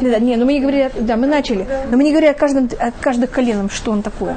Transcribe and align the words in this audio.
Да, 0.00 0.18
не, 0.18 0.36
ну 0.36 0.46
мы 0.46 0.54
не 0.54 0.60
говорили, 0.60 0.90
да, 1.00 1.16
мы 1.16 1.26
начали, 1.26 1.66
но 1.90 1.96
мы 1.96 2.04
не 2.04 2.10
говорили 2.10 2.30
о 2.30 2.34
каждом, 2.34 2.68
о 2.78 2.90
каждом 2.90 3.28
коленом, 3.28 3.70
что 3.70 3.92
он 3.92 4.02
такое. 4.02 4.36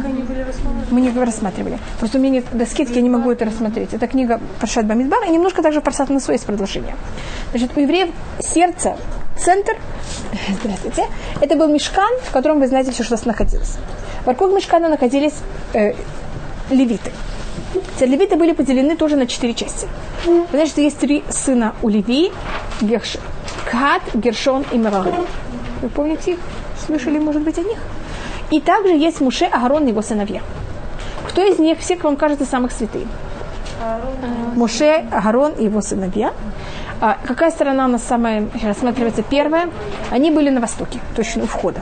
Мы 0.92 1.02
не 1.02 1.10
рассматривали. 1.12 1.80
Просто 2.00 2.18
у 2.18 2.22
меня 2.22 2.34
нет 2.34 2.46
доски, 2.52 2.86
я 2.90 3.02
не 3.02 3.10
могу 3.10 3.32
это 3.32 3.46
рассмотреть. 3.46 3.94
Это 3.94 4.08
книга 4.08 4.40
Паршат 4.60 4.86
Бамидбар, 4.86 5.24
и 5.28 5.32
немножко 5.32 5.62
также 5.62 5.82
Паршат 5.82 6.10
на 6.10 6.20
есть 6.28 6.46
продолжение. 6.46 6.96
Значит, 7.52 7.72
у 7.76 7.80
евреев 7.80 8.10
сердце, 8.40 8.96
центр, 9.38 9.78
здравствуйте, 10.62 11.06
это 11.42 11.56
был 11.56 11.68
мешкан, 11.68 12.12
в 12.24 12.32
котором 12.32 12.60
вы 12.60 12.68
знаете, 12.68 12.92
что 12.92 13.04
что 13.04 13.18
находилось. 13.28 13.78
Вокруг 14.26 14.54
мешкана 14.54 14.90
находились 14.90 15.36
э, 15.74 15.94
левиты. 16.70 17.12
Эти 17.96 18.04
левиты 18.06 18.36
были 18.36 18.54
поделены 18.54 18.96
тоже 18.96 19.16
на 19.16 19.28
четыре 19.28 19.54
части. 19.54 19.88
Вы 20.26 20.46
знаете, 20.52 20.72
что 20.72 20.82
есть 20.82 21.00
три 21.00 21.24
сына 21.30 21.76
у 21.82 21.90
Леви, 21.90 22.32
Герш, 22.82 23.18
Кат, 23.70 24.02
Гершон 24.14 24.66
и 24.72 24.78
Мерары. 24.78 25.14
Вы 25.84 25.90
помните 25.90 26.32
их? 26.32 26.40
Слышали, 26.86 27.20
может 27.20 27.42
быть, 27.42 27.58
о 27.58 27.62
них? 27.62 27.78
И 28.52 28.60
также 28.62 28.94
есть 28.94 29.22
Муше, 29.22 29.46
Агарон 29.46 29.86
и 29.86 29.90
его 29.90 30.02
сыновья. 30.02 30.42
Кто 31.28 31.44
из 31.44 31.60
них, 31.60 31.80
все, 31.80 31.96
как 31.96 32.06
вам 32.06 32.16
кажется, 32.16 32.46
самых 32.46 32.72
святые? 32.72 33.06
Муше, 34.56 35.06
Агарон 35.12 35.52
и 35.54 35.66
его 35.66 35.82
сыновья. 35.82 36.34
А 37.02 37.18
какая 37.26 37.52
сторона 37.52 37.86
у 37.86 37.90
нас 37.90 38.04
самая 38.04 38.48
рассматривается 38.64 39.24
первая? 39.24 39.70
Они 40.10 40.32
были 40.32 40.50
на 40.50 40.62
востоке, 40.62 41.00
точно 41.16 41.44
у 41.44 41.48
входа. 41.48 41.82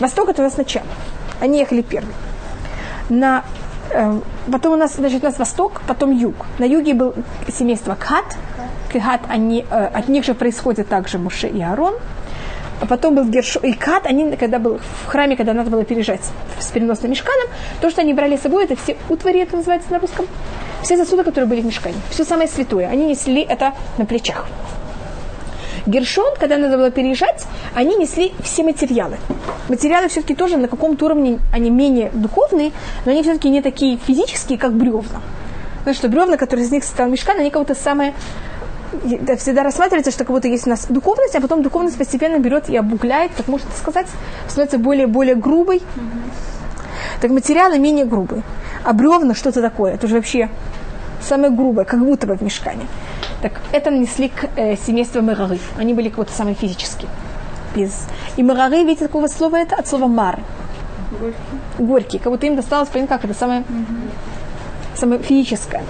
Восток 0.00 0.28
это 0.28 0.42
у 0.42 0.44
нас 0.44 0.56
начало. 0.56 0.86
Они 1.40 1.58
ехали 1.58 1.82
первыми. 1.82 2.14
На 3.08 3.44
Эм, 3.90 4.22
потом 4.50 4.74
у 4.74 4.76
нас, 4.76 4.94
значит, 4.94 5.22
у 5.22 5.26
нас 5.26 5.38
восток, 5.38 5.80
потом 5.86 6.10
юг. 6.10 6.34
На 6.58 6.64
юге 6.64 6.94
был 6.94 7.14
семейство 7.48 7.94
Кхат. 7.94 8.36
Кхат, 8.92 9.20
они, 9.28 9.64
э, 9.70 9.86
от 9.86 10.08
них 10.08 10.24
же 10.24 10.34
происходит 10.34 10.88
также 10.88 11.18
Муше 11.18 11.48
и 11.48 11.62
Арон. 11.62 11.94
А 12.80 12.86
потом 12.86 13.14
был 13.14 13.24
Гершо 13.24 13.60
и 13.60 13.72
Кат, 13.72 14.06
они, 14.06 14.36
когда 14.36 14.58
был 14.58 14.78
в 14.78 15.06
храме, 15.06 15.36
когда 15.36 15.54
надо 15.54 15.70
было 15.70 15.84
переезжать 15.84 16.20
с 16.60 16.66
переносным 16.66 17.10
мешканом, 17.10 17.46
то, 17.80 17.90
что 17.90 18.02
они 18.02 18.12
брали 18.12 18.36
с 18.36 18.42
собой, 18.42 18.64
это 18.64 18.76
все 18.76 18.96
утвари, 19.08 19.40
это 19.40 19.56
называется 19.56 19.90
на 19.90 19.98
русском, 19.98 20.26
все 20.82 20.96
сосуды, 20.96 21.24
которые 21.24 21.48
были 21.48 21.62
в 21.62 21.66
мешкане, 21.66 21.96
все 22.10 22.24
самое 22.24 22.48
святое, 22.48 22.88
они 22.88 23.06
несли 23.06 23.40
это 23.40 23.72
на 23.96 24.04
плечах. 24.04 24.46
Гершон, 25.86 26.34
когда 26.38 26.58
надо 26.58 26.76
было 26.76 26.90
переезжать, 26.90 27.46
они 27.74 27.96
несли 27.96 28.34
все 28.42 28.64
материалы. 28.64 29.18
Материалы 29.68 30.08
все-таки 30.08 30.34
тоже 30.34 30.56
на 30.56 30.68
каком-то 30.68 31.06
уровне, 31.06 31.38
они 31.52 31.70
менее 31.70 32.10
духовные, 32.12 32.72
но 33.04 33.12
они 33.12 33.22
все-таки 33.22 33.48
не 33.48 33.62
такие 33.62 33.96
физические, 33.96 34.58
как 34.58 34.74
бревна. 34.74 35.22
Потому 35.78 35.94
что 35.94 36.08
бревна, 36.08 36.36
которые 36.36 36.66
из 36.66 36.72
них 36.72 36.82
состоял 36.82 37.08
мешкан, 37.08 37.38
они 37.38 37.50
кого-то 37.50 37.76
самое 37.76 38.10
это 38.10 38.16
всегда 39.38 39.62
рассматривается, 39.62 40.10
что 40.10 40.24
как 40.24 40.34
будто 40.34 40.48
есть 40.48 40.66
у 40.66 40.70
нас 40.70 40.86
духовность, 40.86 41.34
а 41.34 41.40
потом 41.40 41.62
духовность 41.62 41.98
постепенно 41.98 42.38
берет 42.38 42.68
и 42.68 42.76
обугляет, 42.76 43.32
как 43.36 43.48
можно 43.48 43.68
сказать, 43.76 44.06
становится 44.48 44.78
более-более 44.78 45.34
грубой. 45.34 45.78
Mm-hmm. 45.78 47.20
Так 47.20 47.30
материалы 47.30 47.78
менее 47.78 48.04
грубые. 48.04 48.42
А 48.84 48.92
бревна 48.92 49.34
что-то 49.34 49.62
такое, 49.62 49.94
это 49.94 50.06
уже 50.06 50.16
вообще 50.16 50.48
самое 51.20 51.50
грубое, 51.50 51.84
как 51.84 52.00
будто 52.00 52.26
бы 52.26 52.36
в 52.36 52.42
мешкане. 52.42 52.86
Так 53.42 53.60
это 53.72 53.90
нанесли 53.90 54.28
к 54.28 54.48
э, 54.56 54.76
семейству 54.76 55.20
Мерары. 55.20 55.58
Они 55.78 55.94
были 55.94 56.08
как 56.08 56.18
будто 56.18 56.32
самые 56.32 56.54
физические. 56.54 57.08
Без... 57.74 58.06
И 58.36 58.42
Мерары, 58.42 58.84
видите, 58.84 59.06
какого 59.06 59.26
слова 59.26 59.56
это? 59.56 59.76
От 59.76 59.86
слова 59.86 60.06
мар. 60.06 60.40
Горький. 61.20 61.36
Горький. 61.78 62.18
Как 62.18 62.32
будто 62.32 62.46
им 62.46 62.56
досталось, 62.56 62.88
понятно, 62.88 63.16
как 63.16 63.24
это 63.24 63.38
самое, 63.38 63.60
mm-hmm. 63.60 64.96
самое 64.96 65.22
физическое. 65.22 65.82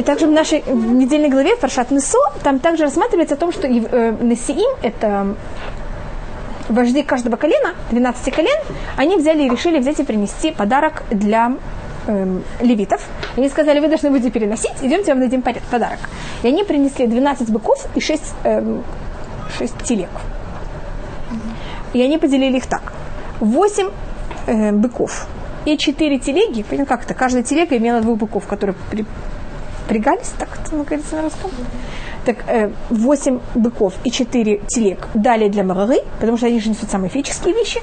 И 0.00 0.02
также 0.02 0.26
в 0.26 0.30
нашей 0.30 0.62
в 0.62 0.92
недельной 0.94 1.28
главе 1.28 1.56
Фаршат 1.56 1.90
Несо 1.90 2.18
там 2.42 2.58
также 2.58 2.84
рассматривается 2.84 3.34
о 3.34 3.36
том, 3.36 3.52
что 3.52 3.66
э, 3.66 3.70
Несиим, 3.70 4.78
это 4.80 5.36
вожди 6.70 7.02
каждого 7.02 7.36
колена, 7.36 7.74
12 7.90 8.34
колен, 8.34 8.58
они 8.96 9.18
взяли 9.18 9.42
и 9.42 9.50
решили 9.50 9.78
взять 9.78 10.00
и 10.00 10.02
принести 10.02 10.52
подарок 10.52 11.02
для 11.10 11.52
эм, 12.06 12.42
левитов. 12.62 13.06
Они 13.36 13.50
сказали, 13.50 13.78
вы 13.80 13.88
должны 13.88 14.08
будете 14.08 14.30
переносить, 14.30 14.72
идемте, 14.80 15.12
вам 15.12 15.20
дадим 15.20 15.42
подарок. 15.42 15.98
И 16.42 16.48
они 16.48 16.64
принесли 16.64 17.06
12 17.06 17.50
быков 17.50 17.86
и 17.94 18.00
6, 18.00 18.22
эм, 18.44 18.82
6 19.58 19.82
телег. 19.82 20.08
И 21.92 22.00
они 22.00 22.16
поделили 22.16 22.56
их 22.56 22.64
так. 22.64 22.94
8 23.40 23.90
э, 24.46 24.72
быков 24.72 25.26
и 25.66 25.76
4 25.76 26.18
телеги, 26.20 26.62
понятно, 26.62 26.86
как 26.86 27.04
это, 27.04 27.12
каждая 27.12 27.42
телега 27.42 27.76
имела 27.76 28.00
двух 28.00 28.16
быков, 28.16 28.46
которые 28.46 28.74
пригались, 29.90 30.32
так 30.38 30.48
это 30.54 30.76
говорится 30.76 31.16
на 31.16 31.22
русском. 31.22 31.50
Так, 32.24 32.44
э, 32.46 32.70
8 32.90 33.40
быков 33.56 33.94
и 34.04 34.10
4 34.12 34.60
телег 34.68 35.08
дали 35.14 35.48
для 35.48 35.64
Марары, 35.64 35.98
потому 36.20 36.38
что 36.38 36.46
они 36.46 36.60
же 36.60 36.70
несут 36.70 36.90
самые 36.90 37.10
физические 37.10 37.54
вещи 37.54 37.80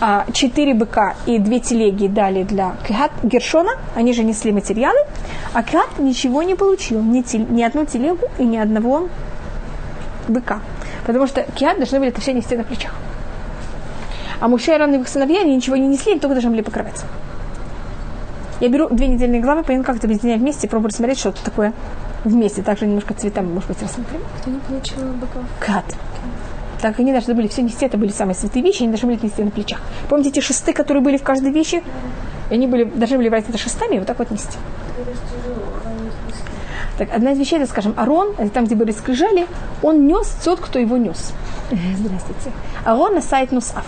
а, 0.00 0.24
четыре 0.32 0.74
быка 0.74 1.16
и 1.26 1.38
две 1.38 1.58
телеги 1.60 2.06
дали 2.06 2.44
для 2.44 2.76
Кхат 2.86 3.10
Гершона, 3.24 3.72
они 3.94 4.12
же 4.12 4.22
несли 4.22 4.52
материалы, 4.52 4.98
а 5.52 5.62
Кхат 5.62 5.98
ничего 5.98 6.42
не 6.42 6.54
получил, 6.54 7.02
ни, 7.02 7.20
тел, 7.20 7.44
ни 7.50 7.62
одну 7.62 7.84
телегу 7.84 8.28
и 8.38 8.44
ни 8.44 8.56
одного 8.56 9.08
быка. 10.28 10.60
Потому 11.04 11.26
что 11.26 11.42
Кхат 11.42 11.76
должны 11.76 11.98
были 11.98 12.10
это 12.10 12.20
все 12.20 12.32
нести 12.32 12.56
на 12.56 12.64
плечах. 12.64 12.94
А 14.40 14.48
Муше 14.48 14.70
и 14.70 14.74
Арон 14.74 14.94
и 14.94 15.00
их 15.00 15.08
сыновья 15.08 15.40
они 15.40 15.56
ничего 15.56 15.76
не 15.76 15.88
несли, 15.88 16.18
только 16.18 16.34
должны 16.36 16.50
были 16.50 16.62
покрывать. 16.62 17.04
Я 18.60 18.68
беру 18.68 18.88
две 18.88 19.06
недельные 19.06 19.40
главы, 19.40 19.62
понятно, 19.62 19.84
как 19.84 19.96
это 19.96 20.06
объединяю 20.06 20.40
вместе, 20.40 20.68
пробую 20.68 20.90
смотреть 20.90 21.18
что-то 21.18 21.44
такое 21.44 21.72
вместе. 22.24 22.62
Также 22.62 22.86
немножко 22.86 23.14
цветами, 23.14 23.46
может 23.46 23.68
быть, 23.68 23.82
рассмотрим. 23.82 24.20
Кто 24.40 24.50
не 24.50 24.58
получил 24.58 24.98
быков? 25.14 25.44
Кат 25.60 25.84
так 26.80 26.98
они 27.00 27.12
должны 27.12 27.34
были 27.34 27.48
все 27.48 27.62
нести, 27.62 27.86
это 27.86 27.98
были 27.98 28.10
самые 28.10 28.34
святые 28.34 28.62
вещи, 28.62 28.82
они 28.82 28.92
должны 28.92 29.08
были 29.08 29.18
нести 29.22 29.42
на 29.42 29.50
плечах. 29.50 29.80
Помните 30.08 30.30
эти 30.30 30.40
шесты, 30.40 30.72
которые 30.72 31.02
были 31.02 31.16
в 31.16 31.22
каждой 31.22 31.50
вещи? 31.50 31.82
И 32.50 32.54
они 32.54 32.66
были, 32.66 32.84
должны 32.84 33.16
были 33.18 33.28
брать 33.28 33.48
это 33.48 33.58
шестами 33.58 33.96
и 33.96 33.98
вот 33.98 34.06
так 34.06 34.18
вот 34.18 34.30
нести. 34.30 34.56
Так, 36.96 37.14
одна 37.14 37.32
из 37.32 37.38
вещей, 37.38 37.56
это, 37.56 37.70
скажем, 37.70 37.94
Арон, 37.96 38.34
это 38.38 38.50
там, 38.50 38.64
где 38.64 38.74
были 38.74 38.90
скрижали, 38.90 39.46
он 39.82 40.06
нес 40.06 40.28
тот, 40.44 40.60
кто 40.60 40.78
его 40.78 40.96
нес. 40.96 41.32
Здравствуйте. 41.70 42.52
Арон 42.84 43.14
на 43.14 43.20
сайт 43.20 43.52
Нусав. 43.52 43.84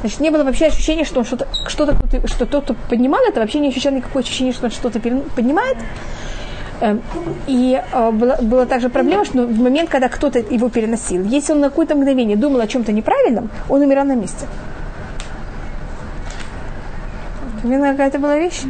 Значит, 0.00 0.20
не 0.20 0.30
было 0.30 0.44
вообще 0.44 0.66
ощущения, 0.66 1.04
что 1.04 1.20
он 1.20 1.26
что-то, 1.26 1.46
что-то, 1.68 1.96
что 2.26 2.46
тот, 2.46 2.64
кто 2.64 2.74
поднимал 2.88 3.20
это, 3.28 3.40
вообще 3.40 3.58
не 3.58 3.68
ощущал 3.68 3.92
никакого 3.92 4.20
ощущения, 4.20 4.52
что 4.52 4.66
он 4.66 4.70
что-то 4.70 4.98
поднимает. 4.98 5.76
Эм, 6.80 7.02
и 7.46 7.78
э, 7.92 8.10
была, 8.10 8.36
была 8.36 8.64
также 8.64 8.88
проблема, 8.88 9.26
что 9.26 9.46
в 9.46 9.60
момент, 9.60 9.90
когда 9.90 10.08
кто-то 10.08 10.38
его 10.38 10.70
переносил, 10.70 11.22
если 11.24 11.52
он 11.52 11.60
на 11.60 11.68
какое-то 11.68 11.94
мгновение 11.94 12.38
думал 12.38 12.60
о 12.60 12.66
чем-то 12.66 12.92
неправильном, 12.92 13.50
он 13.68 13.82
умирал 13.82 14.06
на 14.06 14.14
месте. 14.14 14.46
Именно 17.62 17.90
какая-то 17.90 18.18
была 18.18 18.38
вещь. 18.38 18.62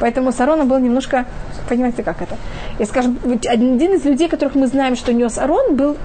Поэтому 0.00 0.32
с 0.32 0.40
Ароном 0.40 0.68
был 0.68 0.78
немножко, 0.78 1.26
понимаете, 1.68 2.02
как 2.02 2.22
это? 2.22 2.36
Я 2.78 2.86
скажем, 2.86 3.18
один 3.24 3.94
из 3.94 4.04
людей, 4.04 4.28
которых 4.28 4.54
мы 4.54 4.66
знаем, 4.66 4.96
что 4.96 5.12
нес 5.12 5.38
Арон, 5.38 5.76
был 5.76 5.96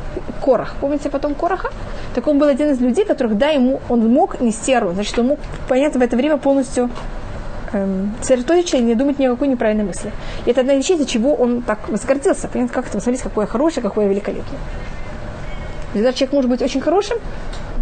Корах. 0.43 0.75
Помните 0.79 1.09
потом 1.09 1.35
Кораха? 1.35 1.69
Так 2.15 2.27
он 2.27 2.39
был 2.39 2.47
один 2.47 2.71
из 2.71 2.79
людей, 2.79 3.05
которых, 3.05 3.37
да, 3.37 3.49
ему 3.49 3.81
он 3.89 4.07
мог 4.07 4.41
нести 4.41 4.73
Арон. 4.73 4.95
Значит, 4.95 5.17
он 5.19 5.27
мог, 5.27 5.39
понятно, 5.67 5.99
в 5.99 6.03
это 6.03 6.15
время 6.17 6.37
полностью 6.37 6.89
эм, 7.73 8.13
сосредоточиться 8.21 8.77
и 8.77 8.81
не 8.81 8.95
думать 8.95 9.19
никакой 9.19 9.47
неправильной 9.47 9.85
мысли. 9.85 10.11
И 10.45 10.51
это 10.51 10.61
одна 10.61 10.73
из 10.73 10.79
вещей, 10.79 10.95
из-за 10.95 11.05
чего 11.05 11.33
он 11.33 11.61
так 11.61 11.89
возгордился. 11.89 12.47
Понимаете, 12.47 12.73
как 12.73 12.85
это, 12.85 12.97
посмотрите, 12.97 13.23
какое 13.23 13.45
хорошее, 13.45 13.81
какое 13.81 14.07
великолепное. 14.07 14.59
Даже 15.93 16.17
человек 16.17 16.33
может 16.33 16.49
быть 16.49 16.61
очень 16.61 16.81
хорошим, 16.81 17.17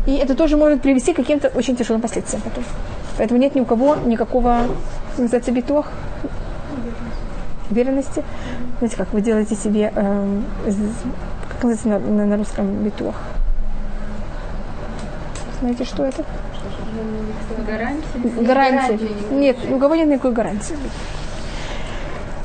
и 0.07 0.15
это 0.15 0.35
тоже 0.35 0.57
может 0.57 0.81
привести 0.81 1.13
к 1.13 1.17
каким-то 1.17 1.49
очень 1.49 1.75
тяжелым 1.75 2.01
последствиям 2.01 2.41
потом. 2.41 2.63
Поэтому 3.17 3.39
нет 3.39 3.53
ни 3.53 3.59
у 3.59 3.65
кого 3.65 3.95
никакого, 3.95 4.61
называется, 5.17 5.51
битуах, 5.51 5.91
уверенности. 7.69 8.23
Знаете, 8.79 8.97
как 8.97 9.13
вы 9.13 9.21
делаете 9.21 9.55
себе, 9.55 9.91
эм, 9.95 10.45
как 11.49 11.63
называется 11.63 11.87
на, 11.87 11.99
на, 11.99 12.25
на 12.25 12.37
русском 12.37 12.83
битуах? 12.83 13.15
Знаете, 15.59 15.83
что 15.83 16.05
это? 16.05 16.23
Гарантии? 17.67 18.45
Гарантии. 18.45 19.09
Нет, 19.31 19.57
у 19.69 19.77
кого 19.77 19.95
нет 19.95 20.07
никакой 20.07 20.31
гарантии. 20.31 20.75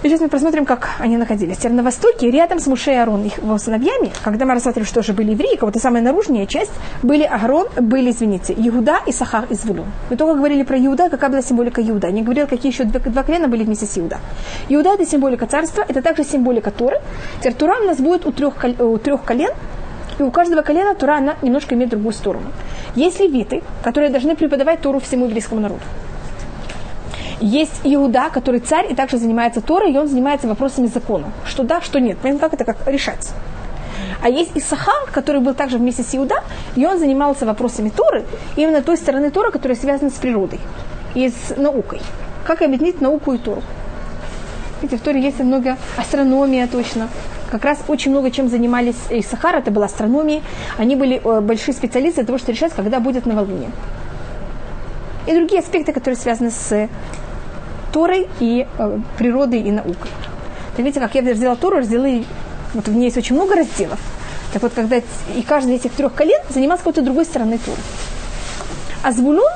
И 0.05 0.09
сейчас 0.09 0.21
мы 0.21 0.29
посмотрим, 0.29 0.67
как 0.67 0.91
они 0.99 1.17
находились. 1.17 1.57
Теперь 1.57 1.73
на 1.73 1.83
востоке, 1.83 2.31
рядом 2.31 2.59
с 2.59 2.67
Муше 2.67 2.91
Арон, 2.91 3.25
их 3.25 3.39
его 3.39 3.57
сыновьями, 3.57 4.13
когда 4.23 4.45
мы 4.45 4.53
рассматривали, 4.53 4.87
что 4.87 5.03
же 5.03 5.15
были 5.15 5.31
евреи, 5.31 5.57
кого-то 5.57 5.79
самая 5.79 6.03
наружная 6.03 6.45
часть, 6.45 6.73
были 7.03 7.23
Агрон, 7.23 7.69
были, 7.81 8.11
извините, 8.11 8.53
Иуда 8.53 8.99
и 9.07 9.13
Сахар 9.13 9.47
из 9.49 9.65
Вулун. 9.65 9.87
Мы 10.11 10.17
только 10.19 10.35
говорили 10.35 10.63
про 10.63 10.77
Иуда, 10.79 11.09
какая 11.09 11.31
была 11.31 11.41
символика 11.41 11.81
Иуда. 11.81 12.11
Не 12.11 12.21
говорил, 12.21 12.47
какие 12.47 12.71
еще 12.71 12.85
два, 12.85 13.01
два 13.01 13.23
колена 13.23 13.49
были 13.49 13.65
вместе 13.65 13.87
с 13.87 13.97
Иуда. 13.97 14.19
Иуда– 14.69 14.91
это 14.95 15.07
символика 15.07 15.47
царства, 15.47 15.83
это 15.89 16.03
также 16.03 16.25
символика 16.25 16.71
Туры. 16.71 17.01
Теперь 17.39 17.55
Тура 17.55 17.77
у 17.81 17.87
нас 17.87 17.97
будет 17.97 18.27
у 18.27 18.33
трех, 18.33 18.63
у 18.81 18.99
трех 18.99 19.25
колен, 19.25 19.53
и 20.19 20.23
у 20.23 20.31
каждого 20.31 20.61
колена 20.61 20.95
Тура, 20.95 21.17
она 21.17 21.37
немножко 21.41 21.77
имеет 21.77 21.89
другую 21.89 22.13
сторону. 22.13 22.49
Есть 22.95 23.21
левиты, 23.21 23.63
которые 23.83 24.11
должны 24.11 24.37
преподавать 24.37 24.83
Туру 24.83 25.01
всему 25.01 25.25
еврейскому 25.25 25.63
народу. 25.63 25.81
Есть 27.41 27.81
Иуда, 27.85 28.31
который 28.31 28.61
царь 28.61 28.91
и 28.91 28.95
также 28.95 29.19
занимается 29.19 29.61
Торой, 29.61 29.93
и 29.93 29.99
он 29.99 30.09
занимается 30.09 30.47
вопросами 30.47 30.87
закона. 30.87 31.33
Что 31.47 31.63
да, 31.63 31.81
что 31.81 32.01
нет. 32.01 32.19
Понимаете, 32.19 32.41
как 32.49 32.55
это 32.55 32.65
как 32.65 32.87
решать. 32.87 33.33
А 34.23 34.29
есть 34.29 34.53
Исахар, 34.55 35.11
который 35.13 35.41
был 35.41 35.55
также 35.55 35.79
вместе 35.79 36.03
с 36.03 36.15
Иуда, 36.15 36.37
и 36.77 36.87
он 36.87 36.99
занимался 36.99 37.45
вопросами 37.45 37.91
Торы, 37.91 38.25
именно 38.57 38.83
той 38.83 38.97
стороны 38.97 39.31
Тора, 39.31 39.51
которая 39.51 39.77
связана 39.77 40.11
с 40.11 40.15
природой 40.15 40.61
и 41.15 41.29
с 41.29 41.57
наукой. 41.57 42.01
Как 42.47 42.63
объединить 42.63 43.01
науку 43.01 43.33
и 43.33 43.39
Тору? 43.39 43.63
Видите, 44.81 45.01
в 45.01 45.05
Торе 45.05 45.21
есть 45.21 45.39
много 45.41 45.77
астрономия 45.97 46.67
точно. 46.67 47.09
Как 47.51 47.65
раз 47.65 47.79
очень 47.87 48.11
много 48.11 48.31
чем 48.31 48.49
занимались 48.49 48.97
Исахар, 49.11 49.57
это 49.57 49.71
была 49.71 49.87
астрономия. 49.87 50.43
Они 50.77 50.97
были 50.97 51.21
э, 51.23 51.41
большие 51.41 51.75
специалисты 51.75 52.23
для 52.23 52.27
того, 52.27 52.39
чтобы 52.39 52.55
решать, 52.55 52.73
когда 52.75 53.01
будет 53.01 53.27
новолуние. 53.27 53.71
И 55.27 55.33
другие 55.33 55.61
аспекты, 55.61 55.93
которые 55.93 56.17
связаны 56.17 56.51
с 56.51 56.89
Торой 57.95 58.27
и 58.41 58.67
э, 58.77 58.99
природой 59.17 59.61
и 59.61 59.71
наукой. 59.71 60.11
Так 60.77 60.85
видите, 60.85 60.99
как 60.99 61.15
я 61.15 61.21
разделила 61.21 61.55
Тору, 61.55 61.79
разделила, 61.79 62.25
вот 62.75 62.89
в 62.89 62.93
ней 62.93 63.05
есть 63.05 63.17
очень 63.17 63.37
много 63.37 63.55
разделов. 63.55 64.01
Так 64.53 64.63
вот, 64.63 64.73
когда 64.75 64.97
и 64.97 65.43
каждый 65.47 65.77
из 65.77 65.81
этих 65.81 65.93
трех 65.93 66.13
колен 66.13 66.41
занимался 66.49 66.83
какой-то 66.83 67.03
другой 67.03 67.25
стороной 67.25 67.59
Торы. 67.59 67.79
А 69.05 69.13
Звулун, 69.13 69.49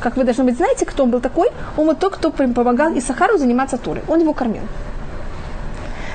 как 0.00 0.18
вы 0.18 0.24
должны 0.24 0.44
быть 0.44 0.58
знаете, 0.58 0.84
кто 0.84 1.04
он 1.04 1.10
был 1.10 1.20
такой, 1.20 1.48
он 1.78 1.86
был 1.86 1.94
тот, 1.94 2.16
кто 2.16 2.30
помогал 2.30 2.92
Исахару 2.98 3.38
заниматься 3.38 3.78
Торой. 3.78 4.02
Он 4.08 4.20
его 4.20 4.34
кормил. 4.34 4.62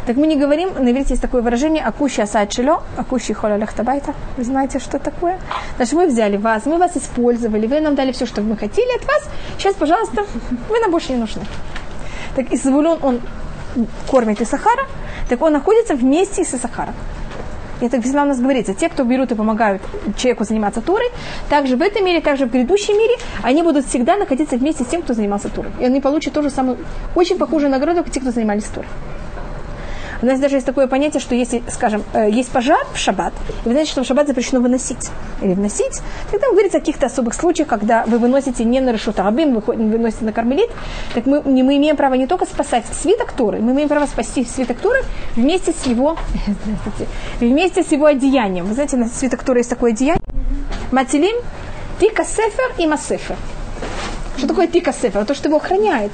Так 0.06 0.18
мы 0.18 0.28
не 0.28 0.36
говорим, 0.36 0.70
на 0.78 0.92
иврите 0.92 1.10
есть 1.12 1.22
такое 1.22 1.42
выражение 1.42 1.84
«акущи 1.84 2.22
асад 2.22 2.54
шило», 2.54 2.84
«акущи 2.98 3.34
холя 3.34 3.58
лехтабайта». 3.58 4.14
Вы 4.38 4.44
знаете, 4.44 4.78
что 4.80 5.00
такое? 5.00 5.40
Значит, 5.78 5.94
мы 5.94 6.08
взяли 6.08 6.38
вас, 6.38 6.66
мы 6.66 6.78
вас 6.78 6.98
использовали, 6.98 7.66
вы 7.66 7.82
нам 7.82 7.96
дали 7.96 8.12
все, 8.12 8.26
что 8.26 8.42
мы 8.42 8.58
хотели 8.58 8.96
от 8.98 9.06
вас. 9.06 9.30
Сейчас, 9.58 9.76
пожалуйста, 9.76 10.26
вы 10.70 10.80
нам 10.80 10.92
больше 10.92 11.14
не 11.14 11.20
нужны. 11.20 11.44
Так 12.36 12.52
Исавулон, 12.52 13.00
он 13.02 13.22
кормит 14.08 14.42
Исахара, 14.42 14.86
так 15.30 15.42
он 15.42 15.54
находится 15.54 15.96
вместе 15.96 16.44
с 16.44 16.54
Исахаром. 16.54 16.94
И 17.82 17.86
это 17.86 18.00
всегда 18.00 18.24
у 18.24 18.28
нас 18.28 18.40
говорится, 18.40 18.76
те, 18.76 18.90
кто 18.90 19.04
берут 19.04 19.32
и 19.32 19.36
помогают 19.36 19.82
человеку 20.16 20.44
заниматься 20.44 20.82
турой, 20.82 21.10
также 21.50 21.76
в 21.76 21.82
этом 21.82 22.06
мире, 22.06 22.22
также 22.22 22.46
в 22.46 22.52
грядущем 22.52 22.94
мире, 22.94 23.16
они 23.42 23.64
будут 23.64 23.88
всегда 23.88 24.18
находиться 24.18 24.56
вместе 24.56 24.84
с 24.84 24.88
тем, 24.88 25.02
кто 25.02 25.16
занимался 25.16 25.50
турой. 25.50 25.72
И 25.80 25.86
они 25.86 26.00
получат 26.00 26.34
тоже 26.34 26.52
самую, 26.52 26.78
очень 27.16 27.38
похожую 27.40 27.72
награду, 27.72 28.04
как 28.04 28.14
те, 28.14 28.20
кто 28.20 28.32
занимались 28.32 28.66
турой. 28.66 28.88
У 30.22 30.26
нас 30.26 30.40
даже 30.40 30.58
есть 30.58 30.66
такое 30.66 30.88
понятие, 30.88 31.20
что 31.20 31.34
если, 31.34 31.64
скажем, 31.68 32.04
э, 32.14 32.30
есть 32.30 32.52
пожар 32.52 32.86
в 32.94 32.98
шаббат, 32.98 33.34
и 33.66 33.68
вы 33.68 33.72
знаете, 33.72 33.92
что 33.92 34.04
в 34.04 34.06
шаббат 34.06 34.28
запрещено 34.28 34.62
выносить 34.62 35.10
или 35.42 35.54
вносить, 35.54 36.02
тогда 36.30 36.48
говорится 36.50 36.78
о 36.78 36.80
каких-то 36.80 37.08
особых 37.08 37.34
случаях, 37.34 37.68
когда 37.68 38.04
вы 38.06 38.20
выносите 38.20 38.64
не 38.64 38.80
на 38.82 38.92
решут 38.92 39.20
арабим, 39.20 39.56
вы 39.56 39.62
выносите 39.62 40.26
на 40.26 40.32
кармелит, 40.32 40.70
так 41.16 41.26
мы, 41.26 41.42
мы 41.42 41.78
имеем 41.78 41.96
право 41.96 42.14
не 42.14 42.28
только 42.28 42.46
спасать 42.46 42.86
свиток 43.02 43.32
Торы, 43.32 43.60
мы 43.60 43.72
имеем 43.72 43.90
право 43.90 44.06
спасти 44.06 44.46
свиток 44.46 44.78
Торы 44.78 45.04
вместе 45.36 45.72
с 45.74 45.88
его, 45.88 46.18
вместе 47.40 47.84
с 47.84 47.92
его 47.92 48.06
одеянием. 48.06 48.66
Вы 48.66 48.74
знаете, 48.76 48.98
на 48.98 49.08
свиток 49.08 49.44
Торы 49.44 49.62
есть 49.62 49.70
такое 49.72 49.92
одеяние. 49.92 50.22
Матилим, 50.92 51.38
тика 52.00 52.24
сефер 52.24 52.74
и 52.78 52.86
масефер. 52.86 53.38
Что 54.38 54.48
такое 54.48 54.68
тика 54.68 54.94
сефер? 54.94 55.26
То, 55.26 55.34
что 55.34 55.48
его 55.48 55.58
охраняет. 55.58 56.12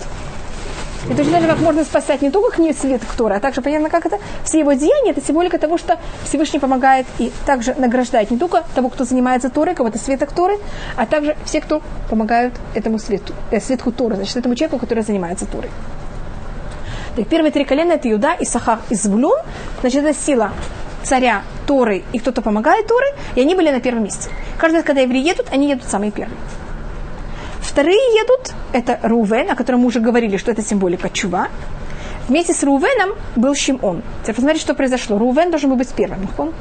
И 1.10 1.14
точно 1.14 1.40
так 1.40 1.50
как 1.50 1.60
можно 1.60 1.84
спасать 1.86 2.22
не 2.22 2.30
только 2.30 2.58
книгу 2.58 2.78
свет 2.78 3.02
Торы, 3.18 3.36
а 3.36 3.40
также 3.40 3.62
понятно, 3.62 3.90
как 3.90 4.06
это 4.06 4.20
все 4.44 4.60
его 4.60 4.74
деяния, 4.74 5.12
это 5.12 5.22
символика 5.22 5.58
того, 5.58 5.78
что 5.78 5.98
Всевышний 6.26 6.60
помогает 6.60 7.06
и 7.18 7.32
также 7.46 7.74
награждает 7.76 8.30
не 8.30 8.38
только 8.38 8.66
того, 8.76 8.90
кто 8.90 9.06
занимается 9.06 9.50
Торой, 9.50 9.74
кого-то 9.74 9.98
светок 9.98 10.34
Торы, 10.34 10.58
а 10.98 11.06
также 11.06 11.38
все, 11.46 11.62
кто 11.62 11.82
помогают 12.10 12.54
этому 12.76 13.00
свету, 13.00 13.34
э, 13.52 13.62
светку 13.62 13.92
Торы, 13.92 14.16
значит, 14.16 14.36
этому 14.36 14.56
человеку, 14.56 14.80
который 14.80 15.04
занимается 15.04 15.46
Торой. 15.46 15.70
Так, 17.16 17.28
первые 17.28 17.52
три 17.52 17.64
колена 17.64 17.94
это 17.94 18.12
Иуда, 18.12 18.36
Исахар 18.40 18.80
и 18.90 18.96
Звулун. 18.96 19.40
Значит, 19.82 20.04
это 20.04 20.14
сила 20.14 20.52
царя 21.04 21.44
Торы 21.66 22.04
и 22.12 22.20
кто-то 22.20 22.42
помогает 22.42 22.86
Торы, 22.86 23.08
и 23.36 23.42
они 23.42 23.56
были 23.56 23.72
на 23.72 23.80
первом 23.80 24.04
месте. 24.04 24.30
Каждый 24.58 24.78
раз, 24.78 24.84
когда 24.84 25.02
евреи 25.02 25.24
едут, 25.24 25.48
они 25.52 25.70
едут 25.70 25.86
самые 25.86 26.12
первые. 26.12 26.38
Вторые 27.78 28.00
едут, 28.20 28.56
это 28.74 29.00
Рувен, 29.04 29.52
о 29.52 29.56
котором 29.56 29.82
мы 29.82 29.86
уже 29.86 30.00
говорили, 30.00 30.38
что 30.38 30.50
это 30.50 30.64
символика 30.64 31.12
чува. 31.12 31.50
Вместе 32.28 32.52
с 32.52 32.64
Рувеном 32.64 33.12
был 33.36 33.54
Шимон. 33.54 34.02
Теперь 34.24 34.34
посмотрите, 34.34 34.64
что 34.64 34.74
произошло. 34.74 35.20
Рувен 35.20 35.52
должен 35.52 35.70
был 35.70 35.78
быть 35.78 35.90
первым. 35.90 36.28
Он. 36.40 36.56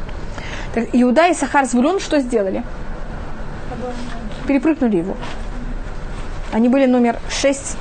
Так, 0.75 0.91
Иуда 0.93 1.29
и 1.29 1.33
Сахар 1.33 1.65
Звулун 1.65 2.01
что 2.01 2.21
сделали? 2.21 2.63
Перепрыгнули 4.47 4.99
его. 4.99 5.17
Они 6.53 6.69
были 6.69 6.85
номер 6.85 7.19
6, 7.31 7.79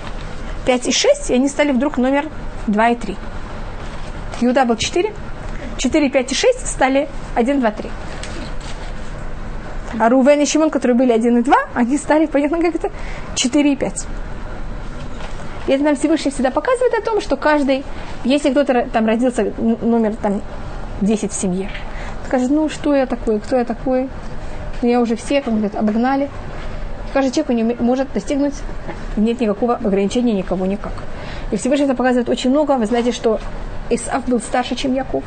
5 0.66 0.88
и 0.88 0.92
6, 0.94 1.32
и 1.32 1.34
они 1.34 1.50
стали 1.50 1.74
вдруг 1.74 1.98
номер 1.98 2.30
2 2.68 2.88
и 2.88 2.96
3. 2.96 3.18
Иуда 4.40 4.64
был 4.64 4.78
4, 4.78 5.14
4, 5.76 6.10
5 6.10 6.32
и 6.32 6.36
6 6.36 6.68
стали 6.68 7.10
1, 7.36 7.60
2, 7.60 7.72
3. 7.72 7.90
А 10.00 10.10
Рувен 10.10 10.42
и 10.42 10.46
Шимон, 10.46 10.70
которые 10.70 10.98
были 10.98 11.12
1 11.12 11.38
и 11.38 11.42
2, 11.42 11.56
они 11.74 11.98
стали, 11.98 12.26
понятно, 12.26 12.62
как 12.62 12.76
это, 12.76 12.92
4 13.36 13.74
и 13.74 13.76
5. 13.76 14.08
И 15.68 15.72
это 15.72 15.84
нам 15.84 15.96
Всевышний 15.96 16.32
всегда 16.32 16.52
показывает 16.52 16.94
о 16.94 17.02
том, 17.02 17.22
что 17.22 17.38
каждый, 17.38 17.84
если 18.24 18.52
кто-то 18.52 18.88
там 18.92 19.06
родился 19.06 19.54
номер 19.58 20.16
там, 20.16 20.42
10 21.02 21.32
в 21.32 21.36
семье, 21.36 21.70
скажет, 22.28 22.52
ну 22.52 22.70
что 22.70 22.96
я 22.96 23.06
такой, 23.06 23.40
кто 23.40 23.56
я 23.56 23.66
такой, 23.66 24.10
ну, 24.82 24.90
я 24.90 25.02
уже 25.02 25.16
всех, 25.16 25.48
он 25.48 25.56
говорит, 25.56 25.76
обогнали. 25.76 26.30
Каждый 27.14 27.32
человек 27.32 27.80
не 27.80 27.84
может 27.84 28.12
достигнуть, 28.14 28.56
нет 29.16 29.40
никакого 29.40 29.76
ограничения 29.76 30.34
никого 30.34 30.66
никак. 30.66 30.94
И 31.52 31.58
Всевышний 31.58 31.86
это 31.86 31.96
показывает 31.96 32.30
очень 32.30 32.50
много. 32.50 32.74
Вы 32.74 32.86
знаете, 32.86 33.12
что 33.12 33.40
Исаф 33.90 34.28
был 34.28 34.40
старше, 34.40 34.76
чем 34.76 34.94
Яков 34.94 35.24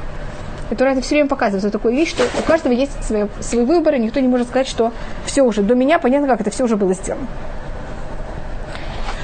которая 0.68 0.94
это 0.94 1.02
все 1.02 1.16
время 1.16 1.28
показывает 1.28 1.64
вот 1.64 1.72
такую 1.72 1.94
вещь, 1.94 2.10
что 2.10 2.24
у 2.38 2.42
каждого 2.42 2.72
есть 2.72 2.92
свои, 3.04 3.24
свои 3.40 3.64
выборы, 3.64 3.98
никто 3.98 4.20
не 4.20 4.28
может 4.28 4.48
сказать, 4.48 4.68
что 4.68 4.92
все 5.24 5.42
уже 5.42 5.62
до 5.62 5.74
меня, 5.74 5.98
понятно, 5.98 6.28
как 6.28 6.40
это 6.40 6.50
все 6.50 6.64
уже 6.64 6.76
было 6.76 6.94
сделано. 6.94 7.26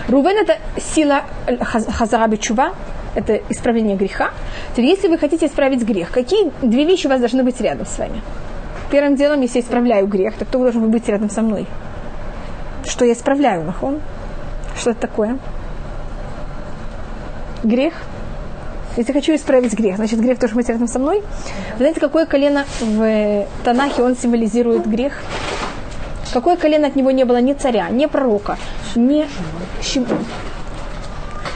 Рувен 0.08 0.36
это 0.36 0.58
сила 0.80 1.22
хазараби 1.60 2.36
чува, 2.36 2.74
это 3.14 3.40
исправление 3.48 3.96
греха. 3.96 4.30
Теперь, 4.72 4.86
если 4.86 5.08
вы 5.08 5.18
хотите 5.18 5.46
исправить 5.46 5.82
грех, 5.82 6.10
какие 6.10 6.50
две 6.62 6.84
вещи 6.84 7.06
у 7.06 7.10
вас 7.10 7.20
должны 7.20 7.42
быть 7.42 7.60
рядом 7.60 7.86
с 7.86 7.98
вами? 7.98 8.20
Первым 8.90 9.16
делом, 9.16 9.40
если 9.40 9.58
я 9.58 9.64
исправляю 9.64 10.06
грех, 10.06 10.34
то 10.34 10.44
кто 10.44 10.58
должен 10.58 10.90
быть 10.90 11.08
рядом 11.08 11.30
со 11.30 11.42
мной? 11.42 11.66
Что 12.86 13.04
я 13.04 13.14
исправляю, 13.14 13.64
нахон? 13.64 14.00
Что 14.76 14.90
это 14.90 15.00
такое? 15.00 15.38
Грех– 17.62 17.94
если 18.96 19.12
хочу 19.12 19.34
исправить 19.34 19.72
грех, 19.74 19.96
значит 19.96 20.20
грех 20.20 20.38
тоже 20.38 20.54
быть 20.54 20.68
рядом 20.68 20.88
со 20.88 20.98
мной. 20.98 21.20
Вы 21.72 21.78
знаете, 21.78 22.00
какое 22.00 22.26
колено 22.26 22.64
в 22.80 23.46
Танахе 23.64 24.02
он 24.02 24.16
символизирует 24.16 24.86
грех? 24.86 25.22
Какое 26.32 26.56
колено 26.56 26.86
от 26.86 26.96
него 26.96 27.10
не 27.10 27.24
было 27.24 27.40
ни 27.40 27.52
царя, 27.52 27.88
ни 27.90 28.06
пророка, 28.06 28.56
ни 28.94 29.26
Шимона. 29.82 30.24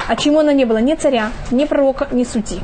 От 0.08 0.20
Шимона 0.20 0.54
не 0.54 0.64
было 0.64 0.78
ни 0.78 0.94
царя, 0.94 1.30
ни 1.50 1.64
пророка, 1.64 2.08
ни 2.12 2.24
судьи. 2.24 2.60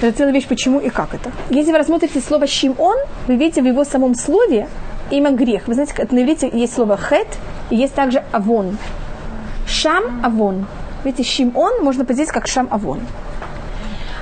Это 0.00 0.16
целая 0.16 0.32
вещь, 0.32 0.46
почему 0.46 0.80
и 0.80 0.88
как 0.88 1.14
это. 1.14 1.30
Если 1.50 1.72
вы 1.72 1.78
рассмотрите 1.78 2.20
слово 2.20 2.46
«шимон», 2.46 2.96
вы 3.26 3.36
видите 3.36 3.60
в 3.60 3.66
его 3.66 3.84
самом 3.84 4.14
слове 4.14 4.66
имя 5.10 5.30
грех. 5.30 5.68
Вы 5.68 5.74
знаете, 5.74 5.94
на 6.10 6.22
иврите 6.22 6.48
есть 6.50 6.74
слово 6.74 6.96
«хет» 6.96 7.28
и 7.68 7.76
есть 7.76 7.94
также 7.94 8.24
«авон». 8.32 8.78
Шам– 9.66 10.20
авон. 10.24 10.66
Видите, 11.04 11.28
Шимон 11.28 11.82
можно 11.82 12.04
поделить 12.04 12.30
как 12.30 12.46
Шам 12.46 12.68
Авон. 12.70 13.00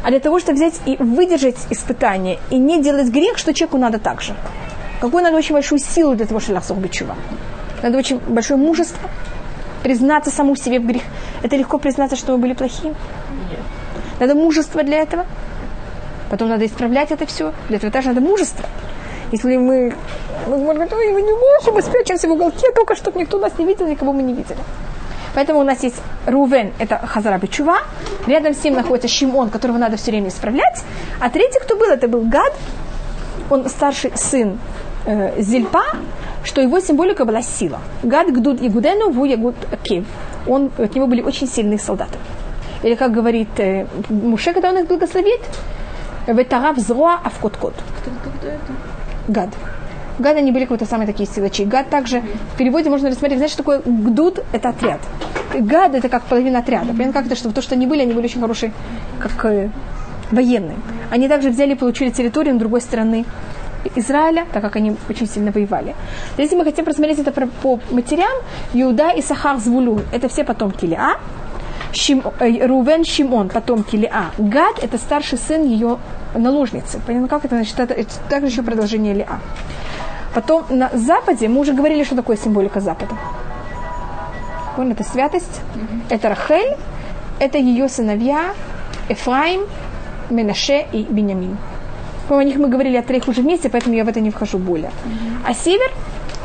А 0.03 0.11
для 0.11 0.21
того, 0.21 0.39
чтобы 0.39 0.57
взять 0.57 0.81
и 0.87 0.97
выдержать 0.97 1.57
испытание, 1.71 2.39
и 2.51 2.59
не 2.59 2.83
делать 2.83 3.09
грех, 3.09 3.39
что 3.39 3.53
человеку 3.53 3.79
надо 3.79 3.99
так 3.99 4.21
же. 4.21 4.35
Какую 5.01 5.23
надо 5.23 5.37
очень 5.37 5.55
большую 5.55 5.81
силу 5.81 6.15
для 6.15 6.27
того, 6.27 6.41
чтобы 6.41 6.57
лахсох 6.57 6.79
бичува. 6.79 7.17
Надо 7.83 7.99
очень 7.99 8.19
большое 8.19 8.59
мужество, 8.59 9.09
признаться 9.83 10.31
саму 10.31 10.57
себе 10.57 10.81
в 10.81 10.87
грех. 10.87 11.03
Это 11.43 11.57
легко 11.57 11.79
признаться, 11.79 12.17
что 12.17 12.33
мы 12.33 12.39
были 12.39 12.55
плохими. 12.55 12.95
Надо 14.21 14.35
мужество 14.35 14.83
для 14.83 14.99
этого. 14.99 15.27
Потом 16.31 16.49
надо 16.49 16.67
исправлять 16.67 17.11
это 17.11 17.27
все. 17.27 17.53
Для 17.69 17.77
этого 17.77 17.93
тоже 17.93 18.09
надо 18.09 18.21
мужество. 18.21 18.65
Если 19.31 19.57
мы, 19.57 19.95
мы 20.47 20.57
можем 20.59 20.87
говорить, 20.89 21.13
мы 21.13 21.23
не 21.23 21.33
можем, 21.33 21.75
мы 21.75 21.83
спрячемся 21.83 22.29
в 22.29 22.33
уголке, 22.33 22.73
только 22.75 22.97
чтобы 22.97 23.21
никто 23.21 23.39
нас 23.39 23.53
не 23.59 23.67
видел, 23.67 23.87
никого 23.87 24.13
мы 24.13 24.23
не 24.23 24.33
видели. 24.33 24.59
Поэтому 25.39 25.61
у 25.61 25.63
нас 25.63 25.85
есть 25.85 26.03
Рувен, 26.27 26.73
это 26.81 26.99
Хазара 26.99 27.39
Бичува. 27.39 27.79
Рядом 28.27 28.55
с 28.55 28.65
ним 28.65 28.75
находится 28.75 29.07
Шимон, 29.07 29.51
которого 29.51 29.79
надо 29.79 29.97
все 29.97 30.11
время 30.11 30.31
исправлять. 30.31 30.83
А 31.21 31.31
третий, 31.31 31.61
кто 31.61 31.77
был, 31.77 31.87
это 31.87 32.09
был 32.09 32.23
Гад. 32.23 32.53
Он 33.49 33.69
старший 33.69 34.11
сын 34.17 34.59
э, 35.07 35.41
Зильпа, 35.41 35.85
что 36.43 36.61
его 36.61 36.81
символика 36.81 37.25
была 37.25 37.43
сила. 37.43 37.79
Гад 38.03 38.33
Гдуд 38.33 38.61
Игудену, 38.61 39.13
Ву 39.13 39.27
Ягуд 39.27 39.55
Кив. 39.85 40.07
Он, 40.49 40.73
от 40.77 40.97
него 40.97 41.07
были 41.07 41.23
очень 41.23 41.47
сильные 41.47 41.79
солдаты. 41.79 42.19
Или 42.83 42.97
как 42.97 43.13
говорит 43.13 43.61
э, 43.61 43.87
Муше, 44.09 44.53
когда 44.53 44.71
он 44.71 44.79
их 44.79 44.89
благословит, 44.89 45.41
Ветарав 46.27 46.79
зроа 46.79 47.21
авкот-кот. 47.23 47.75
Кто 48.01 48.11
это? 48.49 48.59
Гад. 49.29 49.51
Гад 50.19 50.37
они 50.37 50.53
были 50.53 50.65
какие-то 50.65 50.87
самые 50.87 51.07
такие 51.07 51.29
силачи. 51.29 51.65
Гад 51.65 51.89
также 51.91 52.23
в 52.55 52.57
переводе 52.59 52.91
можно 52.91 53.11
рассмотреть, 53.11 53.39
знаешь, 53.39 53.53
что 53.53 53.63
такое 53.63 53.83
гдуд– 53.85 54.41
это 54.53 54.71
отряд. 54.71 55.01
Гад– 55.59 55.95
это 55.95 56.09
как 56.09 56.25
половина 56.25 56.59
отряда. 56.59 56.93
Понятно, 56.93 57.13
как 57.13 57.27
это, 57.27 57.37
что 57.37 57.53
то, 57.53 57.63
что 57.63 57.75
они 57.75 57.87
были, 57.87 58.03
они 58.03 58.13
были 58.13 58.27
очень 58.27 58.41
хорошие, 58.41 58.73
как 59.19 59.45
э, 59.45 59.71
военные. 60.31 60.77
Они 61.11 61.29
также 61.29 61.51
взяли 61.51 61.73
и 61.73 61.75
получили 61.75 62.11
территорию 62.11 62.55
на 62.55 62.61
другой 62.61 62.81
стороны 62.81 63.25
Израиля, 63.97 64.47
так 64.53 64.63
как 64.63 64.77
они 64.77 64.97
очень 65.09 65.29
сильно 65.29 65.51
воевали. 65.53 65.95
Если 66.37 66.57
мы 66.57 66.65
хотим 66.65 66.85
просмотреть 66.85 67.19
это 67.21 67.33
по 67.33 67.81
матерям, 67.91 68.43
Иуда 68.75 69.11
и 69.11 69.23
Сахар 69.23 69.59
Звулун– 69.59 70.03
это 70.13 70.29
все 70.29 70.45
потомки 70.45 70.85
Лиа. 70.85 71.17
Шим, 71.93 72.23
э, 72.41 72.67
Рувен 72.67 73.05
Шимон, 73.05 73.49
потомки 73.49 73.97
Лиа. 73.97 74.27
Гад– 74.37 74.79
это 74.83 74.99
старший 74.99 75.39
сын 75.39 75.65
ее 75.65 75.99
наложницы. 76.35 77.01
Понятно, 77.07 77.29
как 77.29 77.45
это? 77.45 77.57
Значит, 77.57 77.81
это, 77.81 77.95
это 77.95 78.13
также 78.29 78.49
еще 78.49 78.63
продолжение 78.63 79.15
Лиа. 79.15 79.39
Потом 80.35 80.65
на 80.69 80.91
Западе, 80.93 81.49
мы 81.49 81.61
уже 81.61 81.73
говорили, 81.73 82.05
что 82.05 82.17
такое 82.17 82.37
символика 82.37 82.81
Запада. 82.81 83.15
Понял, 84.77 84.93
это 84.93 85.05
святость, 85.05 85.61
mm-hmm. 85.75 86.03
это 86.11 86.29
Рахель, 86.29 86.77
это 87.41 87.59
ее 87.59 87.89
сыновья 87.89 88.55
Эфраим, 89.09 89.63
Менаше 90.31 90.87
и 90.93 91.03
Бенямин. 91.03 91.57
О 92.29 92.43
них 92.43 92.57
мы 92.57 92.69
говорили 92.69 92.97
о 92.97 93.03
троих 93.03 93.27
уже 93.27 93.41
вместе, 93.41 93.71
поэтому 93.71 93.97
я 93.97 94.05
в 94.05 94.09
это 94.09 94.21
не 94.21 94.31
вхожу 94.31 94.59
более. 94.59 94.91
Mm-hmm. 94.91 95.47
А 95.47 95.55
север, 95.55 95.91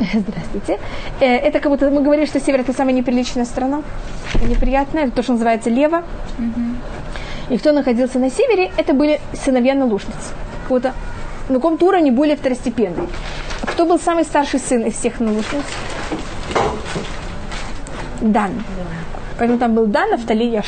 здравствуйте, 0.00 0.80
э, 1.20 1.26
это 1.26 1.60
как 1.60 1.70
будто 1.70 1.90
мы 1.90 2.02
говорили, 2.02 2.26
что 2.26 2.40
север 2.40 2.60
это 2.60 2.72
самая 2.72 2.94
неприличная 2.94 3.44
страна, 3.44 3.82
неприятная, 4.48 5.04
это 5.04 5.12
то, 5.12 5.22
что 5.22 5.32
называется 5.32 5.70
лево. 5.70 6.02
Mm-hmm. 6.38 6.74
И 7.50 7.58
кто 7.58 7.72
находился 7.72 8.18
на 8.18 8.30
севере, 8.30 8.72
это 8.78 8.94
были 8.94 9.20
сыновья 9.34 9.74
наложниц. 9.74 10.32
Вот 10.68 10.84
на 11.48 11.54
каком-то 11.54 11.86
уровне 11.86 12.10
более 12.10 12.36
второстепенный. 12.36 13.08
Кто 13.66 13.86
был 13.86 13.98
самый 13.98 14.24
старший 14.24 14.60
сын 14.60 14.82
из 14.82 14.94
всех 14.94 15.20
наложниц? 15.20 15.64
Дан. 18.20 18.52
Поэтому 19.38 19.58
там 19.58 19.74
был 19.74 19.86
Дан, 19.86 20.12
Автали. 20.12 20.62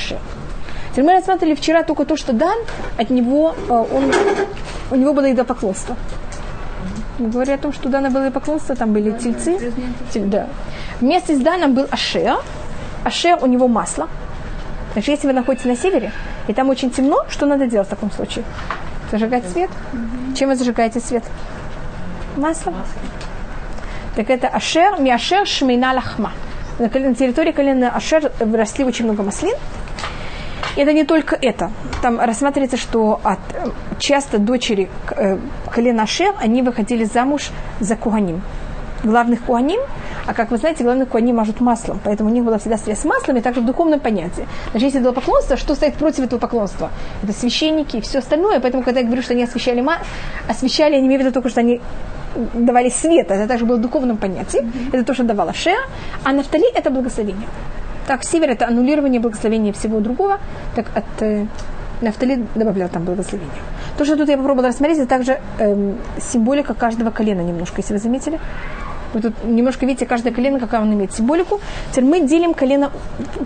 Теперь 0.90 1.04
мы 1.04 1.12
рассматривали 1.12 1.54
вчера 1.54 1.82
только 1.82 2.04
то, 2.04 2.16
что 2.16 2.32
Дан, 2.32 2.58
от 2.96 3.10
него, 3.10 3.54
э, 3.68 3.72
он, 3.72 4.12
у 4.90 4.96
него 4.96 5.12
было 5.12 5.30
идолопоклонство. 5.30 5.96
Мы 7.18 7.28
говорили 7.28 7.54
о 7.54 7.58
том, 7.58 7.72
что 7.72 7.88
у 7.88 7.90
Дана 7.90 8.10
было 8.10 8.30
поклонство, 8.30 8.74
там 8.76 8.92
были 8.92 9.10
тельцы. 9.10 9.72
Тель, 10.12 10.26
да. 10.26 10.48
Вместе 11.00 11.34
с 11.34 11.40
Даном 11.40 11.74
был 11.74 11.86
Ашер. 11.90 12.38
Ашер 13.04 13.38
у 13.42 13.46
него 13.46 13.68
масло. 13.68 14.08
Значит, 14.92 15.08
если 15.08 15.26
вы 15.26 15.32
находитесь 15.32 15.66
на 15.66 15.76
севере, 15.76 16.12
и 16.46 16.52
там 16.52 16.68
очень 16.68 16.90
темно, 16.90 17.24
что 17.28 17.46
надо 17.46 17.66
делать 17.66 17.86
в 17.86 17.90
таком 17.90 18.10
случае? 18.10 18.44
Зажигать 19.10 19.48
свет? 19.48 19.70
Чем 20.36 20.50
вы 20.50 20.56
зажигаете 20.56 21.00
свет? 21.00 21.24
Маслом. 22.36 22.74
Так 24.14 24.30
это 24.30 24.48
Ашер, 24.48 25.00
Миашер, 25.00 25.46
Шмейна 25.46 25.92
Лахма. 25.92 26.32
На 26.78 26.88
территории 26.88 27.52
колена 27.52 27.90
Ашер 27.94 28.32
росли 28.40 28.84
очень 28.84 29.04
много 29.04 29.22
маслин. 29.22 29.54
И 30.76 30.80
это 30.80 30.92
не 30.92 31.04
только 31.04 31.36
это. 31.40 31.70
Там 32.02 32.20
рассматривается, 32.20 32.76
что 32.76 33.18
от, 33.22 33.38
часто 33.98 34.38
дочери 34.38 34.90
э, 35.10 35.38
колена 35.70 36.02
Ашер, 36.02 36.34
они 36.38 36.62
выходили 36.62 37.04
замуж 37.04 37.48
за 37.80 37.96
Куганим. 37.96 38.42
Главных 39.02 39.42
Куаним, 39.42 39.80
а 40.26 40.34
как 40.34 40.50
вы 40.50 40.56
знаете, 40.56 40.82
главных 40.82 41.08
Куаним 41.10 41.36
мажут 41.36 41.60
маслом, 41.60 42.00
поэтому 42.02 42.30
у 42.30 42.32
них 42.32 42.44
была 42.44 42.58
всегда 42.58 42.76
связь 42.76 43.00
с 43.00 43.04
маслом, 43.04 43.36
и 43.36 43.40
также 43.40 43.60
в 43.60 43.64
духовном 43.66 44.00
понятии. 44.00 44.48
Значит, 44.70 44.86
если 44.86 44.98
было 45.00 45.12
поклонство, 45.12 45.56
что 45.56 45.74
стоит 45.74 45.94
против 45.94 46.20
этого 46.20 46.40
поклонства? 46.40 46.90
Это 47.22 47.32
священники 47.32 47.98
и 47.98 48.00
все 48.00 48.18
остальное, 48.18 48.58
поэтому, 48.58 48.82
когда 48.82 49.00
я 49.00 49.06
говорю, 49.06 49.22
что 49.22 49.34
они 49.34 49.44
освещали, 49.44 49.80
ма... 49.80 49.98
освещали, 50.48 50.94
я 50.94 51.00
не 51.00 51.06
имею 51.06 51.20
в 51.20 51.24
виду 51.24 51.32
только, 51.32 51.50
что 51.50 51.60
они 51.60 51.80
давали 52.54 52.88
свет, 52.88 53.30
это 53.30 53.46
также 53.46 53.64
было 53.64 53.76
в 53.76 53.80
духовном 53.80 54.16
понятии, 54.16 54.60
mm-hmm. 54.60 54.88
это 54.92 55.04
то, 55.04 55.14
что 55.14 55.24
давала 55.24 55.52
Шеа, 55.52 55.78
а 56.24 56.32
Нафтали– 56.32 56.70
это 56.74 56.90
благословение. 56.90 57.48
Так, 58.06 58.24
север– 58.24 58.50
это 58.50 58.66
аннулирование 58.68 59.20
благословения 59.20 59.72
всего 59.72 60.00
другого, 60.00 60.38
так 60.74 60.86
от 60.94 61.22
э, 61.22 61.46
Нафтали 62.00 62.44
добавлял 62.54 62.88
там 62.88 63.04
благословение. 63.04 63.62
То, 63.96 64.04
что 64.04 64.16
тут 64.16 64.28
я 64.28 64.36
попробовала 64.36 64.68
рассмотреть, 64.68 64.98
это 64.98 65.08
также 65.08 65.40
эм, 65.58 65.96
символика 66.20 66.74
каждого 66.74 67.10
колена 67.10 67.40
немножко, 67.40 67.80
если 67.80 67.94
вы 67.94 67.98
заметили. 67.98 68.38
Вы 69.14 69.22
тут 69.22 69.44
немножко 69.44 69.86
видите 69.86 70.04
каждое 70.04 70.30
колено, 70.30 70.60
какая 70.60 70.82
он 70.82 70.92
имеет 70.92 71.12
символику. 71.14 71.60
Теперь 71.90 72.04
мы 72.04 72.20
делим 72.20 72.52
колено 72.52 72.90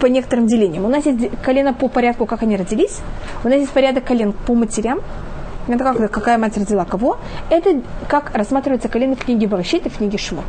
по 0.00 0.06
некоторым 0.06 0.48
делениям. 0.48 0.84
У 0.84 0.88
нас 0.88 1.06
есть 1.06 1.30
колено 1.42 1.72
по 1.72 1.88
порядку, 1.88 2.26
как 2.26 2.42
они 2.42 2.56
родились. 2.56 2.98
У 3.44 3.48
нас 3.48 3.58
есть 3.58 3.70
порядок 3.70 4.04
колен 4.04 4.32
по 4.32 4.54
матерям. 4.54 5.00
Это 5.70 5.84
как, 5.84 6.10
какая 6.10 6.38
мать 6.38 6.56
родила 6.56 6.84
кого. 6.84 7.18
Это 7.48 7.80
как 8.08 8.34
рассматривается 8.34 8.88
колено 8.88 9.14
в 9.14 9.24
книге 9.24 9.46
Барашит 9.46 9.86
и 9.86 9.88
в 9.88 9.98
книге 9.98 10.18
Шмот. 10.18 10.44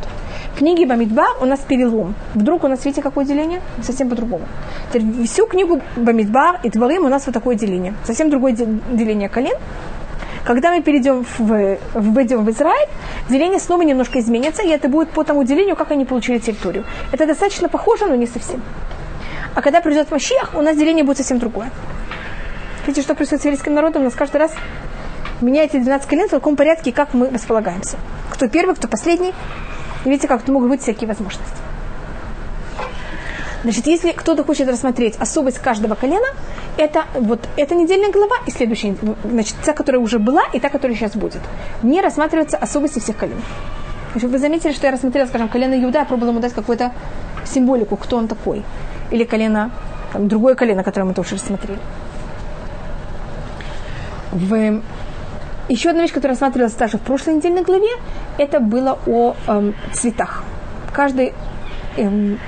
В 0.54 0.58
книге 0.58 0.86
Бамидба 0.86 1.26
у 1.40 1.44
нас 1.44 1.60
перелом. 1.60 2.14
Вдруг 2.34 2.64
у 2.64 2.68
нас, 2.68 2.84
видите, 2.84 3.02
какое 3.02 3.24
деление? 3.24 3.62
Совсем 3.82 4.08
по-другому. 4.10 4.44
Всю 5.24 5.46
книгу 5.46 5.80
Бамидбар 5.96 6.60
и 6.62 6.70
Творим 6.70 7.04
у 7.04 7.08
нас 7.08 7.24
вот 7.26 7.32
такое 7.32 7.54
деление. 7.54 7.94
Совсем 8.04 8.30
другое 8.30 8.52
деление 8.52 9.28
колен. 9.28 9.56
Когда 10.44 10.72
мы 10.72 10.82
перейдем 10.82 11.24
в, 11.24 11.38
в, 11.38 11.78
в 11.94 12.50
Израиль, 12.50 12.88
деление 13.28 13.60
снова 13.60 13.82
немножко 13.82 14.18
изменится, 14.18 14.62
и 14.62 14.68
это 14.70 14.88
будет 14.88 15.10
по 15.10 15.22
тому 15.22 15.44
делению, 15.44 15.76
как 15.76 15.92
они 15.92 16.04
получили 16.04 16.38
территорию. 16.38 16.84
Это 17.12 17.26
достаточно 17.26 17.68
похоже, 17.68 18.06
но 18.06 18.16
не 18.16 18.26
совсем. 18.26 18.60
А 19.54 19.62
когда 19.62 19.80
придет 19.80 20.10
Машиах, 20.10 20.54
у 20.54 20.62
нас 20.62 20.76
деление 20.76 21.04
будет 21.04 21.18
совсем 21.18 21.38
другое. 21.38 21.70
Видите, 22.86 23.02
что 23.02 23.14
происходит 23.14 23.42
с 23.42 23.44
еврейским 23.44 23.74
народом? 23.74 24.02
У 24.02 24.04
нас 24.06 24.14
каждый 24.14 24.38
раз 24.38 24.52
меняется 25.42 25.78
12 25.78 26.08
колен 26.08 26.28
в 26.28 26.30
таком 26.30 26.56
порядке, 26.56 26.92
как 26.92 27.14
мы 27.14 27.30
располагаемся. 27.30 27.96
Кто 28.30 28.48
первый, 28.48 28.74
кто 28.74 28.88
последний. 28.88 29.32
И 30.04 30.08
видите, 30.08 30.28
как 30.28 30.42
тут 30.42 30.50
могут 30.50 30.70
быть 30.70 30.82
всякие 30.82 31.08
возможности. 31.08 31.56
Значит, 33.62 33.86
если 33.86 34.10
кто-то 34.10 34.42
хочет 34.42 34.68
рассмотреть 34.68 35.16
особость 35.18 35.58
каждого 35.58 35.94
колена, 35.94 36.26
это 36.76 37.04
вот 37.14 37.48
эта 37.56 37.74
недельная 37.74 38.10
глава 38.10 38.36
и 38.46 38.50
следующая, 38.50 38.96
значит, 39.24 39.54
та, 39.64 39.72
которая 39.72 40.02
уже 40.02 40.18
была, 40.18 40.42
и 40.52 40.58
та, 40.58 40.68
которая 40.68 40.96
сейчас 40.96 41.14
будет. 41.14 41.40
Не 41.82 42.00
рассматриваются 42.00 42.56
особости 42.56 42.98
всех 42.98 43.16
колен. 43.16 43.40
Значит, 44.12 44.30
вы 44.30 44.38
заметили, 44.38 44.72
что 44.72 44.86
я 44.86 44.92
рассмотрела, 44.92 45.26
скажем, 45.26 45.48
колено 45.48 45.80
Иуда, 45.80 46.00
я 46.00 46.04
пробовала 46.04 46.30
ему 46.30 46.40
дать 46.40 46.52
какую-то 46.52 46.92
символику, 47.44 47.96
кто 47.96 48.16
он 48.16 48.26
такой. 48.26 48.64
Или 49.12 49.24
колено, 49.24 49.70
там, 50.12 50.26
другое 50.26 50.54
колено, 50.56 50.82
которое 50.82 51.06
мы 51.06 51.14
тоже 51.14 51.36
рассмотрели. 51.36 51.78
В... 54.32 54.82
Еще 55.68 55.90
одна 55.90 56.02
вещь, 56.02 56.12
которая 56.12 56.34
рассматривалась 56.34 56.74
также 56.74 56.98
в 56.98 57.02
прошлой 57.02 57.34
недельной 57.34 57.62
главе, 57.62 57.90
это 58.38 58.60
было 58.60 58.98
о 59.06 59.34
эм, 59.46 59.74
цветах. 59.92 60.42
Каждый 60.92 61.32
эм, 61.96 62.38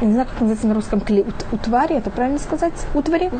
я 0.00 0.06
не 0.06 0.12
знаю, 0.12 0.28
как 0.28 0.40
называется 0.40 0.66
на 0.66 0.74
русском, 0.74 1.00
клей, 1.00 1.26
утвари, 1.52 1.96
это 1.96 2.10
правильно 2.10 2.38
сказать? 2.38 2.72
Утвари? 2.94 3.30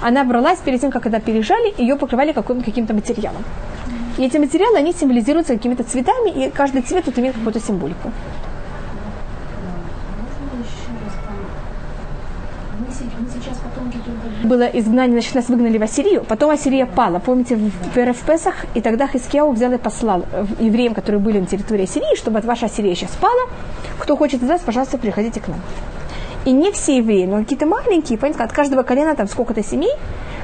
Она 0.00 0.24
бралась 0.24 0.58
перед 0.58 0.80
тем, 0.80 0.90
как 0.90 1.02
когда 1.02 1.20
пережали, 1.20 1.72
ее 1.78 1.96
покрывали 1.96 2.32
каким- 2.32 2.62
каким-то 2.62 2.94
материалом. 2.94 3.44
И 4.16 4.24
эти 4.24 4.38
материалы, 4.38 4.78
они 4.78 4.92
символизируются 4.92 5.54
какими-то 5.54 5.84
цветами, 5.84 6.30
и 6.30 6.50
каждый 6.50 6.82
цвет 6.82 7.04
тут 7.04 7.18
имеет 7.18 7.36
какую-то 7.36 7.60
символику. 7.60 8.10
Было 14.44 14.64
изгнание, 14.64 15.20
значит, 15.20 15.34
нас 15.34 15.48
выгнали 15.48 15.78
в 15.78 15.82
Ассирию, 15.82 16.24
потом 16.24 16.50
Ассирия 16.50 16.86
пала. 16.86 17.18
Помните, 17.18 17.56
в, 17.56 17.70
в 17.94 18.22
Песах, 18.24 18.66
и 18.74 18.80
тогда 18.80 19.06
Хискияу 19.06 19.52
взял 19.52 19.72
и 19.72 19.78
послал 19.78 20.24
евреям, 20.58 20.94
которые 20.94 21.20
были 21.20 21.40
на 21.40 21.46
территории 21.46 21.84
Ассирии, 21.84 22.16
чтобы 22.16 22.40
ваша 22.40 22.66
Ассирия 22.66 22.94
сейчас 22.94 23.10
пала. 23.20 23.48
Кто 23.98 24.16
хочет 24.16 24.42
из 24.42 24.60
пожалуйста, 24.60 24.98
приходите 24.98 25.40
к 25.40 25.48
нам. 25.48 25.60
И 26.44 26.52
не 26.52 26.72
все 26.72 26.98
евреи, 26.98 27.26
но 27.26 27.38
какие-то 27.38 27.66
маленькие, 27.66 28.18
понимаете, 28.18 28.44
от 28.44 28.52
каждого 28.52 28.82
колена 28.82 29.14
там 29.14 29.28
сколько-то 29.28 29.62
семей, 29.62 29.92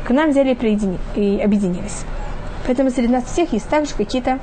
к 0.04 0.10
нам 0.10 0.30
взяли 0.30 0.50
и, 0.50 0.54
приедини, 0.54 0.98
и 1.14 1.40
объединились. 1.40 2.04
Поэтому 2.66 2.90
среди 2.90 3.08
нас 3.08 3.24
всех 3.24 3.52
есть 3.52 3.68
также 3.68 3.94
какие-то... 3.94 4.38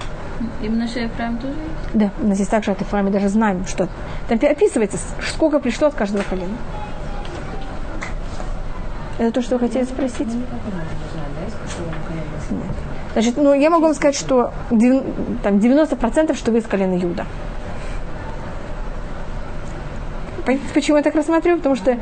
И 0.62 0.68
в 0.68 0.76
нашей 0.76 1.04
Ефраим 1.04 1.38
тоже 1.38 1.54
есть? 1.54 1.94
Да, 1.94 2.12
у 2.20 2.28
нас 2.28 2.40
есть 2.40 2.50
также 2.50 2.72
от 2.72 2.82
Ефраима, 2.82 3.12
даже 3.12 3.30
знаем, 3.30 3.66
что 3.68 3.88
там 4.28 4.40
описывается, 4.42 4.98
сколько 5.28 5.60
пришло 5.60 5.88
от 5.88 5.94
каждого 5.94 6.24
колена. 6.24 6.56
Это 9.22 9.34
то, 9.34 9.42
что 9.44 9.58
вы 9.58 9.68
хотели 9.68 9.84
спросить? 9.84 10.30
Нет. 10.30 10.36
Значит, 13.14 13.38
ну, 13.38 13.54
я 13.54 13.70
могу 13.70 13.84
вам 13.84 13.94
сказать, 13.94 14.16
что 14.16 14.52
там, 15.44 15.58
90% 15.58 16.36
что 16.36 16.52
вы 16.52 16.58
из 16.58 16.66
колена 16.66 16.96
Юда. 16.96 17.28
Понимаете, 20.44 20.74
почему 20.74 20.98
я 20.98 21.04
так 21.04 21.14
рассматриваю? 21.14 21.60
Потому 21.60 21.76
что, 21.76 22.00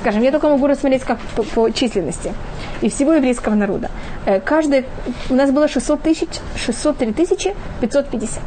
скажем, 0.00 0.22
я 0.22 0.30
только 0.30 0.48
могу 0.48 0.68
рассмотреть 0.68 1.02
как 1.02 1.18
по, 1.34 1.42
по 1.42 1.68
численности 1.70 2.32
и 2.80 2.88
всего 2.88 3.12
еврейского 3.14 3.56
народа. 3.56 3.90
Э, 4.24 4.38
каждый, 4.38 4.86
у 5.30 5.34
нас 5.34 5.50
было 5.50 5.66
600 5.66 6.00
тысяч, 6.00 6.28
603 6.54 7.12
тысячи 7.12 7.56
550. 7.80 8.40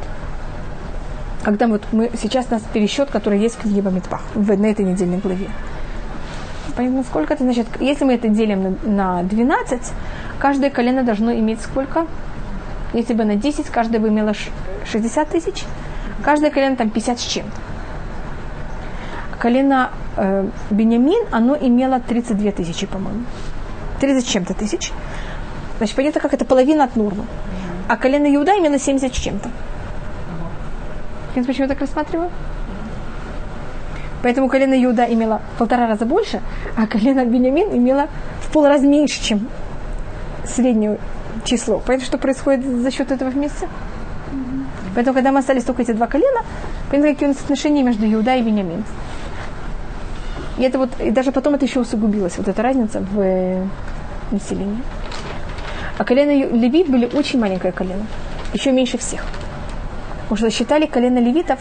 Когда 1.43 1.67
вот 1.67 1.83
мы, 1.91 2.11
сейчас 2.21 2.45
у 2.49 2.53
нас 2.53 2.63
пересчет, 2.71 3.09
который 3.09 3.39
есть 3.39 3.55
в 3.55 3.63
книге 3.63 3.81
Бамитпах, 3.81 4.21
в, 4.35 4.57
на 4.57 4.67
этой 4.67 4.85
недельной 4.85 5.17
главе. 5.17 5.49
Понятно, 6.75 7.03
сколько 7.03 7.33
это 7.33 7.43
значит? 7.43 7.67
Если 7.79 8.03
мы 8.03 8.15
это 8.15 8.27
делим 8.27 8.77
на, 8.83 9.21
на 9.21 9.23
12, 9.23 9.81
каждое 10.39 10.69
колено 10.69 11.03
должно 11.03 11.33
иметь 11.33 11.61
сколько? 11.61 12.05
Если 12.93 13.13
бы 13.13 13.23
на 13.23 13.35
10, 13.35 13.69
каждое 13.69 13.99
бы 13.99 14.09
имело 14.09 14.33
60 14.85 15.29
тысяч, 15.29 15.63
каждое 16.21 16.51
колено 16.51 16.75
там 16.75 16.89
50 16.89 17.19
с 17.19 17.23
чем 17.23 17.45
Колено 19.39 19.91
э, 20.17 20.47
Бениамин, 20.69 21.27
оно 21.31 21.55
имело 21.55 21.99
32 21.99 22.51
тысячи, 22.51 22.87
по-моему. 22.87 23.25
30 23.99 24.25
с 24.25 24.27
чем-то 24.27 24.53
тысяч. 24.53 24.91
Значит, 25.77 25.95
понятно, 25.95 26.21
как 26.21 26.33
это 26.33 26.45
половина 26.45 26.85
от 26.85 26.95
нормы. 26.95 27.25
А 27.87 27.97
колено 27.97 28.33
Иуда 28.33 28.53
имело 28.53 28.79
70 28.79 29.13
с 29.13 29.17
чем-то. 29.17 29.49
Понятно, 31.33 31.53
почему 31.53 31.67
я 31.67 31.67
так 31.67 31.81
рассматриваю? 31.81 32.31
Поэтому 34.25 34.49
колено 34.49 34.73
Иуда 34.83 35.05
имело 35.05 35.39
в 35.53 35.59
полтора 35.59 35.85
раза 35.85 36.03
больше, 36.03 36.41
а 36.75 36.87
колено 36.87 37.23
Бениамин 37.25 37.77
имело 37.77 38.07
в 38.41 38.51
полраз 38.51 38.81
меньше, 38.81 39.23
чем 39.23 39.47
среднее 40.43 40.97
число. 41.43 41.77
Понятно, 41.77 42.07
что 42.07 42.17
происходит 42.17 42.65
за 42.65 42.89
счет 42.89 43.11
этого 43.11 43.29
вместе? 43.29 43.69
Поэтому, 44.95 45.13
когда 45.13 45.31
мы 45.31 45.41
остались 45.41 45.63
только 45.63 45.83
эти 45.83 45.91
два 45.91 46.07
колена, 46.07 46.41
понятно, 46.89 47.13
какие 47.13 47.29
у 47.29 47.33
нас 47.33 47.39
отношения 47.39 47.83
между 47.83 48.11
Иуда 48.11 48.35
и 48.35 48.41
Бениамин. 48.41 48.83
И 50.57 50.63
это 50.63 50.79
вот, 50.79 50.89
и 50.99 51.11
даже 51.11 51.31
потом 51.31 51.53
это 51.53 51.65
еще 51.65 51.81
усугубилось, 51.81 52.39
вот 52.39 52.47
эта 52.47 52.63
разница 52.63 53.01
в 53.01 53.19
э, 53.19 53.63
населении. 54.31 54.81
А 55.99 56.03
колено 56.03 56.31
Леви 56.31 56.83
были 56.83 57.05
очень 57.13 57.39
маленькое 57.39 57.71
колено, 57.71 58.07
еще 58.53 58.71
меньше 58.71 58.97
всех. 58.97 59.23
Потому 60.23 60.37
что 60.37 60.49
считали 60.49 60.87
колено 60.87 61.19
левитов, 61.19 61.59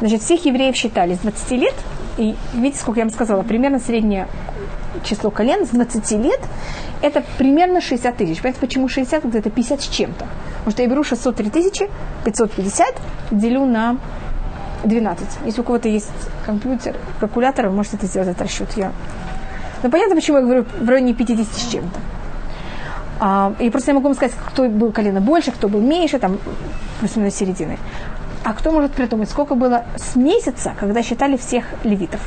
значит, 0.00 0.22
всех 0.22 0.44
евреев 0.44 0.74
считали 0.74 1.14
с 1.14 1.18
20 1.18 1.50
лет, 1.52 1.74
и 2.20 2.36
видите, 2.52 2.78
сколько 2.78 3.00
я 3.00 3.06
вам 3.06 3.12
сказала, 3.12 3.42
примерно 3.42 3.78
среднее 3.78 4.28
число 5.04 5.30
колен 5.30 5.64
с 5.66 5.70
20 5.70 6.10
лет, 6.22 6.40
это 7.00 7.24
примерно 7.38 7.80
60 7.80 8.14
тысяч. 8.14 8.42
Понимаете, 8.42 8.60
почему 8.60 8.88
60? 8.88 9.24
Вот 9.24 9.34
это 9.34 9.48
50 9.48 9.80
с 9.80 9.88
чем-то. 9.88 10.26
Потому 10.58 10.70
что 10.70 10.82
я 10.82 10.88
беру 10.88 11.02
603 11.02 11.48
тысячи, 11.48 11.88
550, 12.24 13.00
делю 13.30 13.64
на 13.64 13.96
12. 14.84 15.26
Если 15.46 15.60
у 15.62 15.64
кого-то 15.64 15.88
есть 15.88 16.10
компьютер, 16.44 16.94
калькулятор, 17.20 17.68
вы 17.68 17.76
можете 17.76 17.96
это 17.96 18.06
сделать, 18.06 18.28
этот 18.28 18.42
расчет. 18.42 18.68
Я... 18.76 18.92
Но 19.82 19.88
понятно, 19.88 20.14
почему 20.14 20.38
я 20.38 20.42
говорю 20.42 20.66
в 20.78 20.88
районе 20.88 21.14
50 21.14 21.46
с 21.46 21.70
чем-то. 21.72 22.00
А, 23.18 23.54
и 23.58 23.70
просто 23.70 23.92
я 23.92 23.94
могу 23.94 24.08
вам 24.08 24.14
сказать, 24.14 24.34
кто 24.46 24.68
был 24.68 24.92
колено 24.92 25.22
больше, 25.22 25.52
кто 25.52 25.68
был 25.68 25.80
меньше, 25.80 26.18
там, 26.18 26.38
плюс-минус 27.00 27.34
середины. 27.34 27.78
А 28.42 28.54
кто 28.54 28.70
может 28.70 28.92
придумать, 28.92 29.28
сколько 29.30 29.54
было 29.54 29.84
с 29.96 30.16
месяца, 30.16 30.74
когда 30.78 31.02
считали 31.02 31.36
всех 31.36 31.64
левитов? 31.84 32.20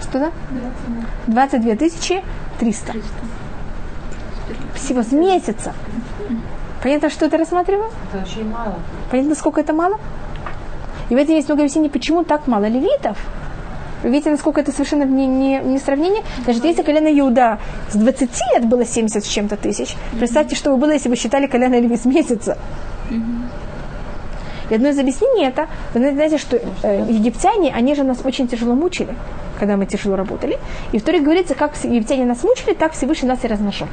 Что 0.00 0.18
да? 0.18 0.32
22 1.26 1.76
тысячи 1.76 2.22
300. 2.58 2.92
Всего 4.74 5.02
с 5.02 5.12
месяца. 5.12 5.72
Понятно, 6.82 7.10
что 7.10 7.26
это 7.26 7.38
рассматриваю? 7.38 7.90
Это 8.12 8.22
очень 8.24 8.48
мало. 8.48 8.76
Понятно, 9.10 9.34
сколько 9.34 9.60
это 9.60 9.72
мало? 9.72 9.98
И 11.10 11.14
в 11.14 11.18
этом 11.18 11.34
есть 11.34 11.48
много 11.48 11.62
объяснений, 11.62 11.90
почему 11.90 12.24
так 12.24 12.46
мало 12.46 12.66
левитов. 12.66 13.18
Видите, 14.02 14.30
насколько 14.30 14.60
это 14.60 14.72
совершенно 14.72 15.04
не, 15.04 15.26
не, 15.26 15.58
не 15.58 15.78
сравнение? 15.78 16.22
Даже 16.46 16.60
если 16.62 16.82
колено 16.82 17.08
Иуда 17.20 17.58
с 17.90 17.96
20 17.96 18.30
лет 18.52 18.66
было 18.66 18.84
70 18.84 19.24
с 19.24 19.28
чем-то 19.28 19.56
тысяч, 19.56 19.94
представьте, 20.18 20.56
что 20.56 20.70
бы 20.70 20.78
было, 20.78 20.92
если 20.92 21.08
бы 21.08 21.16
считали 21.16 21.46
колено 21.46 21.78
Леви 21.78 21.96
с 21.96 22.04
месяца. 22.04 22.56
И 24.70 24.74
одно 24.74 24.88
из 24.88 24.98
объяснений 24.98 25.46
это, 25.46 25.66
вы 25.94 26.12
знаете, 26.12 26.38
что 26.38 26.56
э, 26.56 27.04
египтяне, 27.08 27.74
они 27.74 27.96
же 27.96 28.04
нас 28.04 28.18
очень 28.24 28.46
тяжело 28.46 28.74
мучили, 28.74 29.16
когда 29.58 29.76
мы 29.76 29.84
тяжело 29.84 30.14
работали. 30.14 30.58
И 30.92 30.98
в 30.98 31.02
Торе 31.02 31.20
говорится, 31.20 31.54
как 31.54 31.72
египтяне 31.82 32.24
нас 32.24 32.44
мучили, 32.44 32.74
так 32.74 32.92
Всевышний 32.92 33.28
нас 33.28 33.44
и 33.44 33.48
размножил. 33.48 33.88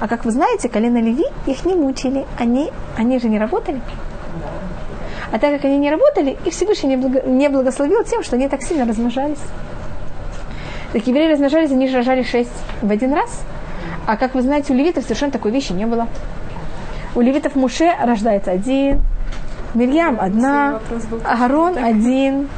А 0.00 0.08
как 0.08 0.24
вы 0.24 0.32
знаете, 0.32 0.68
колено 0.68 0.98
Леви 0.98 1.26
их 1.46 1.64
не 1.64 1.74
мучили, 1.74 2.26
они, 2.38 2.72
они 2.98 3.20
же 3.20 3.28
не 3.28 3.38
работали. 3.38 3.80
А 5.34 5.38
так 5.40 5.50
как 5.50 5.64
они 5.64 5.78
не 5.78 5.90
работали, 5.90 6.38
их 6.44 6.52
Всевышний 6.52 6.90
не, 6.90 6.96
благо, 6.96 7.22
не 7.22 7.48
благословил 7.48 8.04
тем, 8.04 8.22
что 8.22 8.36
они 8.36 8.46
так 8.46 8.62
сильно 8.62 8.86
размножались. 8.86 9.40
Так 10.92 11.04
евреи 11.08 11.32
размножались, 11.32 11.72
они 11.72 11.88
же 11.88 11.96
рожали 11.96 12.22
шесть 12.22 12.52
в 12.80 12.88
один 12.88 13.12
раз. 13.12 13.42
А 14.06 14.16
как 14.16 14.36
вы 14.36 14.42
знаете, 14.42 14.72
у 14.72 14.76
левитов 14.76 15.02
совершенно 15.02 15.32
такой 15.32 15.50
вещи 15.50 15.72
не 15.72 15.86
было. 15.86 16.06
У 17.16 17.20
левитов 17.20 17.56
Муше 17.56 17.90
рождается 18.00 18.52
один, 18.52 19.02
Мирьям 19.74 20.20
одна, 20.20 20.80
Агарон 21.24 21.78
один. 21.78 22.48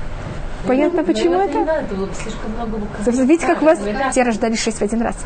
Понятно, 0.66 1.02
почему 1.02 1.36
это? 1.36 1.82
Видите, 3.06 3.46
как 3.46 3.62
у 3.62 3.64
вас 3.64 3.80
все 4.10 4.22
рождались 4.22 4.60
шесть 4.60 4.80
в 4.80 4.82
один 4.82 5.00
раз. 5.00 5.16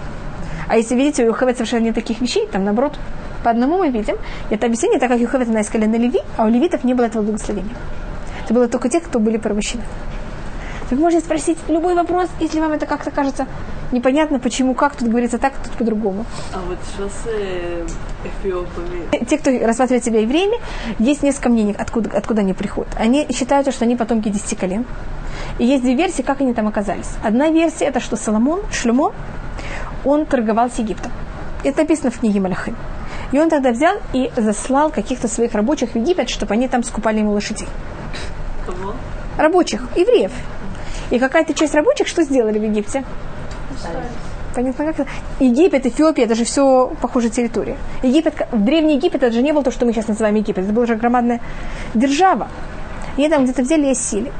А 0.68 0.77
если 0.77 0.94
видите, 0.94 1.25
у 1.25 1.27
Юхавет 1.27 1.57
совершенно 1.57 1.87
нет 1.87 1.96
таких 1.96 2.20
вещей, 2.20 2.46
там 2.46 2.62
наоборот, 2.62 2.96
по 3.42 3.50
одному 3.50 3.79
мы 3.79 3.90
видим. 3.90 4.16
Это 4.50 4.66
объяснение, 4.66 4.98
так 4.98 5.09
как 5.09 5.18
Юхавет 5.18 5.48
она 5.48 5.61
из 5.61 5.68
колена 5.68 5.96
Леви, 5.96 6.20
а 6.37 6.46
у 6.46 6.48
левитов 6.48 6.85
не 6.85 6.94
было 6.94 7.07
этого 7.07 7.22
благословения. 7.22 7.74
Это 8.44 8.55
было 8.55 8.68
только 8.68 8.88
те, 8.88 9.00
кто 9.00 9.18
были 9.18 9.37
порабощены. 9.37 9.83
Вы 10.90 10.96
можете 10.96 11.24
спросить 11.24 11.59
любой 11.68 11.94
вопрос, 11.94 12.29
если 12.40 12.59
вам 12.59 12.72
это 12.72 12.85
как-то 12.85 13.12
кажется 13.12 13.46
непонятно, 13.92 14.40
почему, 14.40 14.74
как 14.74 14.96
тут 14.96 15.09
говорится 15.09 15.38
так, 15.38 15.53
тут 15.62 15.72
по-другому. 15.74 16.24
А 16.53 16.59
вот 16.66 16.79
что 16.94 17.09
с 17.09 17.26
э, 17.26 17.87
эфиопами? 18.24 19.24
Те, 19.24 19.38
кто 19.38 19.50
рассматривает 19.64 20.05
себя 20.05 20.20
евреями, 20.20 20.57
есть 20.98 21.22
несколько 21.22 21.48
мнений, 21.48 21.76
откуда, 21.79 22.11
откуда 22.16 22.40
они 22.40 22.55
приходят. 22.55 22.92
Они 22.98 23.26
считают, 23.31 23.72
что 23.72 23.85
они 23.85 23.94
потомки 23.94 24.29
десяти 24.31 24.57
колен. 24.57 24.85
И 25.59 25.64
есть 25.64 25.83
две 25.83 25.94
версии, 25.94 26.22
как 26.22 26.40
они 26.40 26.55
там 26.55 26.66
оказались. 26.66 27.11
Одна 27.22 27.50
версия, 27.50 27.85
это 27.85 28.00
что 28.00 28.16
Соломон, 28.16 28.62
Шлюмо, 28.72 29.12
он 30.05 30.26
торговал 30.26 30.70
с 30.70 30.79
Египтом. 30.79 31.12
Это 31.62 31.83
написано 31.83 32.11
в 32.11 32.18
книге 32.18 32.40
Малахим. 32.40 32.76
И 33.33 33.38
он 33.38 33.49
тогда 33.49 33.71
взял 33.71 33.97
и 34.12 34.31
заслал 34.37 34.90
каких-то 34.90 35.29
своих 35.29 35.55
рабочих 35.55 35.93
в 35.93 35.97
Египет, 35.97 36.29
чтобы 36.29 36.55
они 36.55 36.69
там 36.69 36.83
скупали 36.83 37.19
ему 37.19 37.33
лошадей. 37.33 37.69
Кого? 38.66 38.95
Рабочих, 39.37 39.88
евреев. 39.97 40.33
И 41.11 41.19
какая-то 41.19 41.55
часть 41.55 41.75
рабочих 41.75 42.09
что 42.09 42.23
сделали 42.23 42.59
в 42.59 42.62
Египте? 42.64 43.05
Понятно, 44.55 44.85
как 44.85 45.01
это? 45.01 45.09
Египет, 45.38 45.87
Эфиопия, 45.87 46.25
это 46.25 46.35
же 46.35 46.45
все 46.45 46.93
похожая 47.01 47.31
территория. 47.31 47.77
Египет, 48.03 48.35
Древний 48.53 48.97
Египет 48.97 49.23
это 49.23 49.33
же 49.33 49.43
не 49.43 49.53
было 49.53 49.62
то, 49.62 49.71
что 49.71 49.87
мы 49.87 49.93
сейчас 49.93 50.09
называем 50.09 50.35
Египет. 50.35 50.64
Это 50.64 50.73
была 50.73 50.85
уже 50.85 50.97
громадная 50.97 51.40
держава. 51.95 52.49
И 53.16 53.29
там 53.29 53.45
где-то 53.45 53.62
взяли 53.62 53.87
и 53.87 53.90
осели. 53.90 54.33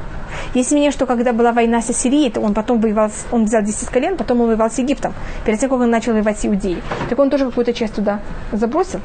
Есть 0.53 0.71
мнение, 0.71 0.91
что 0.91 1.05
когда 1.05 1.33
была 1.33 1.51
война 1.51 1.81
с 1.81 1.89
Ассирией, 1.89 2.29
то 2.31 2.41
он 2.41 2.53
потом 2.53 2.79
воевал, 2.81 3.11
он 3.31 3.45
взял 3.45 3.61
10 3.61 3.87
колен, 3.89 4.17
потом 4.17 4.41
он 4.41 4.47
воевал 4.47 4.69
с 4.69 4.77
Египтом, 4.77 5.13
перед 5.45 5.59
тем, 5.59 5.69
как 5.69 5.79
он 5.79 5.89
начал 5.89 6.13
воевать 6.13 6.39
с 6.39 6.45
Иудеей. 6.45 6.81
Так 7.09 7.19
он 7.19 7.29
тоже 7.29 7.45
какую-то 7.45 7.73
часть 7.73 7.95
туда 7.95 8.19
забросил 8.51 9.01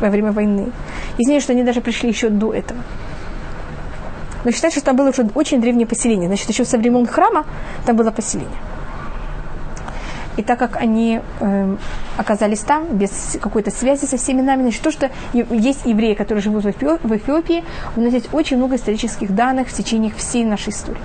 во 0.00 0.10
время 0.10 0.32
войны. 0.32 0.72
Есть 1.18 1.28
мнение, 1.28 1.40
что 1.40 1.52
они 1.52 1.62
даже 1.62 1.80
пришли 1.80 2.08
еще 2.08 2.28
до 2.28 2.52
этого. 2.52 2.80
Но 4.44 4.52
считается, 4.52 4.78
что 4.78 4.86
там 4.86 4.96
было 4.96 5.10
уже 5.10 5.28
очень 5.34 5.60
древнее 5.60 5.86
поселение. 5.86 6.28
Значит, 6.28 6.48
еще 6.48 6.64
со 6.64 6.78
времен 6.78 7.06
храма 7.06 7.46
там 7.84 7.96
было 7.96 8.10
поселение. 8.10 8.58
И 10.36 10.42
так 10.42 10.58
как 10.58 10.76
они 10.76 11.20
э, 11.40 11.76
оказались 12.16 12.60
там 12.60 12.96
без 12.96 13.38
какой-то 13.40 13.70
связи 13.70 14.04
со 14.04 14.16
всеми 14.16 14.42
нами, 14.42 14.62
значит, 14.62 14.82
то, 14.82 14.90
что 14.90 15.10
есть 15.32 15.86
евреи, 15.86 16.14
которые 16.14 16.42
живут 16.42 16.64
в 16.64 16.68
Эфиопии, 16.68 17.64
у 17.96 18.00
нас 18.00 18.12
есть 18.12 18.28
очень 18.32 18.58
много 18.58 18.76
исторических 18.76 19.34
данных 19.34 19.68
в 19.68 19.72
течение 19.72 20.12
всей 20.16 20.44
нашей 20.44 20.70
истории. 20.70 21.00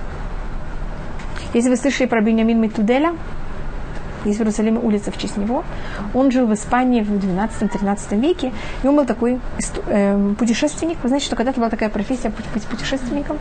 Если 1.54 1.68
вы 1.68 1.76
слышали 1.76 2.06
про 2.06 2.20
Бенямин 2.20 2.60
Митуделя, 2.60 3.14
есть 4.24 4.38
в 4.38 4.42
Иерусалиме 4.42 4.78
улица 4.78 5.10
в 5.10 5.18
честь 5.18 5.36
него. 5.36 5.64
Он 6.14 6.30
жил 6.30 6.46
в 6.46 6.54
Испании 6.54 7.02
в 7.02 7.10
12-13 7.10 8.20
веке, 8.20 8.52
и 8.82 8.86
он 8.86 8.96
был 8.96 9.04
такой 9.04 9.40
э, 9.86 10.34
путешественник. 10.38 10.98
Вы 11.02 11.08
знаете, 11.08 11.26
что 11.26 11.36
когда-то 11.36 11.58
была 11.58 11.70
такая 11.70 11.88
профессия 11.88 12.30
быть 12.30 12.64
путешественником? 12.64 13.38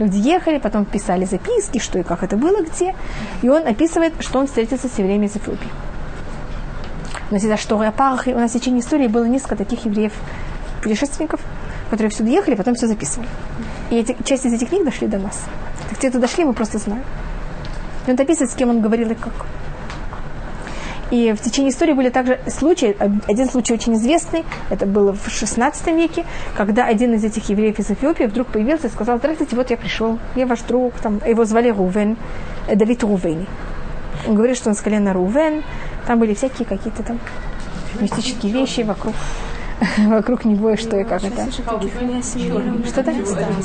Люди 0.00 0.16
ехали, 0.16 0.58
потом 0.58 0.86
писали 0.86 1.26
записки, 1.26 1.78
что 1.78 1.98
и 1.98 2.02
как 2.02 2.22
это 2.22 2.38
было, 2.38 2.62
где. 2.62 2.94
И 3.42 3.50
он 3.50 3.66
описывает, 3.66 4.14
что 4.20 4.38
он 4.38 4.46
встретился 4.46 4.88
с 4.88 4.98
евреями 4.98 5.26
из 5.26 5.36
Эфиопии. 5.36 5.68
У 7.30 7.34
нас 7.34 7.44
есть 7.44 7.62
что 7.62 7.78
Апарахи, 7.78 8.30
у 8.30 8.38
нас 8.38 8.50
в 8.50 8.54
течение 8.54 8.80
истории 8.80 9.08
было 9.08 9.26
несколько 9.26 9.56
таких 9.56 9.84
евреев, 9.84 10.14
путешественников, 10.82 11.40
которые 11.90 12.10
всюду 12.10 12.30
ехали, 12.30 12.54
потом 12.54 12.74
все 12.74 12.86
записывали. 12.86 13.28
И 13.90 13.96
эти, 13.96 14.16
часть 14.24 14.46
из 14.46 14.54
этих 14.54 14.70
книг 14.70 14.86
дошли 14.86 15.06
до 15.06 15.18
нас. 15.18 15.44
Так 15.90 15.98
те, 15.98 16.08
кто 16.08 16.18
дошли, 16.18 16.44
мы 16.44 16.54
просто 16.54 16.78
знаем. 16.78 17.04
И 18.06 18.10
он 18.10 18.18
описывает, 18.18 18.50
с 18.50 18.54
кем 18.54 18.70
он 18.70 18.80
говорил 18.80 19.10
и 19.10 19.14
как. 19.14 19.34
И 21.10 21.32
в 21.32 21.40
течение 21.40 21.72
истории 21.72 21.92
были 21.92 22.08
также 22.08 22.38
случаи, 22.46 22.96
один 23.26 23.48
случай 23.48 23.74
очень 23.74 23.94
известный, 23.94 24.44
это 24.70 24.86
было 24.86 25.12
в 25.12 25.28
16 25.28 25.86
веке, 25.88 26.24
когда 26.56 26.86
один 26.86 27.14
из 27.14 27.24
этих 27.24 27.48
евреев 27.48 27.78
из 27.78 27.90
Эфиопии 27.90 28.24
вдруг 28.24 28.48
появился 28.48 28.86
и 28.86 28.90
сказал, 28.90 29.18
здравствуйте, 29.18 29.56
вот 29.56 29.70
я 29.70 29.76
пришел, 29.76 30.18
я 30.36 30.46
ваш 30.46 30.60
друг, 30.60 30.94
там, 30.94 31.20
его 31.26 31.44
звали 31.44 31.70
Рувен, 31.70 32.16
э, 32.68 32.76
Давид 32.76 33.02
Рувени. 33.02 33.46
Он 34.28 34.36
говорит, 34.36 34.56
что 34.56 34.68
он 34.68 34.76
с 34.76 34.80
колена 34.80 35.12
Рувен, 35.12 35.64
там 36.06 36.20
были 36.20 36.34
всякие 36.34 36.66
какие-то 36.66 37.02
там 37.02 37.18
мистические 38.00 38.52
вещи 38.52 38.82
вокруг 38.82 39.14
вокруг 39.98 40.44
него 40.44 40.70
и 40.70 40.76
что 40.76 40.98
и 40.98 41.04
как 41.04 41.24
это. 41.24 41.50
Что 41.50 43.02
так? 43.02 43.14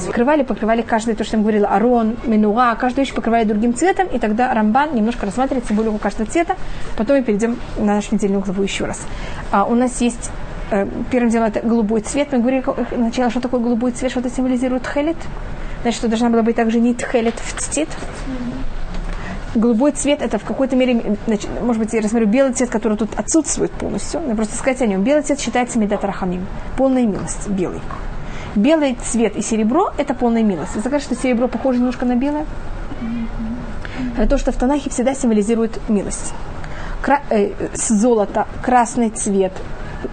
Покрывали, 0.05 0.43
покрывали 0.43 0.81
каждый, 0.81 1.15
то, 1.15 1.23
что 1.23 1.37
я 1.37 1.41
говорила, 1.41 1.67
арон, 1.67 2.15
менуа, 2.25 2.75
каждую 2.75 3.05
вещь 3.05 3.13
покрывали 3.13 3.45
другим 3.45 3.73
цветом, 3.73 4.07
и 4.07 4.19
тогда 4.19 4.53
Рамбан 4.53 4.95
немножко 4.95 5.25
рассматривает 5.25 5.67
символику 5.67 5.97
каждого 5.97 6.29
цвета. 6.29 6.55
Потом 6.97 7.17
мы 7.17 7.23
перейдем 7.23 7.57
на 7.77 7.95
нашу 7.95 8.15
недельную 8.15 8.41
главу 8.41 8.63
еще 8.63 8.85
раз. 8.85 9.01
А, 9.51 9.65
у 9.65 9.75
нас 9.75 9.99
есть 10.01 10.31
э, 10.71 10.87
первым 11.11 11.29
делом 11.29 11.47
это 11.47 11.61
голубой 11.61 12.01
цвет. 12.01 12.31
Мы 12.31 12.39
говорили 12.39 12.63
сначала, 12.93 13.29
что 13.29 13.41
такое 13.41 13.59
голубой 13.59 13.91
цвет, 13.91 14.11
что 14.11 14.21
это 14.21 14.29
символизирует 14.29 14.87
хелет. 14.87 15.17
Значит, 15.81 15.99
что 15.99 16.07
должна 16.07 16.29
была 16.29 16.41
быть 16.41 16.55
также 16.55 16.79
не 16.79 16.95
хелет 16.95 17.35
в 17.37 17.61
цвет. 17.61 17.89
Голубой 19.57 19.91
цвет 19.91 20.21
это 20.21 20.37
в 20.37 20.43
какой-то 20.43 20.75
мере, 20.75 21.17
значит, 21.27 21.49
может 21.61 21.81
быть, 21.81 21.93
я 21.93 22.01
рассмотрю 22.01 22.27
белый 22.27 22.53
цвет, 22.53 22.69
который 22.69 22.97
тут 22.97 23.17
отсутствует 23.17 23.71
полностью. 23.71 24.21
Но 24.21 24.35
просто 24.35 24.55
сказать 24.55 24.81
о 24.81 24.87
нем. 24.87 25.03
Белый 25.03 25.23
цвет 25.23 25.39
считается 25.39 25.79
медат 25.79 26.03
рахамим. 26.03 26.45
Полная 26.77 27.05
милость. 27.05 27.47
Белый. 27.49 27.81
Белый 28.55 28.95
цвет 29.03 29.35
и 29.35 29.41
серебро– 29.41 29.91
это 29.97 30.13
полная 30.13 30.43
милость. 30.43 30.75
Вы 30.75 30.81
скажете, 30.81 31.13
что 31.13 31.21
серебро 31.21 31.47
похоже 31.47 31.79
немножко 31.79 32.05
на 32.05 32.15
белое? 32.15 32.45
Это 34.17 34.29
то, 34.29 34.37
что 34.37 34.51
в 34.51 34.55
Танахе 34.55 34.89
всегда 34.89 35.13
символизирует 35.13 35.79
милость. 35.89 36.33
Кра- 37.01 37.21
э, 37.29 37.51
золото, 37.73 38.47
красный 38.61 39.09
цвет, 39.09 39.51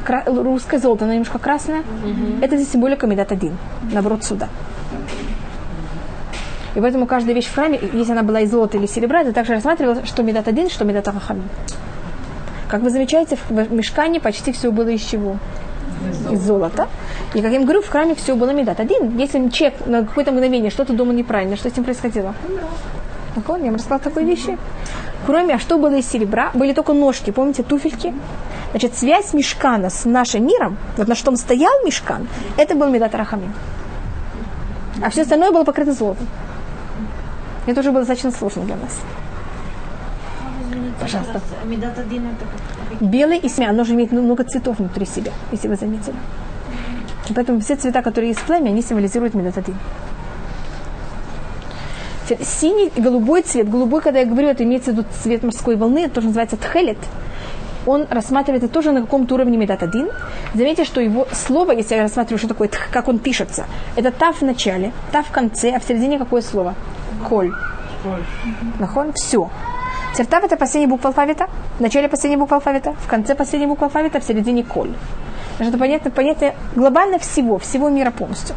кра- 0.05 0.24
русское 0.26 0.78
золото, 0.78 1.05
оно 1.05 1.14
немножко 1.14 1.38
красное. 1.38 1.83
Mm-hmm. 2.05 2.44
Это 2.44 2.64
символика 2.64 3.07
Медат 3.07 3.33
один, 3.33 3.57
наоборот, 3.92 4.24
суда. 4.24 4.48
И 6.74 6.80
поэтому 6.80 7.06
каждая 7.06 7.35
вещь 7.35 7.46
в 7.46 7.54
храме, 7.54 7.78
если 7.92 8.12
она 8.12 8.22
была 8.22 8.40
из 8.40 8.50
золота 8.50 8.78
или 8.78 8.87
серебра, 8.87 9.20
это 9.20 9.32
также 9.32 9.54
рассматривалось, 9.54 10.06
что 10.06 10.22
медат 10.22 10.48
один, 10.48 10.70
что 10.70 10.85
медат 10.85 11.06
ахамим. 11.08 11.48
Как 12.68 12.80
вы 12.80 12.90
замечаете, 12.90 13.37
в 13.48 13.72
мешкане 13.72 14.20
почти 14.20 14.52
все 14.52 14.72
было 14.72 14.88
из 14.88 15.02
чего? 15.02 15.37
Из 16.30 16.40
золота. 16.40 16.88
И, 17.35 17.42
как 17.42 17.52
я 17.52 17.58
вам 17.58 17.66
говорю, 17.66 17.82
в 17.82 17.88
храме 17.88 18.14
все 18.14 18.35
было 18.35 18.50
медат 18.50 18.80
один. 18.80 19.18
Если 19.18 19.48
человек 19.50 19.87
на 19.87 20.06
какое-то 20.06 20.32
мгновение 20.32 20.70
что-то 20.70 20.94
думал 20.94 21.12
неправильно, 21.12 21.56
что 21.56 21.68
с 21.68 21.76
ним 21.76 21.85
происходило? 21.85 22.35
Так 23.35 23.44
я 23.48 23.64
вам 23.64 23.74
рассказала 23.74 24.00
такой 24.00 24.24
вещи. 24.24 24.58
Кроме, 25.26 25.54
а 25.54 25.58
что 25.58 25.78
было 25.78 25.94
из 25.94 26.08
серебра? 26.08 26.50
Были 26.54 26.72
только 26.72 26.92
ножки, 26.92 27.30
помните, 27.30 27.62
туфельки? 27.62 28.14
Значит, 28.70 28.94
связь 28.94 29.35
мешкана 29.35 29.90
с 29.90 30.06
нашим 30.06 30.46
миром, 30.46 30.78
вот 30.96 31.06
на 31.06 31.14
что 31.14 31.35
стоял 31.37 31.72
мешкан, 31.85 32.26
это 32.56 32.74
был 32.74 32.88
медат 32.88 33.14
рахамим. 33.14 33.52
А 35.02 35.11
все 35.11 35.22
остальное 35.22 35.50
было 35.50 35.64
покрыто 35.64 35.92
золотом. 35.92 36.26
Это 37.66 37.81
уже 37.81 37.90
было 37.90 38.01
достаточно 38.01 38.31
сложно 38.31 38.64
для 38.64 38.77
нас. 38.77 38.98
Пожалуйста. 41.01 41.40
Белый 43.01 43.38
и 43.38 43.48
смя, 43.48 43.70
оно 43.70 43.85
же 43.85 43.94
имеет 43.94 44.12
много 44.12 44.44
цветов 44.44 44.79
внутри 44.79 45.07
себя, 45.07 45.33
если 45.51 45.68
вы 45.68 45.77
заметили. 45.77 46.16
Поэтому 47.35 47.61
все 47.61 47.77
цвета, 47.77 48.03
которые 48.03 48.31
есть 48.31 48.40
в 48.40 48.46
племя, 48.46 48.68
они 48.68 48.83
символизируют 48.83 49.35
медатадин. 49.35 49.77
Синий 52.40 52.90
и 52.94 53.01
голубой 53.01 53.42
цвет. 53.42 53.68
Голубой, 53.68 54.01
когда 54.01 54.20
я 54.20 54.27
говорю, 54.27 54.48
это 54.48 54.64
имеется 54.64 54.92
в 54.92 54.94
виду 54.94 55.07
цвет 55.22 55.42
морской 55.42 55.77
волны, 55.77 56.05
это 56.05 56.14
тоже 56.14 56.29
называется 56.29 56.57
тхелет. 56.57 56.98
Он 57.85 58.07
рассматривается 58.09 58.68
тоже 58.68 58.92
на 58.92 59.01
каком-то 59.01 59.35
уровне 59.35 59.57
медат 59.57 59.83
один. 59.83 60.09
Заметьте, 60.55 60.85
что 60.85 61.01
его 61.01 61.27
слово, 61.33 61.72
если 61.72 61.96
я 61.96 62.03
рассматриваю, 62.03 62.38
что 62.38 62.48
такое, 62.48 62.70
как 62.90 63.09
он 63.09 63.18
пишется, 63.18 63.66
это 63.96 64.12
тав 64.12 64.40
в 64.40 64.44
начале, 64.44 64.92
тав 65.11 65.27
в 65.27 65.33
конце, 65.33 65.72
а 65.72 65.81
в 65.81 65.85
середине 65.85 66.18
какое 66.18 66.42
слово? 66.42 66.75
Коль. 67.28 67.52
Нахон? 68.78 69.12
Все. 69.14 69.50
Тертав 70.16 70.44
это 70.44 70.56
последняя 70.56 70.88
буква 70.88 71.08
алфавита, 71.08 71.48
в 71.78 71.80
начале 71.80 72.08
последняя 72.08 72.37
буква 72.37 72.56
алфавита, 72.56 72.92
в 72.92 73.06
конце 73.06 73.35
последняя 73.35 73.66
буква 73.66 73.87
алфавита, 73.87 74.20
в 74.20 74.24
середине 74.24 74.62
коль. 74.62 74.92
Это 75.58 75.78
понятно, 75.78 76.11
понятие 76.11 76.54
глобально 76.74 77.18
всего, 77.18 77.58
всего 77.58 77.88
мира 77.88 78.11
полностью. 78.11 78.54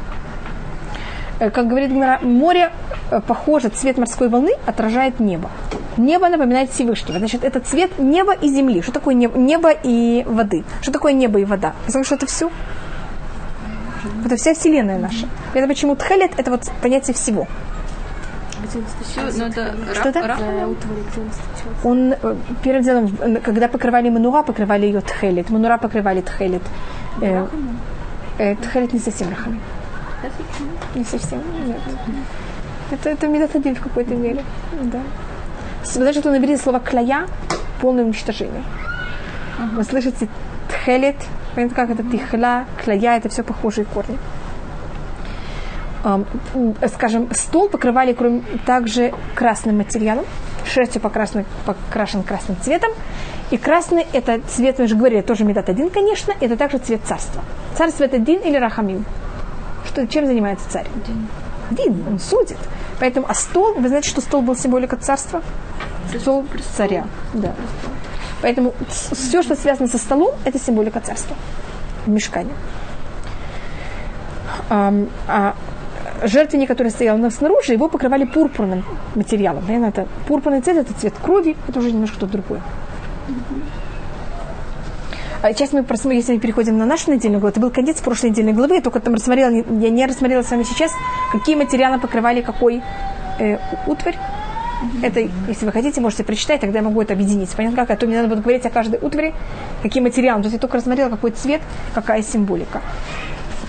Э, 1.39 1.49
как 1.49 1.67
говорит 1.67 1.91
Гмара, 1.91 2.19
море 2.21 2.71
э, 3.11 3.21
похоже, 3.25 3.69
цвет 3.69 3.97
морской 3.97 4.29
волны 4.29 4.51
отражает 4.65 5.19
небо. 5.19 5.49
Небо 5.97 6.27
напоминает 6.29 6.71
Всевышнего. 6.71 7.19
Значит, 7.19 7.43
это 7.43 7.59
цвет 7.59 7.99
неба 7.99 8.33
и 8.33 8.49
земли. 8.49 8.81
Что 8.81 8.91
такое 8.91 9.15
небо, 9.15 9.37
небо 9.37 9.71
и 9.71 10.23
воды? 10.25 10.63
Что 10.81 10.91
такое 10.91 11.13
небо 11.13 11.39
и 11.39 11.45
вода? 11.45 11.73
Потому 11.85 12.03
что 12.03 12.15
это 12.15 12.25
все. 12.25 12.49
Это 14.25 14.35
вся 14.35 14.53
вселенная 14.53 14.99
наша. 14.99 15.27
Это 15.53 15.67
почему 15.67 15.95
тхелет 15.95 16.31
это 16.37 16.51
вот 16.51 16.69
понятие 16.81 17.13
всего. 17.13 17.47
Что 19.93 20.09
это? 20.09 20.69
Он 21.83 22.15
первым 22.63 22.83
делом, 22.83 23.41
когда 23.43 23.67
покрывали 23.67 24.09
манура, 24.09 24.43
покрывали 24.43 24.85
ее 24.85 25.01
тхелет. 25.01 25.49
Манура 25.49 25.77
покрывали 25.77 26.21
тхелет. 26.21 26.61
Э, 27.21 27.47
э, 28.37 28.55
тхелет 28.55 28.93
не 28.93 28.99
совсем 28.99 29.29
рахами. 29.29 29.59
Не 30.95 31.03
совсем, 31.03 31.39
нет. 31.67 31.79
Это, 32.91 33.09
это 33.09 33.27
медотодин 33.27 33.75
в 33.75 33.81
какой-то 33.81 34.15
мере. 34.15 34.43
Да. 34.83 34.99
Знаете, 35.83 36.19
что 36.19 36.31
наберите 36.31 36.61
слово 36.61 36.79
клая, 36.79 37.27
полное 37.81 38.03
уничтожение. 38.03 38.63
Вы 39.73 39.83
слышите 39.83 40.27
тхелет, 40.69 41.15
понятно, 41.55 41.75
как 41.75 41.89
это 41.91 42.03
тихла, 42.03 42.65
клая, 42.83 43.17
это 43.17 43.29
все 43.29 43.43
похожие 43.43 43.85
корни 43.85 44.17
скажем, 46.93 47.29
стол 47.33 47.69
покрывали 47.69 48.13
кроме, 48.13 48.43
также 48.65 49.13
красным 49.33 49.77
материалом, 49.77 50.25
шерстью 50.65 51.01
покрашен, 51.01 51.45
покрашен 51.65 52.23
красным 52.23 52.57
цветом. 52.61 52.91
И 53.51 53.57
красный– 53.57 54.05
это 54.13 54.39
цвет, 54.47 54.79
мы 54.79 54.87
же 54.87 54.95
говорили, 54.95 55.21
тоже 55.21 55.43
метод 55.43 55.69
один, 55.69 55.89
конечно, 55.89 56.33
это 56.39 56.57
также 56.57 56.79
цвет 56.79 57.01
царства. 57.05 57.43
Царство– 57.77 58.03
это 58.05 58.17
Дин 58.17 58.39
или 58.41 58.57
Рахамим? 58.57 59.05
Что, 59.85 60.07
чем 60.07 60.25
занимается 60.25 60.69
царь? 60.69 60.87
Дин, 61.71 62.03
он 62.07 62.19
судит. 62.19 62.57
Поэтому, 62.99 63.27
а 63.29 63.33
стол, 63.33 63.75
вы 63.75 63.87
знаете, 63.87 64.09
что 64.09 64.21
стол 64.21 64.41
был 64.41 64.55
символика 64.55 64.95
царства? 64.95 65.41
Стол 66.19 66.45
царя, 66.75 67.05
да. 67.33 67.53
Поэтому 68.41 68.73
все, 68.89 69.41
что 69.43 69.55
связано 69.55 69.87
со 69.87 69.97
столом, 69.97 70.31
это 70.43 70.59
символика 70.59 70.99
царства 70.99 71.35
в 72.05 72.09
мешкане. 72.09 72.51
А, 74.69 74.93
а 75.27 75.55
жертвенник, 76.23 76.67
который 76.67 76.89
стоял 76.89 77.17
на 77.17 77.29
снаружи, 77.29 77.73
его 77.73 77.89
покрывали 77.89 78.25
пурпурным 78.25 78.83
материалом. 79.15 79.63
Наверное, 79.65 79.89
это 79.89 80.07
пурпурный 80.27 80.61
цвет, 80.61 80.77
это 80.77 80.93
цвет 80.93 81.13
крови, 81.21 81.55
это 81.67 81.79
уже 81.79 81.91
немножко 81.91 82.15
что-то 82.17 82.33
другое. 82.33 82.61
А 85.41 85.53
сейчас 85.53 85.73
мы, 85.73 85.85
если 86.13 86.33
мы 86.33 86.39
переходим 86.39 86.77
на 86.77 86.85
нашу 86.85 87.11
недельную 87.11 87.39
главу, 87.39 87.51
это 87.51 87.59
был 87.59 87.69
конец 87.69 88.01
прошлой 88.01 88.31
недельной 88.31 88.53
главы, 88.53 88.75
я 88.75 88.81
только 88.81 88.99
там 88.99 89.13
рассмотрела, 89.13 89.51
я 89.51 89.89
не 89.91 90.05
рассмотрела 90.07 90.41
с 90.41 90.49
вами 90.49 90.63
сейчас, 90.63 90.91
какие 91.31 91.55
материалы 91.55 91.99
покрывали 91.99 92.41
какой 92.41 92.81
э, 93.39 93.57
утварь. 93.85 94.17
Это, 95.03 95.19
если 95.47 95.65
вы 95.65 95.71
хотите, 95.71 96.01
можете 96.01 96.23
прочитать, 96.23 96.61
тогда 96.61 96.79
я 96.79 96.83
могу 96.83 97.01
это 97.01 97.13
объединить. 97.13 97.49
Понятно 97.55 97.77
как? 97.77 97.91
А 97.91 97.95
то 97.95 98.07
мне 98.07 98.17
надо 98.17 98.29
будет 98.29 98.41
говорить 98.41 98.65
о 98.65 98.69
каждой 98.69 98.99
утвари, 98.99 99.33
какие 99.83 100.01
материалы. 100.01 100.41
То 100.41 100.47
есть 100.47 100.53
я 100.55 100.59
только 100.59 100.77
рассмотрела, 100.77 101.09
какой 101.09 101.31
цвет, 101.31 101.61
какая 101.93 102.23
символика 102.23 102.81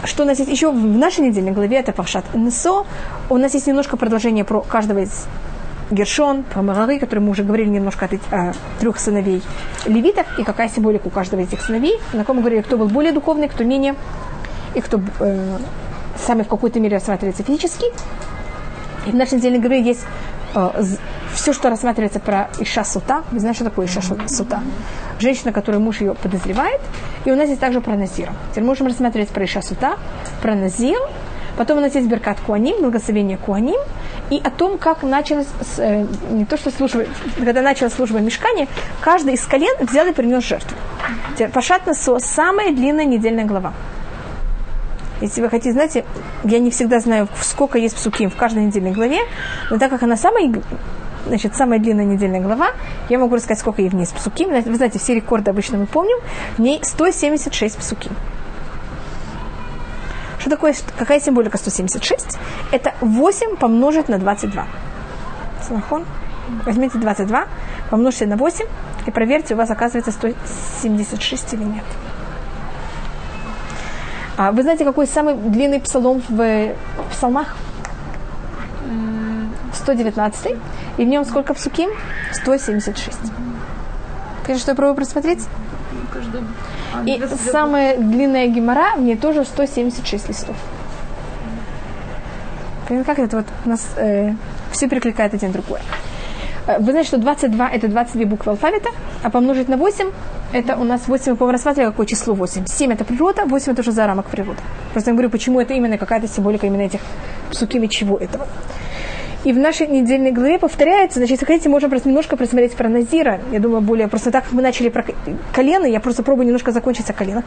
что 0.06 0.22
у 0.22 0.26
нас 0.26 0.38
есть 0.38 0.50
еще 0.50 0.70
в 0.70 0.98
нашей 0.98 1.28
недельной 1.28 1.52
главе, 1.52 1.78
это 1.78 1.92
Паршат 1.92 2.24
Несо. 2.34 2.86
У 3.28 3.36
нас 3.36 3.54
есть 3.54 3.66
немножко 3.66 3.96
продолжение 3.96 4.44
про 4.44 4.60
каждого 4.60 5.00
из 5.00 5.26
Гершон, 5.90 6.42
про 6.42 6.62
Марары, 6.62 6.98
который 6.98 7.20
мы 7.20 7.30
уже 7.30 7.44
говорили 7.44 7.68
немножко 7.68 8.08
о, 8.30 8.36
о 8.36 8.52
трех 8.80 8.98
сыновей 8.98 9.42
левитов, 9.84 10.26
и 10.38 10.44
какая 10.44 10.68
символика 10.68 11.06
у 11.06 11.10
каждого 11.10 11.40
из 11.40 11.48
этих 11.48 11.60
сыновей. 11.60 11.98
На 12.12 12.24
ком 12.24 12.36
мы 12.36 12.42
говорили, 12.42 12.62
кто 12.62 12.76
был 12.76 12.88
более 12.88 13.12
духовный, 13.12 13.48
кто 13.48 13.64
менее, 13.64 13.94
и 14.74 14.80
кто 14.80 15.00
э, 15.20 15.58
сами 16.16 16.42
в 16.42 16.48
какой-то 16.48 16.80
мере 16.80 16.96
рассматривается 16.96 17.42
физически. 17.42 17.86
И 19.06 19.10
в 19.10 19.14
нашей 19.14 19.34
недельной 19.34 19.60
главе 19.60 19.82
есть 19.82 20.04
э, 20.54 20.84
все, 21.36 21.52
что 21.52 21.70
рассматривается 21.70 22.18
про 22.18 22.48
Иша 22.58 22.82
Сута. 22.82 23.22
Вы 23.30 23.38
знаете, 23.38 23.60
что 23.60 23.70
такое 23.70 23.86
Иша 23.86 24.00
Сута? 24.02 24.62
Женщина, 25.18 25.52
которую 25.52 25.82
муж 25.82 26.00
ее 26.00 26.14
подозревает. 26.14 26.80
И 27.24 27.30
у 27.30 27.36
нас 27.36 27.48
есть 27.48 27.60
также 27.60 27.80
про 27.80 27.94
Назир. 27.94 28.30
Теперь 28.50 28.64
можем 28.64 28.86
рассматривать 28.86 29.28
про 29.28 29.44
Иша 29.44 29.62
Сута, 29.62 29.96
про 30.42 30.54
Назир. 30.54 30.98
Потом 31.56 31.78
у 31.78 31.80
нас 31.80 31.94
есть 31.94 32.06
Беркат 32.08 32.40
Куаним, 32.40 32.80
благословение 32.80 33.38
Куаним. 33.38 33.80
И 34.30 34.40
о 34.42 34.50
том, 34.50 34.76
как 34.78 35.02
началась, 35.02 35.46
э, 35.78 36.04
не 36.30 36.44
то 36.44 36.56
что 36.56 36.70
служба, 36.70 37.04
когда 37.38 37.62
началась 37.62 37.94
служба 37.94 38.18
Мешкани, 38.18 38.68
каждый 39.00 39.34
из 39.34 39.46
колен 39.46 39.74
взял 39.80 40.06
и 40.06 40.12
принес 40.12 40.42
жертву. 40.42 40.76
Пашат 41.52 41.86
Насо– 41.86 42.18
самая 42.20 42.72
длинная 42.72 43.04
недельная 43.04 43.44
глава. 43.44 43.72
Если 45.20 45.40
вы 45.40 45.48
хотите, 45.48 45.72
знаете, 45.72 46.04
я 46.44 46.58
не 46.58 46.70
всегда 46.70 47.00
знаю, 47.00 47.28
сколько 47.40 47.78
есть 47.78 47.96
псуким 47.96 48.30
в 48.30 48.36
каждой 48.36 48.64
недельной 48.64 48.92
главе, 48.92 49.20
но 49.70 49.78
так 49.78 49.90
как 49.90 50.02
она 50.02 50.16
самая 50.16 50.52
значит, 51.26 51.54
самая 51.56 51.78
длинная 51.78 52.04
недельная 52.04 52.40
глава. 52.40 52.68
Я 53.08 53.18
могу 53.18 53.36
рассказать, 53.36 53.58
сколько 53.58 53.82
ей 53.82 53.88
в 53.88 53.94
ней 53.94 54.06
псуки. 54.06 54.44
Вы 54.44 54.76
знаете, 54.76 54.98
все 54.98 55.14
рекорды 55.14 55.50
обычно 55.50 55.78
мы 55.78 55.86
помним. 55.86 56.18
В 56.56 56.60
ней 56.60 56.80
176 56.82 57.78
псуки. 57.78 58.10
Что 60.38 60.50
такое, 60.50 60.74
какая 60.98 61.20
символика 61.20 61.58
176? 61.58 62.38
Это 62.70 62.94
8 63.00 63.56
помножить 63.56 64.08
на 64.08 64.18
22. 64.18 64.66
Санахон? 65.66 66.04
Возьмите 66.64 66.98
22, 66.98 67.46
помножьте 67.90 68.26
на 68.26 68.36
8 68.36 68.66
и 69.06 69.10
проверьте, 69.10 69.54
у 69.54 69.56
вас 69.56 69.68
оказывается 69.68 70.12
176 70.12 71.54
или 71.54 71.64
нет. 71.64 71.84
А 74.36 74.52
вы 74.52 74.62
знаете, 74.62 74.84
какой 74.84 75.08
самый 75.08 75.34
длинный 75.34 75.80
псалом 75.80 76.22
в 76.28 76.74
псалмах? 77.10 77.56
119, 79.86 80.56
и 80.98 81.04
в 81.04 81.06
нем 81.06 81.24
сколько 81.24 81.54
псуким? 81.54 81.90
176. 82.32 83.16
Конечно, 84.42 84.62
что 84.62 84.72
я 84.72 84.74
пробую 84.74 84.96
просмотреть? 84.96 85.44
И 87.04 87.22
самая 87.52 87.96
длинная 87.96 88.48
гемора, 88.48 88.96
в 88.96 89.02
ней 89.02 89.16
тоже 89.16 89.44
176 89.44 90.28
листов. 90.28 90.56
Как 92.88 93.18
это 93.18 93.36
вот 93.36 93.46
у 93.64 93.68
нас 93.68 93.86
э, 93.96 94.32
все 94.72 94.88
перекликает 94.88 95.34
один 95.34 95.52
другой. 95.52 95.80
Э, 96.66 96.78
Вы 96.78 96.90
знаете, 96.90 97.08
что 97.08 97.18
22 97.18 97.68
это 97.70 97.88
22 97.88 98.26
буквы 98.26 98.52
алфавита, 98.52 98.90
а 99.22 99.30
помножить 99.30 99.68
на 99.68 99.76
8 99.76 100.10
это 100.52 100.76
у 100.76 100.84
нас 100.84 101.08
8, 101.08 101.32
мы, 101.32 101.36
по-моему, 101.36 101.52
рассматривали 101.52 101.90
какое 101.90 102.06
число 102.06 102.34
8. 102.34 102.66
7 102.66 102.92
это 102.92 103.04
природа, 103.04 103.44
8 103.44 103.72
это 103.72 103.82
уже 103.82 103.92
за 103.92 104.06
рамок 104.06 104.26
природы. 104.26 104.60
Просто 104.92 105.10
я 105.10 105.14
говорю, 105.14 105.30
почему 105.30 105.60
это 105.60 105.74
именно 105.74 105.98
какая-то 105.98 106.28
символика 106.28 106.66
именно 106.66 106.82
этих 106.82 107.00
псуким 107.50 107.82
и 107.84 107.88
чего 107.88 108.16
этого. 108.18 108.46
И 109.46 109.52
в 109.52 109.58
нашей 109.60 109.86
недельной 109.86 110.32
главе 110.32 110.58
повторяется, 110.58 111.20
значит, 111.20 111.34
если 111.40 111.46
хотите, 111.46 111.68
можем 111.68 111.88
просто 111.88 112.08
немножко 112.08 112.36
просмотреть 112.36 112.74
про 112.74 112.88
Назира. 112.88 113.38
Я 113.52 113.60
думаю, 113.60 113.80
более 113.80 114.08
просто 114.08 114.32
так, 114.32 114.46
мы 114.50 114.60
начали 114.60 114.88
про 114.88 115.04
колено, 115.52 115.86
я 115.86 116.00
просто 116.00 116.24
пробую 116.24 116.46
немножко 116.46 116.72
закончить 116.72 117.08
о 117.10 117.12
колено. 117.12 117.44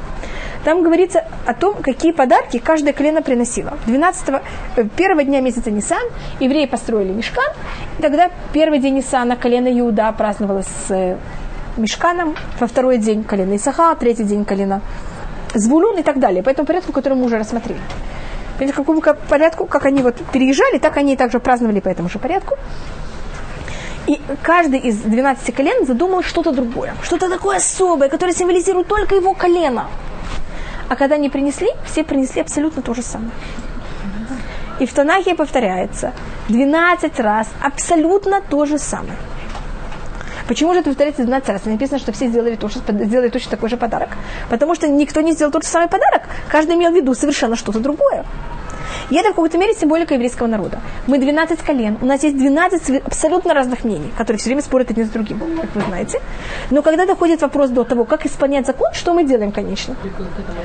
Там 0.64 0.82
говорится 0.82 1.26
о 1.46 1.54
том, 1.54 1.76
какие 1.82 2.14
подарки 2.14 2.58
каждое 2.58 2.94
колено 2.94 3.22
приносило. 3.22 3.78
12 3.86 4.30
э, 4.78 4.86
первого 4.96 5.26
дня 5.26 5.42
месяца 5.42 5.72
Нисан 5.72 6.00
евреи 6.40 6.68
построили 6.68 7.12
мешкан, 7.12 7.52
и 7.98 8.02
тогда 8.02 8.30
первый 8.54 8.80
день 8.80 8.96
Нисана 8.96 9.36
колено 9.36 9.68
Иуда 9.68 10.10
праздновалось 10.18 10.68
с 10.88 10.92
э, 10.92 11.18
мешканом, 11.76 12.34
во 12.62 12.68
второй 12.68 12.98
день 12.98 13.26
колено 13.26 13.58
Исаха, 13.58 13.94
третий 13.96 14.24
день 14.24 14.46
колено 14.46 14.80
Звулун 15.54 15.98
и 15.98 16.04
так 16.04 16.20
далее. 16.20 16.44
По 16.44 16.50
этому 16.50 16.66
порядку, 16.66 16.94
который 16.94 17.16
мы 17.16 17.26
уже 17.26 17.38
рассмотрели. 17.38 17.82
Понимаете, 18.60 18.76
какому 18.76 19.00
ка- 19.00 19.14
порядку, 19.14 19.66
как 19.66 19.86
они 19.86 20.02
вот 20.02 20.16
переезжали, 20.34 20.80
так 20.80 20.98
они 20.98 21.14
и 21.14 21.16
также 21.16 21.40
праздновали 21.40 21.80
по 21.80 21.88
этому 21.88 22.10
же 22.10 22.20
порядку. 22.20 22.58
И 24.06 24.20
каждый 24.44 24.80
из 24.80 24.98
12 24.98 25.56
колен 25.56 25.86
задумал 25.86 26.24
что-то 26.24 26.52
другое, 26.52 26.94
что-то 27.02 27.30
такое 27.30 27.58
особое, 27.58 28.10
которое 28.10 28.34
символизирует 28.34 28.88
только 28.88 29.16
его 29.16 29.34
колено. 29.34 29.88
А 30.90 30.96
когда 30.98 31.16
они 31.16 31.30
принесли, 31.30 31.70
все 31.86 32.04
принесли 32.04 32.42
абсолютно 32.42 32.82
то 32.82 32.94
же 32.94 33.02
самое. 33.02 33.32
И 34.80 34.86
в 34.86 34.94
Танахе 34.94 35.36
повторяется 35.36 36.12
12 36.50 37.18
раз 37.22 37.48
абсолютно 37.62 38.42
то 38.42 38.66
же 38.66 38.78
самое. 38.78 39.18
Почему 40.50 40.74
же 40.74 40.80
это 40.80 40.90
повторяется 40.90 41.22
12 41.22 41.50
раз? 41.50 41.66
Написано, 41.66 42.00
что 42.00 42.12
все 42.12 42.28
сделали, 42.28 42.56
то, 42.56 42.70
что, 42.70 42.80
сделали 43.06 43.30
точно 43.30 43.52
такой 43.52 43.70
же 43.70 43.78
подарок. 43.78 44.10
Потому 44.50 44.74
что 44.74 44.88
никто 44.88 45.22
не 45.22 45.34
сделал 45.34 45.52
тот 45.52 45.64
же 45.64 45.70
самый 45.70 45.90
подарок. 45.90 46.24
Каждый 46.52 46.76
имел 46.76 46.92
в 46.92 46.96
виду 46.96 47.14
совершенно 47.14 47.56
что-то 47.56 47.80
другое. 47.80 48.26
И 49.12 49.16
это 49.16 49.28
в 49.30 49.36
какой-то 49.36 49.60
мере 49.60 49.74
символика 49.76 50.16
еврейского 50.16 50.48
народа. 50.48 50.80
Мы 51.06 51.20
12 51.20 51.60
колен, 51.62 51.98
у 52.02 52.06
нас 52.06 52.24
есть 52.24 52.36
12 52.36 52.82
све- 52.90 53.04
абсолютно 53.06 53.54
разных 53.54 53.84
мнений, 53.84 54.12
которые 54.18 54.40
все 54.40 54.50
время 54.50 54.64
спорят 54.64 54.90
один 54.90 55.06
с 55.06 55.10
другим, 55.10 55.40
как 55.62 55.76
вы 55.76 55.82
знаете. 55.82 56.20
Но 56.72 56.82
когда 56.82 57.06
доходит 57.06 57.42
вопрос 57.42 57.70
до 57.70 57.84
того, 57.84 58.06
как 58.06 58.26
исполнять 58.26 58.66
закон, 58.66 58.88
что 58.94 59.14
мы 59.14 59.26
делаем, 59.26 59.52
конечно? 59.52 59.96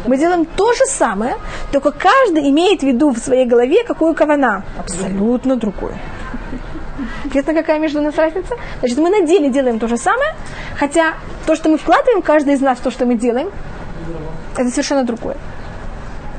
Мы 0.06 0.16
делаем 0.16 0.46
то 0.46 0.72
же 0.72 0.86
самое, 0.86 1.34
только 1.72 1.90
каждый 1.92 2.48
имеет 2.50 2.80
в 2.80 2.86
виду 2.86 3.10
в 3.10 3.18
своей 3.18 3.44
голове 3.44 3.84
какую 3.84 4.14
кавана. 4.14 4.62
Абсолютно 4.78 5.56
другую. 5.56 5.94
Понятно, 7.30 7.54
какая 7.54 7.78
между 7.78 8.00
нас 8.00 8.16
разница? 8.16 8.54
Значит, 8.80 8.98
мы 8.98 9.10
на 9.10 9.26
деле 9.26 9.50
делаем 9.50 9.78
то 9.78 9.88
же 9.88 9.96
самое, 9.96 10.34
хотя 10.76 11.14
то, 11.46 11.56
что 11.56 11.68
мы 11.68 11.78
вкладываем, 11.78 12.22
каждый 12.22 12.54
из 12.54 12.60
нас, 12.60 12.78
то, 12.78 12.90
что 12.90 13.06
мы 13.06 13.16
делаем, 13.16 13.50
это 14.56 14.70
совершенно 14.70 15.04
другое. 15.04 15.36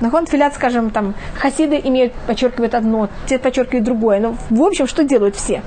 Нахон 0.02 0.28
филят, 0.28 0.54
скажем, 0.54 0.90
там, 0.90 1.16
хасиды 1.36 1.80
имеют, 1.84 2.14
подчеркивают 2.28 2.76
одно, 2.76 3.10
те 3.28 3.40
подчеркивают 3.40 3.86
другое. 3.86 4.20
Но 4.20 4.36
в 4.50 4.62
общем, 4.62 4.88
что 4.88 5.04
делают 5.04 5.36
все? 5.36 5.62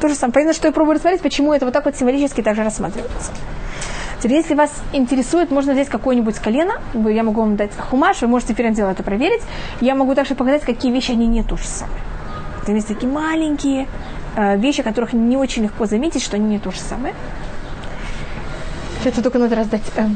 То 0.00 0.08
же 0.08 0.14
самое. 0.14 0.32
Понятно, 0.32 0.54
что 0.54 0.68
я 0.68 0.72
пробую 0.72 0.94
рассмотреть, 0.94 1.20
почему 1.20 1.52
это 1.52 1.64
вот 1.66 1.74
так 1.74 1.84
вот 1.84 1.96
символически 1.96 2.42
также 2.42 2.64
рассматривается. 2.64 3.32
Теперь, 4.22 4.38
если 4.38 4.54
вас 4.54 4.70
интересует, 4.94 5.50
можно 5.50 5.74
взять 5.74 5.88
какое-нибудь 5.88 6.36
колено, 6.38 6.80
я 6.94 7.22
могу 7.22 7.42
вам 7.42 7.56
дать 7.56 7.72
хумаш, 7.76 8.22
вы 8.22 8.28
можете 8.28 8.54
первым 8.54 8.74
делом 8.74 8.92
это 8.92 9.02
проверить. 9.02 9.42
Я 9.82 9.94
могу 9.94 10.14
также 10.14 10.34
показать, 10.34 10.62
какие 10.62 10.90
вещи 10.90 11.10
они 11.10 11.26
не 11.26 11.42
то 11.42 11.58
же 11.58 11.64
самое. 11.64 12.00
Там 12.66 12.74
есть 12.76 12.88
такие 12.88 13.10
маленькие 13.10 13.86
э, 14.36 14.56
вещи, 14.56 14.82
которых 14.82 15.12
не 15.12 15.36
очень 15.36 15.64
легко 15.64 15.86
заметить, 15.86 16.22
что 16.22 16.36
они 16.36 16.46
не 16.48 16.58
то 16.58 16.70
же 16.70 16.78
самое. 16.78 17.14
Это 19.04 19.22
только 19.22 19.38
надо 19.38 19.54
раздать 19.56 19.82
э, 19.96 20.06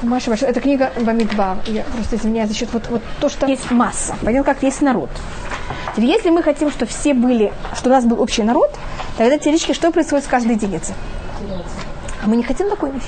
хумаш. 0.00 0.26
ваш- 0.26 0.42
Это 0.42 0.60
книга 0.60 0.90
Бамидба. 1.00 1.58
Я 1.66 1.82
просто 1.84 2.16
извиняюсь 2.16 2.48
за 2.48 2.54
счет 2.56 2.70
вот, 2.72 2.88
вот 2.88 3.02
то, 3.20 3.28
что 3.28 3.46
есть 3.46 3.70
масса. 3.70 4.16
Понятно, 4.22 4.54
как 4.54 4.62
есть 4.62 4.80
народ. 4.80 5.10
Теперь, 5.94 6.10
если 6.10 6.30
мы 6.30 6.42
хотим, 6.42 6.70
чтобы 6.70 6.90
все 6.90 7.12
были, 7.12 7.52
что 7.74 7.90
у 7.90 7.92
нас 7.92 8.04
был 8.04 8.20
общий 8.22 8.42
народ, 8.42 8.70
тогда 9.18 9.36
теоретически 9.36 9.74
что 9.74 9.90
происходит 9.92 10.24
с 10.24 10.28
каждой 10.28 10.52
единицей? 10.54 10.94
А 12.24 12.26
мы 12.28 12.36
не 12.36 12.42
хотим 12.42 12.70
такой 12.70 12.90
вещи. 12.90 13.06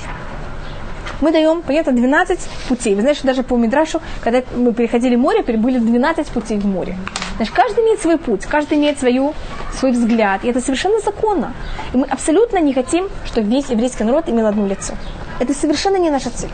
Мы 1.21 1.31
даем, 1.31 1.61
понятно, 1.61 1.93
12 1.93 2.39
путей. 2.67 2.95
Вы 2.95 3.01
знаете, 3.01 3.21
даже 3.23 3.43
по 3.43 3.55
Мидрашу, 3.55 4.01
когда 4.21 4.41
мы 4.55 4.73
переходили 4.73 5.15
море, 5.15 5.43
были 5.43 5.77
12 5.77 6.27
путей 6.27 6.57
в 6.57 6.65
море. 6.65 6.97
Значит, 7.35 7.53
каждый 7.53 7.83
имеет 7.83 8.01
свой 8.01 8.17
путь, 8.17 8.45
каждый 8.45 8.77
имеет 8.79 8.99
свою, 8.99 9.33
свой 9.73 9.91
взгляд. 9.91 10.43
И 10.43 10.47
это 10.47 10.61
совершенно 10.61 10.99
законно. 10.99 11.53
И 11.93 11.97
мы 11.97 12.07
абсолютно 12.07 12.57
не 12.57 12.73
хотим, 12.73 13.07
чтобы 13.25 13.47
весь 13.47 13.69
еврейский 13.69 14.03
народ 14.03 14.29
имел 14.29 14.47
одно 14.47 14.65
лицо. 14.65 14.93
Это 15.39 15.53
совершенно 15.53 15.97
не 15.97 16.09
наша 16.09 16.29
цель. 16.31 16.51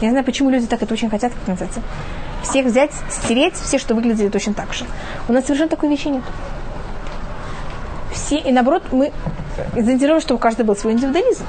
Я 0.00 0.08
не 0.08 0.10
знаю, 0.10 0.24
почему 0.24 0.50
люди 0.50 0.66
так 0.66 0.82
это 0.82 0.94
очень 0.94 1.10
хотят, 1.10 1.32
как 1.32 1.48
называется. 1.48 1.82
Всех 2.42 2.66
взять, 2.66 2.92
стереть, 3.10 3.54
все, 3.54 3.78
что 3.78 3.94
выглядели 3.96 4.28
точно 4.28 4.54
так 4.54 4.72
же. 4.72 4.84
У 5.28 5.32
нас 5.32 5.44
совершенно 5.44 5.68
такой 5.68 5.88
вещи 5.88 6.06
нет. 6.06 6.22
Все, 8.12 8.38
и 8.38 8.52
наоборот, 8.52 8.84
мы 8.92 9.12
заинтересованы, 9.74 10.20
чтобы 10.20 10.36
у 10.36 10.40
каждого 10.40 10.68
был 10.68 10.76
свой 10.76 10.92
индивидуализм. 10.92 11.44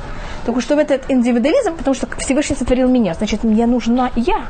Только 0.49 0.61
чтобы 0.61 0.81
этот 0.81 1.11
индивидуализм, 1.11 1.75
потому 1.77 1.93
что 1.93 2.07
Всевышний 2.17 2.55
сотворил 2.55 2.89
меня, 2.89 3.13
значит, 3.13 3.43
мне 3.43 3.67
нужна 3.67 4.09
я. 4.15 4.47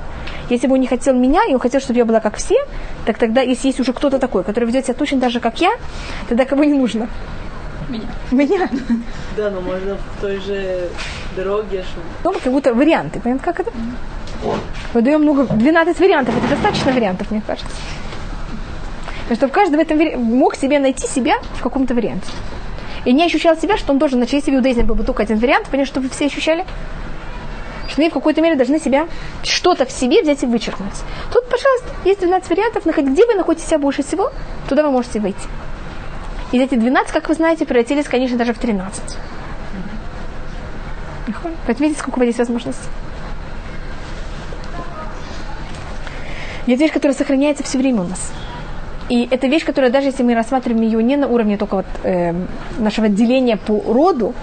Если 0.50 0.66
бы 0.66 0.76
он 0.76 0.80
не 0.80 0.88
хотел 0.88 1.14
меня, 1.14 1.44
и 1.44 1.54
он 1.54 1.60
хотел, 1.60 1.82
чтобы 1.82 2.00
я 2.00 2.06
была 2.06 2.22
как 2.22 2.38
все, 2.38 2.56
так 3.06 3.18
тогда, 3.18 3.42
если 3.42 3.68
есть 3.68 3.82
уже 3.82 3.92
кто-то 3.92 4.18
такой, 4.18 4.46
который 4.46 4.64
ведет 4.64 4.86
себя 4.86 4.94
точно 4.94 5.20
так 5.20 5.30
же, 5.30 5.42
как 5.42 5.60
я, 5.60 5.72
тогда 6.30 6.46
кого 6.46 6.64
не 6.64 6.72
нужно? 6.72 7.10
Меня. 7.90 8.06
Меня. 8.32 8.70
Да, 9.36 9.50
но 9.50 9.60
можно 9.60 9.98
в 9.98 10.22
той 10.22 10.40
же 10.40 10.88
дороге, 11.36 11.84
чтобы 11.92 12.06
Ну, 12.24 12.32
как 12.32 12.54
будто 12.54 12.74
варианты. 12.74 13.20
Понятно, 13.20 13.44
как 13.44 13.60
это? 13.60 13.72
Мы 14.94 15.02
даем 15.02 15.22
много, 15.24 15.54
12 15.54 16.00
вариантов. 16.00 16.34
Это 16.38 16.56
достаточно 16.56 16.94
вариантов, 16.94 17.30
мне 17.30 17.42
кажется. 17.46 17.76
Чтобы 19.34 19.52
каждый 19.52 19.76
в 19.76 19.80
этом 19.80 20.00
мог 20.24 20.56
себе 20.56 20.80
найти 20.80 21.08
себя 21.08 21.40
в 21.56 21.62
каком-то 21.62 21.94
варианте. 21.94 22.32
И 23.06 23.14
не 23.14 23.26
ощущал 23.26 23.58
себя, 23.58 23.78
что 23.78 23.92
он 23.94 23.98
должен, 23.98 24.20
значит, 24.20 24.34
если 24.34 24.52
в 24.52 24.84
был 24.84 24.96
бы 24.96 25.04
только 25.04 25.24
один 25.24 25.38
вариант, 25.38 25.68
понятно, 25.70 25.86
чтобы 25.86 26.08
вы 26.08 26.14
все 26.14 26.26
ощущали, 26.26 26.66
что 27.88 28.02
мы 28.02 28.10
в 28.10 28.14
какой-то 28.14 28.42
мере 28.42 28.56
должны 28.56 28.80
себя, 28.80 29.08
что-то 29.44 29.86
в 29.86 29.92
себе 29.92 30.22
взять 30.22 30.44
и 30.44 30.46
вычеркнуть. 30.46 30.94
Тут, 31.34 31.46
пожалуйста, 31.50 31.90
есть 32.06 32.20
12 32.20 32.50
вариантов, 32.50 32.86
где 32.86 33.26
вы 33.26 33.36
находите 33.36 33.68
себя 33.68 33.80
больше 33.80 34.04
всего, 34.04 34.32
туда 34.68 34.84
вы 34.84 34.92
можете 34.92 35.20
выйти. 35.20 35.48
И 36.52 36.60
эти 36.60 36.76
12, 36.76 37.12
как 37.12 37.30
вы 37.30 37.36
знаете, 37.36 37.66
превратились, 37.66 38.08
конечно, 38.08 38.38
даже 38.38 38.54
в 38.54 38.60
13. 38.60 39.02
Поэтому 41.66 41.88
видите, 41.88 42.02
сколько 42.02 42.18
у 42.18 42.20
вас 42.20 42.28
есть 42.28 42.40
возможностей. 42.40 42.90
Есть 46.66 46.82
вещь, 46.82 46.92
которая 46.92 47.16
сохраняется 47.18 47.64
все 47.64 47.78
время 47.78 48.02
у 48.02 48.08
нас. 48.08 48.32
И 49.10 49.28
это 49.32 49.48
вещь, 49.48 49.66
которая 49.66 49.92
даже 49.92 50.08
если 50.08 50.24
мы 50.24 50.36
рассматриваем 50.36 50.84
ее 50.84 51.04
не 51.04 51.18
на 51.18 51.28
уровне 51.28 51.58
только 51.58 51.78
вот, 51.78 51.86
эм, 52.04 52.48
нашего 52.78 53.10
деления 53.10 53.58
по 53.58 53.82
роду, 53.94 54.34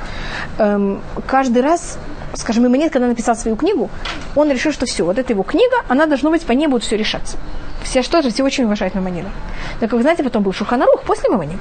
эм, 0.59 1.01
каждый 1.27 1.63
раз, 1.63 1.99
скажем, 2.35 2.67
Иманет, 2.67 2.93
когда 2.93 3.07
написал 3.07 3.37
свою 3.37 3.57
книгу, 3.57 3.89
он 4.35 4.51
решил, 4.51 4.73
что 4.73 4.85
все, 4.87 5.05
вот 5.05 5.19
это 5.19 5.33
его 5.33 5.45
книга, 5.45 5.77
она 5.89 6.07
должна 6.07 6.31
быть, 6.31 6.45
по 6.45 6.53
ней 6.53 6.67
будет 6.67 6.83
все 6.83 6.97
решаться. 6.97 7.37
Все 7.85 8.03
что 8.03 8.23
же, 8.23 8.31
все 8.31 8.43
очень 8.43 8.65
уважают 8.65 8.97
Мамонила. 8.97 9.31
Но, 9.81 9.87
как 9.87 9.93
вы 9.93 10.03
знаете, 10.03 10.25
потом 10.25 10.43
был 10.43 10.53
Шуханарух 10.53 11.03
после 11.03 11.31
Мамонила. 11.31 11.61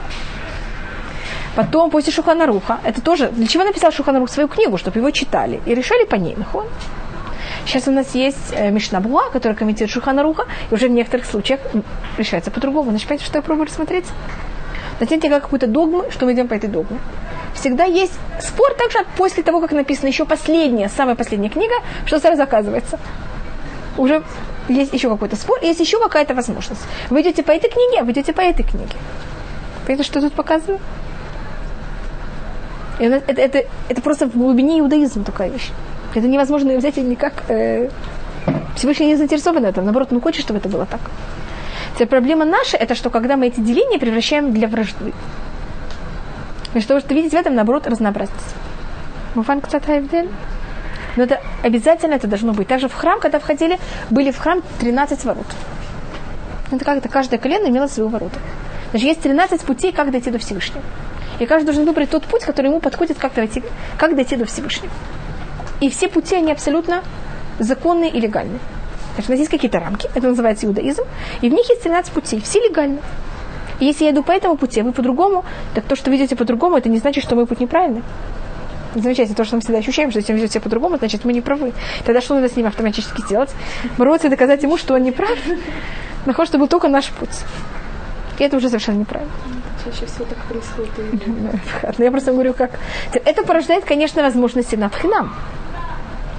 Потом, 1.56 1.91
после 1.91 2.12
Шуханаруха, 2.12 2.80
это 2.84 3.02
тоже, 3.02 3.30
для 3.30 3.48
чего 3.48 3.63
написал 3.63 3.91
Шуханарух 3.91 4.30
свою 4.30 4.50
книгу, 4.50 4.78
чтобы 4.78 5.00
его 5.00 5.12
читали 5.12 5.62
и 5.68 5.76
решали 5.76 6.06
по 6.06 6.15
ней. 6.15 6.36
нахон? 6.36 6.65
Сейчас 7.65 7.88
у 7.88 7.91
нас 7.91 8.13
есть 8.13 8.51
э, 8.51 8.69
Мишнабуа, 8.69 9.30
который 9.32 9.54
комментирует 9.54 9.91
Шуханаруха, 9.91 10.45
и 10.69 10.73
уже 10.73 10.88
в 10.88 10.91
некоторых 10.91 11.25
случаях 11.25 11.60
решается 12.17 12.51
по-другому. 12.51 12.91
Значит, 12.91 13.08
понимаете, 13.08 13.25
что 13.25 13.38
я 13.38 13.41
пробую 13.41 13.65
рассмотреть? 13.65 14.06
Затем 14.99 15.19
как 15.19 15.43
какую-то 15.43 15.67
догму, 15.67 16.06
что 16.12 16.25
мы 16.25 16.34
идем 16.34 16.47
по 16.47 16.54
этой 16.54 16.69
догме. 16.69 16.99
Всегда 17.54 17.86
есть 17.86 18.13
спор 18.39 18.73
также 18.75 18.99
после 19.17 19.43
того, 19.43 19.60
как 19.60 19.71
написана 19.71 20.08
еще 20.08 20.25
последняя, 20.25 20.89
самая 20.89 21.15
последняя 21.15 21.49
книга, 21.49 21.73
что 22.06 22.19
сразу 22.19 22.43
оказывается. 22.43 22.99
Уже 23.97 24.23
есть 24.69 24.93
еще 24.93 25.10
какой-то 25.10 25.36
спор, 25.36 25.60
есть 25.62 25.80
еще 25.80 25.99
какая-то 25.99 26.34
возможность. 26.34 26.82
Вы 27.10 27.21
идете 27.21 27.43
по 27.43 27.51
этой 27.51 27.69
книге, 27.69 28.01
а 28.01 28.04
вы 28.04 28.12
идете 28.12 28.34
по 28.34 28.41
этой 28.41 28.63
книге. 28.63 28.95
Понятно, 29.86 30.04
что 30.04 30.21
тут 30.21 30.34
это, 32.97 33.15
это, 33.28 33.41
это, 33.41 33.65
это 33.89 34.01
просто 34.01 34.28
в 34.28 34.38
глубине 34.38 34.80
иудаизма 34.80 35.23
такая 35.23 35.49
вещь. 35.49 35.71
Это 36.15 36.28
невозможно 36.28 36.75
взять 36.78 36.97
и 36.97 37.01
никак... 37.01 37.34
Э, 37.49 37.89
Всевышний 38.75 39.08
не 39.08 39.15
заинтересован 39.15 39.63
в 39.63 39.65
этом. 39.65 39.84
Наоборот, 39.86 40.10
он 40.12 40.21
хочет, 40.21 40.41
чтобы 40.41 40.60
это 40.60 40.69
было 40.69 40.86
так. 40.86 40.99
Теперь 41.93 42.08
проблема 42.08 42.45
наша, 42.45 42.78
это 42.78 42.95
что 42.95 43.10
когда 43.10 43.38
мы 43.38 43.47
эти 43.47 43.60
деления 43.60 43.99
превращаем 43.99 44.54
для 44.54 44.67
вражды. 44.67 45.13
Вместо 46.71 46.89
того, 46.89 46.99
чтобы 46.99 47.15
видеть 47.15 47.32
в 47.32 47.36
этом, 47.36 47.56
наоборот, 47.56 47.88
разнообразность. 47.88 48.56
Муфан 49.36 49.62
Кцатайвдель. 49.62 50.30
Но 51.15 51.23
это 51.23 51.41
обязательно 51.63 52.13
это 52.15 52.28
должно 52.28 52.54
быть. 52.54 52.67
Также 52.67 52.88
в 52.89 52.93
храм, 52.93 53.19
когда 53.19 53.39
входили, 53.39 53.78
были 54.10 54.32
в 54.32 54.38
храм 54.38 54.62
13 54.80 55.23
ворот. 55.25 55.47
Это 56.71 56.84
как 56.84 56.97
это 56.97 57.10
каждое 57.10 57.38
колено 57.38 57.67
имело 57.67 57.88
свои 57.88 58.08
ворота. 58.08 58.39
Значит, 58.91 59.08
есть 59.08 59.21
13 59.21 59.62
путей, 59.62 59.91
как 59.91 60.12
дойти 60.12 60.32
до 60.32 60.39
Всевышнего. 60.39 60.82
И 61.39 61.45
каждый 61.45 61.65
должен 61.65 61.86
выбрать 61.86 62.10
тот 62.10 62.23
путь, 62.23 62.43
который 62.43 62.67
ему 62.67 62.80
подходит, 62.80 63.17
как 63.17 63.34
дойти, 63.34 63.63
как 63.97 64.15
дойти 64.15 64.36
до 64.36 64.45
Всевышнего. 64.45 64.91
И 65.81 65.89
все 65.89 66.07
пути, 66.07 66.35
они 66.35 66.51
абсолютно 66.51 67.03
законные 67.59 68.11
и 68.11 68.19
легальные. 68.19 68.59
Значит, 69.13 69.29
у 69.29 69.33
нас 69.33 69.39
есть 69.39 69.51
какие-то 69.51 69.79
рамки, 69.79 70.09
это 70.13 70.27
называется 70.27 70.65
иудаизм, 70.65 71.03
и 71.41 71.49
в 71.49 71.53
них 71.53 71.69
есть 71.69 71.83
13 71.83 72.11
путей, 72.11 72.41
все 72.41 72.59
легальны. 72.59 72.99
И 73.79 73.85
если 73.85 74.05
я 74.05 74.11
иду 74.11 74.23
по 74.23 74.31
этому 74.31 74.57
пути, 74.57 74.81
а 74.81 74.83
вы 74.83 74.91
по-другому, 74.91 75.45
так 75.73 75.85
то, 75.85 75.95
что 75.95 76.09
вы 76.09 76.17
идете 76.17 76.35
по-другому, 76.35 76.77
это 76.77 76.89
не 76.89 76.97
значит, 76.97 77.23
что 77.23 77.35
мой 77.35 77.45
путь 77.45 77.59
неправильный. 77.59 78.03
Замечательно, 78.95 79.35
то, 79.35 79.43
что 79.43 79.55
мы 79.55 79.61
всегда 79.61 79.79
ощущаем, 79.79 80.09
что 80.09 80.19
если 80.19 80.31
он 80.31 80.38
ведет 80.38 80.53
себя 80.53 80.61
по-другому, 80.61 80.97
значит, 80.97 81.25
мы 81.25 81.33
не 81.33 81.41
правы. 81.41 81.73
Тогда 82.05 82.21
что 82.21 82.35
надо 82.35 82.47
с 82.47 82.55
ним 82.55 82.67
автоматически 82.67 83.21
сделать? 83.21 83.49
Бороться 83.97 84.27
и 84.27 84.29
доказать 84.29 84.63
ему, 84.63 84.77
что 84.77 84.93
он 84.93 85.03
не 85.03 85.11
прав. 85.11 85.38
Чтобы 86.45 86.59
был 86.59 86.67
только 86.67 86.88
наш 86.88 87.09
путь. 87.09 87.43
И 88.39 88.43
это 88.43 88.55
уже 88.57 88.67
совершенно 88.67 88.99
неправильно. 88.99 89.31
Чаще 89.83 90.05
всего 90.05 90.25
так 90.25 90.38
происходит. 90.45 90.91
Но 91.97 92.03
я 92.03 92.11
просто 92.11 92.31
говорю, 92.31 92.53
как... 92.53 92.71
Это 93.13 93.43
порождает, 93.43 93.83
конечно, 93.83 94.23
возможности 94.23 94.75
на 94.75 94.89
нам. 95.03 95.35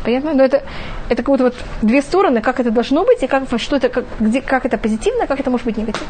Понятно? 0.07 0.35
Но 0.35 0.45
это, 0.45 0.63
это 1.09 1.25
как 1.25 1.27
будто 1.27 1.45
вот 1.45 1.55
две 1.83 2.01
стороны, 2.01 2.41
как 2.41 2.61
это 2.61 2.71
должно 2.71 3.05
быть, 3.05 3.25
и 3.25 3.27
как, 3.27 3.43
что 3.57 3.75
это, 3.75 3.89
как, 3.89 4.05
где, 4.21 4.41
как 4.41 4.65
это 4.65 4.79
позитивно, 4.79 5.27
как 5.27 5.41
это 5.41 5.51
может 5.51 5.67
быть 5.67 5.77
негативно. 5.77 6.07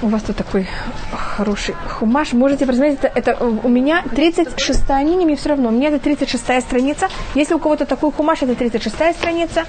У 0.00 0.08
вас 0.08 0.22
тут 0.22 0.36
такой 0.36 0.66
хороший 1.12 1.74
хумаш. 1.90 2.32
Можете 2.32 2.64
посмотреть, 2.64 3.00
это, 3.02 3.12
это 3.14 3.44
у 3.44 3.68
меня 3.68 4.02
36-я, 4.06 5.02
не, 5.02 5.16
не, 5.16 5.26
мне 5.26 5.36
все 5.36 5.50
равно, 5.50 5.68
у 5.68 5.72
меня 5.72 5.90
это 5.90 6.08
36-я 6.08 6.62
страница. 6.62 7.08
Если 7.34 7.52
у 7.52 7.58
кого-то 7.58 7.84
такой 7.84 8.12
хумаш, 8.12 8.40
это 8.40 8.52
36-я 8.52 9.12
страница. 9.12 9.64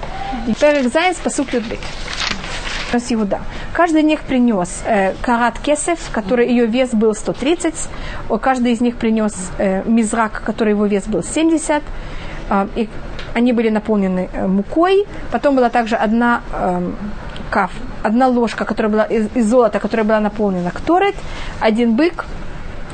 Перек 0.58 0.90
Зайнс, 0.90 1.18
посук 1.18 1.52
Людбек. 1.52 1.80
Принес 2.90 3.12
Иуда. 3.12 3.40
Каждый 3.72 4.02
из 4.02 4.04
них 4.06 4.20
принес 4.22 4.82
э, 4.86 5.14
карат 5.20 5.58
кесев, 5.58 5.98
который 6.12 6.48
ее 6.48 6.66
вес 6.66 6.90
был 6.90 7.14
130. 7.14 7.74
Каждый 8.40 8.72
из 8.72 8.80
них 8.80 8.96
принес 8.96 9.34
э, 9.58 9.82
мизрак, 9.84 10.42
который 10.44 10.70
его 10.70 10.86
вес 10.86 11.04
был 11.06 11.22
70. 11.22 11.82
Э, 12.50 12.68
и 12.76 12.88
они 13.34 13.52
были 13.52 13.68
наполнены 13.68 14.28
э, 14.32 14.46
мукой. 14.46 15.06
Потом 15.32 15.56
была 15.56 15.68
также 15.70 15.96
одна 15.96 16.42
э, 16.52 16.90
каф, 17.50 17.72
одна 18.02 18.28
ложка, 18.28 18.64
которая 18.64 18.92
была 18.92 19.04
из, 19.04 19.28
из 19.34 19.46
золота, 19.48 19.80
которая 19.80 20.06
была 20.06 20.20
наполнена 20.20 20.70
кторет, 20.70 21.14
один 21.60 21.96
бык, 21.96 22.24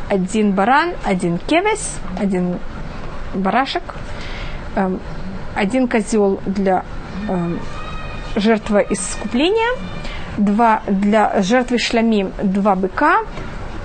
один 0.08 0.52
баран, 0.52 0.94
один 1.04 1.38
кевес, 1.38 1.98
один 2.18 2.58
барашек, 3.34 3.82
э, 4.76 4.96
один 5.54 5.88
козел 5.88 6.40
для 6.46 6.84
э, 7.28 7.56
жертвы 8.36 8.86
искупления, 8.90 9.76
два 10.36 10.82
для 10.86 11.42
жертвы 11.42 11.78
шламим, 11.78 12.32
два 12.42 12.74
быка, 12.74 13.20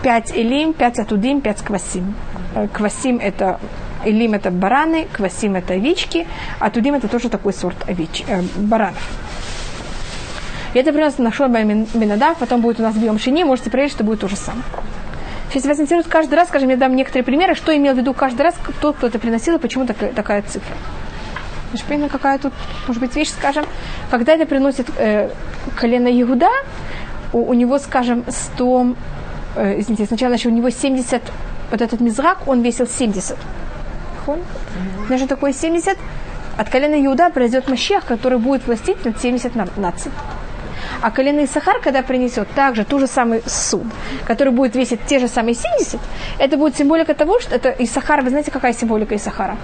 пять 0.03 0.31
элим, 0.35 0.73
пять 0.73 0.99
атудим, 0.99 1.41
пять 1.41 1.61
квасим. 1.61 2.15
Э, 2.55 2.67
квасим 2.71 3.17
это 3.17 3.59
Илим 4.05 4.33
это 4.33 4.51
бараны, 4.51 5.07
квасим 5.11 5.55
это 5.55 5.73
овечки, 5.73 6.27
а 6.59 6.69
тудим 6.69 6.93
это 6.93 7.07
тоже 7.07 7.29
такой 7.29 7.53
сорт 7.53 7.77
овеч, 7.87 8.23
э, 8.27 8.41
баранов. 8.57 9.01
И 10.73 10.79
это 10.79 10.91
приносит 10.91 11.19
на 11.19 11.31
Шорба 11.31 11.63
Минадав, 11.63 12.37
потом 12.37 12.61
будет 12.61 12.79
у 12.79 12.83
нас 12.83 12.95
Биом 12.95 13.17
Шини, 13.17 13.43
можете 13.43 13.69
проверить, 13.69 13.93
что 13.93 14.03
будет 14.03 14.19
то 14.19 14.27
же 14.27 14.35
самое. 14.35 14.65
Если 15.53 15.69
вас 15.69 15.79
интересует 15.79 16.07
каждый 16.07 16.35
раз, 16.35 16.49
скажем, 16.49 16.69
я 16.69 16.75
дам 16.75 16.95
некоторые 16.95 17.23
примеры, 17.23 17.55
что 17.55 17.75
имел 17.75 17.93
в 17.93 17.97
виду 17.97 18.13
каждый 18.13 18.41
раз 18.41 18.55
тот, 18.81 18.97
кто 18.97 19.07
это 19.07 19.17
приносил, 19.17 19.55
и 19.55 19.59
почему 19.59 19.85
такая, 19.85 20.11
такая 20.11 20.41
цифра. 20.41 20.75
Понятно, 21.83 22.09
какая 22.09 22.37
тут, 22.37 22.53
может 22.87 23.01
быть, 23.01 23.15
вещь, 23.15 23.29
скажем, 23.29 23.65
когда 24.09 24.33
это 24.33 24.45
приносит 24.45 24.87
э, 24.97 25.29
колено 25.75 26.09
Иуда, 26.21 26.49
у, 27.33 27.39
у 27.49 27.53
него, 27.53 27.79
скажем, 27.79 28.23
100, 28.27 28.95
э, 29.55 29.79
извините, 29.79 30.05
сначала 30.05 30.33
еще 30.33 30.49
у 30.49 30.51
него 30.51 30.69
70, 30.69 31.21
вот 31.71 31.81
этот 31.81 31.99
мизрак, 31.99 32.47
он 32.47 32.61
весил 32.61 32.87
70. 32.87 33.37
Знаешь, 35.07 35.21
что 35.21 35.29
такое 35.29 35.53
70? 35.53 35.97
От 36.57 36.69
колена 36.69 36.95
Иуда 37.05 37.29
произойдет 37.29 37.69
Мащех, 37.69 38.05
который 38.05 38.39
будет 38.39 38.65
властить 38.65 39.03
над 39.05 39.21
70 39.21 39.77
наций. 39.77 40.11
А 41.01 41.11
колено 41.11 41.43
Исахар, 41.43 41.79
когда 41.81 42.01
принесет 42.01 42.47
также 42.55 42.85
ту 42.85 42.99
же 42.99 43.07
самый 43.07 43.41
суд, 43.45 43.83
который 44.25 44.53
будет 44.53 44.75
весить 44.75 44.99
те 45.05 45.19
же 45.19 45.27
самые 45.27 45.55
70, 45.55 45.99
это 46.39 46.57
будет 46.57 46.77
символика 46.77 47.13
того, 47.13 47.39
что 47.39 47.55
это 47.55 47.69
Исахар, 47.79 48.21
вы 48.21 48.29
знаете, 48.29 48.51
какая 48.51 48.73
символика 48.73 49.15
Исахара? 49.15 49.57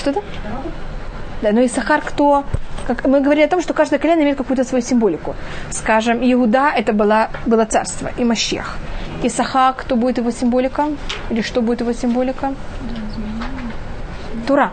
Что-то? 0.00 0.22
Да, 1.42 1.52
но 1.52 1.62
Исахар 1.62 2.00
кто? 2.00 2.44
Как 2.86 3.04
мы 3.04 3.20
говорили 3.20 3.44
о 3.44 3.48
том, 3.48 3.60
что 3.60 3.74
каждое 3.74 3.98
колено 3.98 4.22
имеет 4.22 4.38
какую-то 4.38 4.64
свою 4.64 4.82
символику. 4.82 5.36
Скажем, 5.70 6.20
Иуда 6.22 6.72
это 6.74 6.94
было, 6.94 7.28
было 7.44 7.66
царство 7.66 8.10
и 8.16 8.24
Мащех. 8.24 8.78
Исаха, 9.22 9.74
кто 9.76 9.96
будет 9.96 10.16
его 10.16 10.30
символика? 10.30 10.86
Или 11.28 11.42
что 11.42 11.60
будет 11.60 11.82
его 11.82 11.92
символика? 11.92 12.54
Тура. 14.46 14.72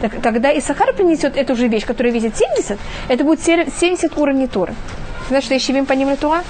Так, 0.00 0.22
когда 0.22 0.58
Исахар 0.58 0.94
принесет 0.94 1.36
эту 1.36 1.54
же 1.54 1.68
вещь, 1.68 1.84
которая 1.84 2.10
весит 2.10 2.38
70, 2.38 2.78
это 3.08 3.24
будет 3.24 3.42
70 3.42 4.16
уровней 4.16 4.46
Туры. 4.46 4.74
Знаешь, 5.28 5.44
что 5.44 5.54
Ищевим 5.54 5.84
по 5.84 5.92
ним 5.92 6.16
Тура? 6.16 6.42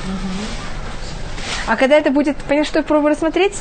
А 1.67 1.77
когда 1.77 1.97
это 1.97 2.13
будет, 2.13 2.37
понимаешь, 2.37 2.69
что 2.69 2.79
я 2.79 2.85
пробую 2.85 3.11
рассмотреть? 3.11 3.61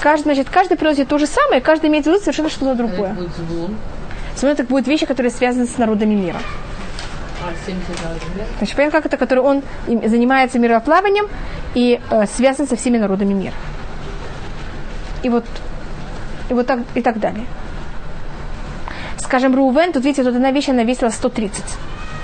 Каждый, 0.00 0.24
значит, 0.24 0.48
каждый 0.50 0.76
приносит 0.76 1.08
то 1.08 1.18
же 1.18 1.26
самое, 1.26 1.60
каждый 1.60 1.90
имеет 1.90 2.04
в 2.04 2.08
виду 2.08 2.20
совершенно 2.20 2.48
что-то 2.48 2.74
другое. 2.74 3.16
Смотри, 4.36 4.54
это 4.54 4.64
будут 4.64 4.86
вещи, 4.86 5.06
которые 5.06 5.32
связаны 5.32 5.66
с 5.66 5.78
народами 5.78 6.14
мира. 6.14 6.38
Значит, 8.58 8.76
понятно, 8.76 9.00
как 9.00 9.06
это, 9.06 9.16
который 9.16 9.40
он 9.40 9.62
занимается 9.86 10.58
мироплаванием 10.58 11.26
и 11.74 12.00
э, 12.10 12.26
связан 12.26 12.68
со 12.68 12.76
всеми 12.76 12.98
народами 12.98 13.32
мира. 13.32 13.54
И 15.22 15.28
вот, 15.28 15.44
и 16.50 16.54
вот 16.54 16.66
так, 16.66 16.80
и 16.94 17.02
так 17.02 17.18
далее. 17.18 17.44
Скажем, 19.18 19.54
Рувен, 19.54 19.92
тут 19.92 20.04
видите, 20.04 20.24
тут 20.24 20.36
одна 20.36 20.52
вещь, 20.52 20.68
она 20.68 20.84
весила 20.84 21.10
130. 21.10 21.64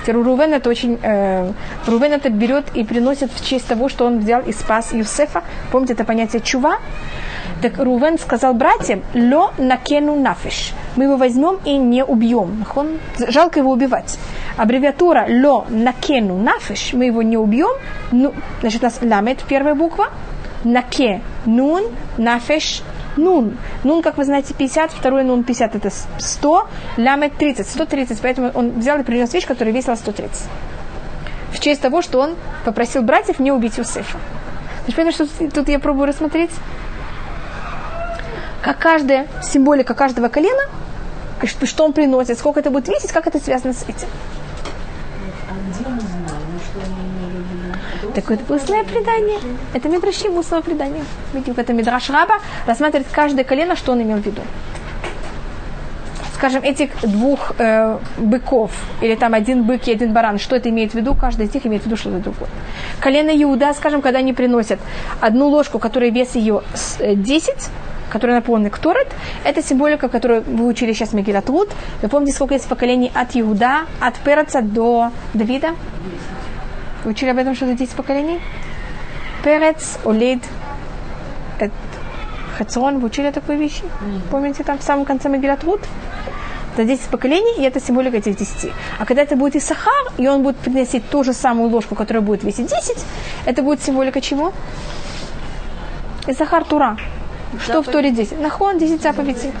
Рувен 0.07 0.53
это 0.53 0.69
очень... 0.69 0.99
Э, 1.01 1.51
Рувен 1.87 2.13
это 2.13 2.29
берет 2.29 2.65
и 2.75 2.83
приносит 2.83 3.31
в 3.31 3.45
честь 3.45 3.67
того, 3.67 3.89
что 3.89 4.05
он 4.05 4.19
взял 4.19 4.41
и 4.41 4.51
спас 4.51 4.93
Юсефа. 4.93 5.43
Помните 5.71 5.93
это 5.93 6.03
понятие 6.03 6.41
чува? 6.41 6.77
Так 7.61 7.77
Рувен 7.77 8.19
сказал 8.19 8.53
братьям, 8.53 9.01
ло 9.13 9.53
накену 9.57 10.15
нафиш. 10.15 10.73
Мы 10.95 11.05
его 11.05 11.15
возьмем 11.15 11.59
и 11.63 11.77
не 11.77 12.03
убьем. 12.03 12.65
Жалко 13.27 13.59
его 13.59 13.71
убивать. 13.71 14.17
Аббревиатура 14.57 15.25
ло 15.29 15.65
накену 15.69 16.37
нафиш. 16.37 16.93
Мы 16.93 17.05
его 17.05 17.21
не 17.21 17.37
убьем. 17.37 17.71
Ну, 18.11 18.33
значит, 18.61 18.81
у 18.81 18.85
нас 18.85 18.99
ламет 19.01 19.43
первая 19.47 19.73
буква. 19.73 20.09
Наке 20.63 21.21
нун 21.45 21.83
нафиш 22.17 22.81
нун. 23.17 23.57
Нун, 23.83 24.01
как 24.01 24.17
вы 24.17 24.25
знаете, 24.25 24.53
50, 24.53 24.91
второй 24.91 25.23
нун 25.23 25.43
50 25.43 25.75
это 25.75 25.89
100, 26.17 26.67
ламет 26.97 27.37
30, 27.37 27.67
130. 27.67 28.19
Поэтому 28.21 28.51
он 28.53 28.71
взял 28.79 28.99
и 28.99 29.03
принес 29.03 29.33
вещь, 29.33 29.45
которая 29.45 29.73
весила 29.73 29.95
130. 29.95 30.43
В 31.51 31.59
честь 31.59 31.81
того, 31.81 32.01
что 32.01 32.19
он 32.19 32.35
попросил 32.65 33.01
братьев 33.01 33.39
не 33.39 33.51
убить 33.51 33.77
Юсефа. 33.77 34.17
Значит, 34.81 34.95
понятно, 34.95 35.25
что 35.25 35.51
тут 35.51 35.69
я 35.69 35.79
пробую 35.79 36.07
рассмотреть? 36.07 36.51
Как 38.65 38.79
каждая 38.79 39.27
символика 39.43 39.93
каждого 39.93 40.27
колена, 40.27 40.63
что 41.43 41.85
он 41.85 41.93
приносит, 41.93 42.39
сколько 42.39 42.61
это 42.61 42.71
будет 42.71 42.87
весить, 42.87 43.11
как 43.11 43.27
это 43.27 43.37
связано 43.37 43.73
с 43.73 43.83
этим. 43.83 44.07
Так 48.15 48.31
это 48.31 48.51
устное 48.51 48.83
предание. 48.83 49.37
Это 49.75 49.87
Мидраши 49.87 50.29
устного 50.29 50.63
предания. 50.63 51.03
Видите, 51.31 51.53
в 51.53 51.59
этом 51.59 51.77
Мидраш 51.77 52.09
Раба 52.09 52.39
рассматривает 52.65 53.07
каждое 53.11 53.43
колено, 53.43 53.75
что 53.75 53.91
он 53.91 54.01
имел 54.01 54.17
в 54.17 54.25
виду. 54.25 54.41
Скажем, 56.33 56.63
этих 56.63 56.89
двух 57.03 57.51
э, 57.59 57.99
быков, 58.17 58.71
или 58.99 59.13
там 59.13 59.35
один 59.35 59.63
бык 59.63 59.87
и 59.87 59.91
один 59.91 60.11
баран, 60.11 60.39
что 60.39 60.55
это 60.55 60.69
имеет 60.69 60.93
в 60.93 60.95
виду? 60.95 61.13
Каждый 61.13 61.45
из 61.45 61.53
них 61.53 61.67
имеет 61.67 61.83
в 61.83 61.85
виду 61.85 61.97
что-то 61.97 62.17
другое. 62.17 62.49
Колено 62.99 63.29
Иуда, 63.43 63.73
скажем, 63.73 64.01
когда 64.01 64.19
они 64.19 64.33
приносят 64.33 64.79
одну 65.21 65.49
ложку, 65.49 65.77
которая 65.77 66.09
вес 66.09 66.33
ее 66.33 66.63
10, 66.99 67.69
который 68.15 68.35
наполнен 68.35 68.69
Кторет, 68.69 69.07
это 69.43 69.61
символика, 69.61 70.07
которую 70.07 70.41
вы 70.43 70.67
учили 70.67 70.93
сейчас 70.93 71.11
Мегилат 71.11 71.49
Рут. 71.49 71.69
Вы 72.01 72.07
помните, 72.07 72.31
сколько 72.31 72.53
есть 72.53 72.65
поколений 72.65 73.11
от 73.13 73.35
Иуда, 73.35 73.87
от 73.99 74.15
Переца 74.19 74.61
до 74.61 75.11
Давида? 75.33 75.75
Вы 77.03 77.11
учили 77.11 77.31
об 77.31 77.37
этом, 77.39 77.55
что 77.55 77.65
это 77.65 77.77
10 77.77 77.93
поколений? 77.93 78.39
Перец, 79.43 79.97
Олид, 80.05 80.41
Хацрон, 82.57 82.99
вы 82.99 83.07
учили 83.07 83.31
такую 83.31 83.57
вещь? 83.57 83.81
Помните, 84.31 84.63
там 84.63 84.77
в 84.77 84.83
самом 84.83 85.03
конце 85.03 85.27
Мегилат 85.27 85.65
Рут? 85.65 85.81
Это 86.73 86.85
10 86.85 87.09
поколений, 87.09 87.55
и 87.57 87.63
это 87.63 87.81
символика 87.81 88.15
этих 88.15 88.37
10. 88.37 88.71
А 88.97 89.05
когда 89.05 89.23
это 89.23 89.35
будет 89.35 89.57
Исахар, 89.57 90.13
и 90.17 90.25
он 90.29 90.41
будет 90.41 90.55
приносить 90.55 91.09
ту 91.09 91.25
же 91.25 91.33
самую 91.33 91.69
ложку, 91.69 91.95
которая 91.95 92.23
будет 92.23 92.45
весить 92.45 92.67
10, 92.67 92.95
это 93.45 93.61
будет 93.61 93.83
символика 93.83 94.21
чего? 94.21 94.53
Исахар 96.27 96.63
Тура. 96.63 96.97
Что 97.63 97.81
в 97.81 97.87
Торе 97.87 98.11
10? 98.11 98.39
Нахон 98.39 98.77
10 98.77 99.01
заповедей. 99.01 99.51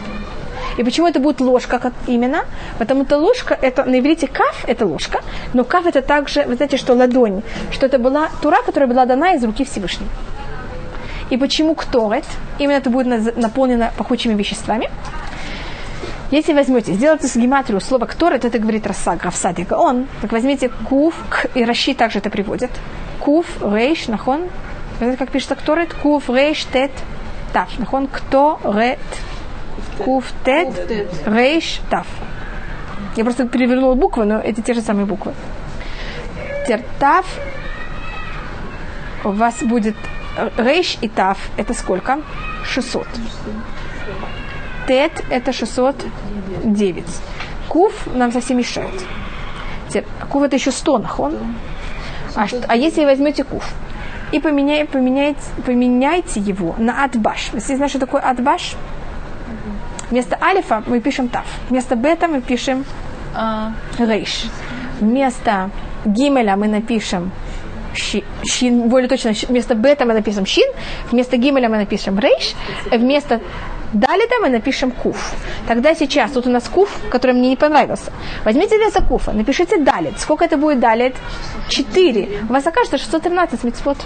И 0.77 0.83
почему 0.83 1.07
это 1.07 1.19
будет 1.19 1.39
ложка 1.39 1.79
как 1.79 1.93
именно? 2.07 2.45
Потому 2.79 3.05
что 3.05 3.17
ложка, 3.17 3.57
это 3.61 3.85
на 3.85 3.99
иврите 3.99 4.27
каф, 4.27 4.65
это 4.67 4.85
ложка, 4.85 5.21
но 5.53 5.63
каф 5.63 5.85
это 5.85 6.01
также, 6.01 6.43
вы 6.43 6.55
знаете, 6.55 6.77
что 6.77 6.93
ладонь, 6.93 7.43
что 7.71 7.85
это 7.85 7.97
была 7.97 8.29
тура, 8.41 8.61
которая 8.65 8.89
была 8.89 9.05
дана 9.05 9.33
из 9.33 9.43
руки 9.43 9.63
Всевышнего. 9.63 10.09
И 11.29 11.37
почему 11.37 11.75
кторет? 11.75 12.25
Именно 12.59 12.77
это 12.77 12.89
будет 12.89 13.37
наполнено 13.37 13.91
пахучими 13.97 14.33
веществами. 14.33 14.89
Если 16.31 16.53
возьмете, 16.53 16.93
сделайте 16.93 17.27
с 17.27 17.35
гематрию 17.35 17.79
слово 17.79 18.05
«кторет», 18.05 18.45
это 18.45 18.59
говорит 18.59 18.87
Раса, 18.87 19.15
Графсад 19.15 19.59
и 19.59 19.67
он, 19.71 20.07
так 20.21 20.31
возьмите 20.31 20.69
кув, 20.89 21.13
к, 21.29 21.47
и 21.55 21.63
Раши 21.63 21.93
также 21.93 22.17
это 22.17 22.29
приводит. 22.29 22.71
Кув, 23.19 23.45
рейш, 23.61 24.07
нахон. 24.07 24.41
Знаете, 24.97 25.17
как 25.17 25.29
пишется 25.29 25.55
кторет? 25.55 25.93
Кув, 25.93 26.29
рейш, 26.29 26.65
тет, 26.65 26.91
Нахон, 27.53 28.07
кто, 28.07 28.59
рет, 28.63 28.99
кув, 30.03 30.25
тет, 30.43 30.67
рейш, 31.25 31.79
тав. 31.89 32.07
Я 33.15 33.23
просто 33.23 33.47
перевернула 33.47 33.95
буквы, 33.95 34.25
но 34.25 34.39
эти 34.39 34.61
те 34.61 34.73
же 34.73 34.81
самые 34.81 35.05
буквы. 35.05 35.33
Тертав 36.67 37.25
у 39.23 39.31
вас 39.31 39.63
будет 39.63 39.95
рейш 40.57 40.97
и 41.01 41.07
тав. 41.07 41.37
Это 41.57 41.73
сколько? 41.73 42.19
600. 42.65 43.07
Тет 44.87 45.23
это 45.29 45.53
609. 45.53 47.05
Куф 47.69 48.07
нам 48.13 48.31
совсем 48.31 48.57
мешает. 48.57 49.03
Куф 50.29 50.43
это 50.43 50.55
еще 50.55 50.71
100 50.71 50.97
нахон. 50.99 51.37
А, 52.35 52.47
а 52.67 52.75
если 52.75 53.05
возьмете 53.05 53.43
куф 53.43 53.73
и 54.35 54.39
поменяй, 54.39 54.85
поменяйте, 54.85 55.39
поменяйте 55.65 56.41
его 56.41 56.75
на 56.77 57.05
адбаш. 57.05 57.51
Вы 57.53 57.59
знаете, 57.61 57.87
что 57.87 57.99
такое 57.99 58.21
адбаш? 58.21 58.75
Вместо 60.11 60.37
алифа 60.41 60.83
мы 60.85 60.99
пишем 60.99 61.29
тав. 61.29 61.45
Вместо 61.69 61.95
бета 61.95 62.27
мы 62.27 62.41
пишем 62.41 62.83
а. 63.33 63.71
рейш. 63.97 64.45
Вместо 64.99 65.69
гимеля 66.05 66.57
мы 66.57 66.67
напишем 66.67 67.31
шин, 67.95 68.89
более 68.89 69.07
точно, 69.07 69.31
вместо 69.47 69.73
бета 69.73 70.05
мы 70.05 70.13
напишем 70.13 70.45
шин, 70.45 70.69
вместо 71.11 71.37
гимеля 71.37 71.69
мы 71.69 71.77
напишем 71.77 72.19
рейш, 72.19 72.55
вместо 72.91 73.39
Далита 73.93 74.35
мы 74.41 74.49
напишем 74.49 74.91
куф. 74.91 75.33
Тогда 75.67 75.95
сейчас, 75.95 76.31
тут 76.31 76.47
у 76.47 76.49
нас 76.49 76.67
куф, 76.67 76.89
который 77.09 77.33
мне 77.33 77.49
не 77.49 77.55
понравился. 77.55 78.11
Возьмите 78.43 78.77
вместо 78.77 79.01
куфа, 79.01 79.31
напишите 79.31 79.77
далит. 79.77 80.19
Сколько 80.19 80.45
это 80.45 80.57
будет 80.57 80.79
далит? 80.79 81.15
Четыре. 81.69 82.41
У 82.49 82.53
вас 82.53 82.67
окажется 82.67 82.97
613 82.97 83.63
мецвод. 83.63 83.97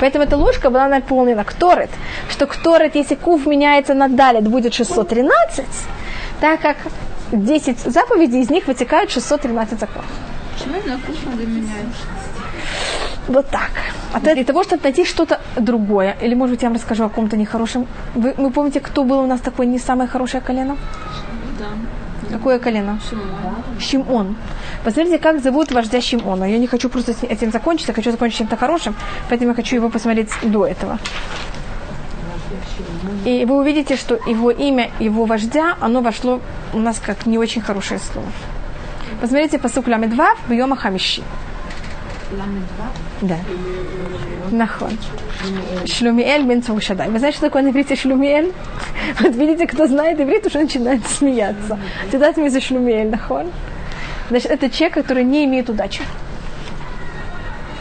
Поэтому 0.00 0.24
эта 0.24 0.36
ложка 0.36 0.70
была 0.70 0.88
наполнена 0.88 1.44
кторет, 1.44 1.90
что 2.28 2.46
кторет, 2.46 2.96
если 2.96 3.14
куф 3.14 3.46
меняется 3.46 3.94
на 3.94 4.08
далит, 4.08 4.48
будет 4.48 4.74
613, 4.74 5.64
так 6.40 6.60
как 6.60 6.76
10 7.30 7.78
заповедей, 7.78 8.40
из 8.40 8.50
них 8.50 8.66
вытекают 8.66 9.12
613 9.12 9.78
законов. 9.78 10.10
Почему 10.54 10.74
на 10.84 10.98
куф 10.98 11.16
надо 11.24 11.46
менять? 11.46 11.86
Вот 13.28 13.48
так. 13.48 13.70
А 14.12 14.20
для 14.20 14.44
того, 14.44 14.62
чтобы 14.62 14.82
найти 14.82 15.04
что-то 15.04 15.40
другое, 15.56 16.16
или, 16.20 16.34
может 16.34 16.54
быть, 16.56 16.62
я 16.62 16.68
вам 16.68 16.76
расскажу 16.76 17.04
о 17.04 17.08
ком-то 17.08 17.36
нехорошем. 17.36 17.86
Вы, 18.14 18.34
вы 18.36 18.50
помните, 18.50 18.80
кто 18.80 19.04
был 19.04 19.20
у 19.20 19.26
нас 19.26 19.40
такой 19.40 19.66
не 19.66 19.78
самое 19.78 20.08
хорошее 20.08 20.42
колено? 20.42 20.76
Да. 21.58 21.66
Какое 22.30 22.58
колено? 22.58 22.98
Шимон. 23.08 23.26
Шимон. 23.78 24.36
Посмотрите, 24.84 25.18
как 25.18 25.42
зовут 25.42 25.72
вождя 25.72 26.00
Шимона. 26.00 26.44
Я 26.44 26.58
не 26.58 26.66
хочу 26.66 26.88
просто 26.88 27.14
этим 27.26 27.50
закончить, 27.52 27.88
я 27.88 27.94
хочу 27.94 28.10
закончить 28.10 28.38
чем-то 28.38 28.56
хорошим, 28.56 28.94
поэтому 29.28 29.50
я 29.50 29.54
хочу 29.54 29.76
его 29.76 29.88
посмотреть 29.88 30.30
до 30.42 30.66
этого. 30.66 30.98
И 33.24 33.44
вы 33.44 33.56
увидите, 33.56 33.96
что 33.96 34.14
его 34.26 34.50
имя, 34.50 34.90
его 34.98 35.24
вождя, 35.24 35.76
оно 35.80 36.00
вошло 36.00 36.40
у 36.72 36.78
нас 36.78 37.00
как 37.04 37.26
не 37.26 37.38
очень 37.38 37.62
хорошее 37.62 38.00
слово. 38.00 38.28
Посмотрите 39.20 39.58
по 39.58 39.68
суку 39.68 39.90
Ламедвав 39.90 40.38
в 40.48 40.52
Йома 40.52 40.76
Хамиши. 40.76 41.22
Да. 43.20 43.36
Нахон. 44.50 44.98
Шлюмиэль 45.86 46.44
бен 46.44 46.62
Цаушадай. 46.62 47.08
Вы 47.08 47.18
знаете, 47.18 47.38
что 47.38 47.46
такое 47.46 47.62
на 47.62 47.68
иврите 47.68 47.96
шлюмиэль? 47.96 48.52
Вот 49.20 49.34
видите, 49.34 49.66
кто 49.66 49.86
знает 49.86 50.20
иврит, 50.20 50.46
уже 50.46 50.60
начинает 50.60 51.06
смеяться. 51.18 51.78
Туда 52.10 52.32
за 52.32 52.60
шлюмиэль, 52.60 53.10
нахон. 53.10 53.46
Значит, 54.28 54.50
это 54.50 54.70
человек, 54.70 54.94
который 54.94 55.24
не 55.24 55.44
имеет 55.44 55.68
удачи. 55.68 56.02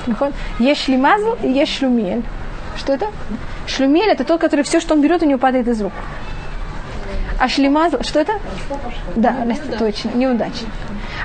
Нахон. 0.08 0.34
Есть 0.60 0.84
шлимазл 0.84 1.36
и 1.44 1.50
есть 1.50 1.78
шлюмиэль. 1.78 2.24
Что 2.78 2.94
это? 2.94 3.08
Шлюмель 3.68 4.10
это 4.10 4.24
тот, 4.24 4.42
который 4.42 4.64
все, 4.64 4.80
что 4.80 4.94
он 4.96 5.02
берет, 5.02 5.22
у 5.22 5.26
него 5.26 5.40
падает 5.40 5.68
из 5.68 5.82
рук. 5.82 5.94
А 7.40 7.48
шлимазл, 7.48 8.02
что 8.02 8.20
это? 8.20 8.34
Да, 9.16 9.36
точно, 9.78 10.10
неудачник. 10.16 10.70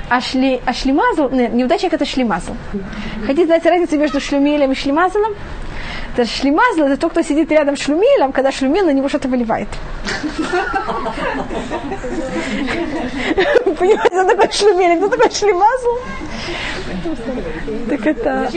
А, 0.09 0.21
шли, 0.21 0.61
а 0.65 0.73
шлимазл, 0.73 1.29
нет, 1.29 1.53
неудачник 1.53 1.93
это 1.93 2.05
шлимазл. 2.05 2.55
Хотите 3.25 3.45
знать 3.45 3.65
разницу 3.65 3.97
между 3.97 4.19
шлюмелем 4.19 4.71
и 4.71 4.75
шлимазлом? 4.75 5.33
Это 6.15 6.25
шлимазл, 6.25 6.83
это 6.83 6.97
тот, 6.97 7.11
кто 7.11 7.21
сидит 7.21 7.51
рядом 7.51 7.77
с 7.77 7.81
шлюмелем, 7.81 8.31
когда 8.31 8.51
шлюмел 8.51 8.85
на 8.85 8.91
него 8.91 9.07
что-то 9.09 9.27
выливает. 9.27 9.67
Понимаете, 13.77 14.07
что 14.07 14.25
такое 14.25 14.49
шлюмель, 14.51 14.97
кто 14.97 15.09
такой 15.09 15.29
шлимазл? 15.31 15.99
Так 17.89 18.07
это... 18.07 18.49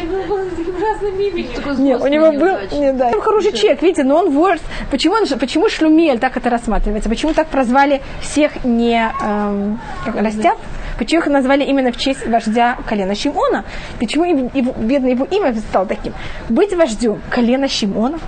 Нет, 1.79 2.01
у 2.01 2.07
него 2.07 2.33
был... 2.33 2.57
Нет, 2.73 2.97
да. 2.97 3.09
Он 3.09 3.21
хороший 3.21 3.53
человек, 3.53 3.83
видите, 3.83 4.05
но 4.05 4.17
он 4.17 4.31
вор. 4.31 4.57
Почему, 4.91 5.15
он, 5.15 5.27
почему 5.39 5.69
шлюмель 5.69 6.19
так 6.19 6.37
это 6.37 6.49
рассматривается? 6.51 7.09
Почему 7.09 7.35
так 7.35 7.49
прозвали 7.49 8.01
всех 8.23 8.65
не 8.65 9.13
эм, 9.23 9.79
растят? 10.07 10.57
Почему 11.01 11.23
их 11.23 11.29
назвали 11.29 11.65
именно 11.65 11.93
в 11.93 11.97
честь 11.97 12.27
вождя 12.27 12.77
колена 12.87 13.15
Шимона? 13.15 13.65
Почему 13.99 14.25
его, 14.25 14.51
бедное 14.77 15.13
его 15.13 15.25
имя 15.25 15.55
стало 15.55 15.87
таким? 15.87 16.13
Быть 16.51 16.75
вождем 16.75 17.23
колена 17.31 17.69
Шимона? 17.69 18.19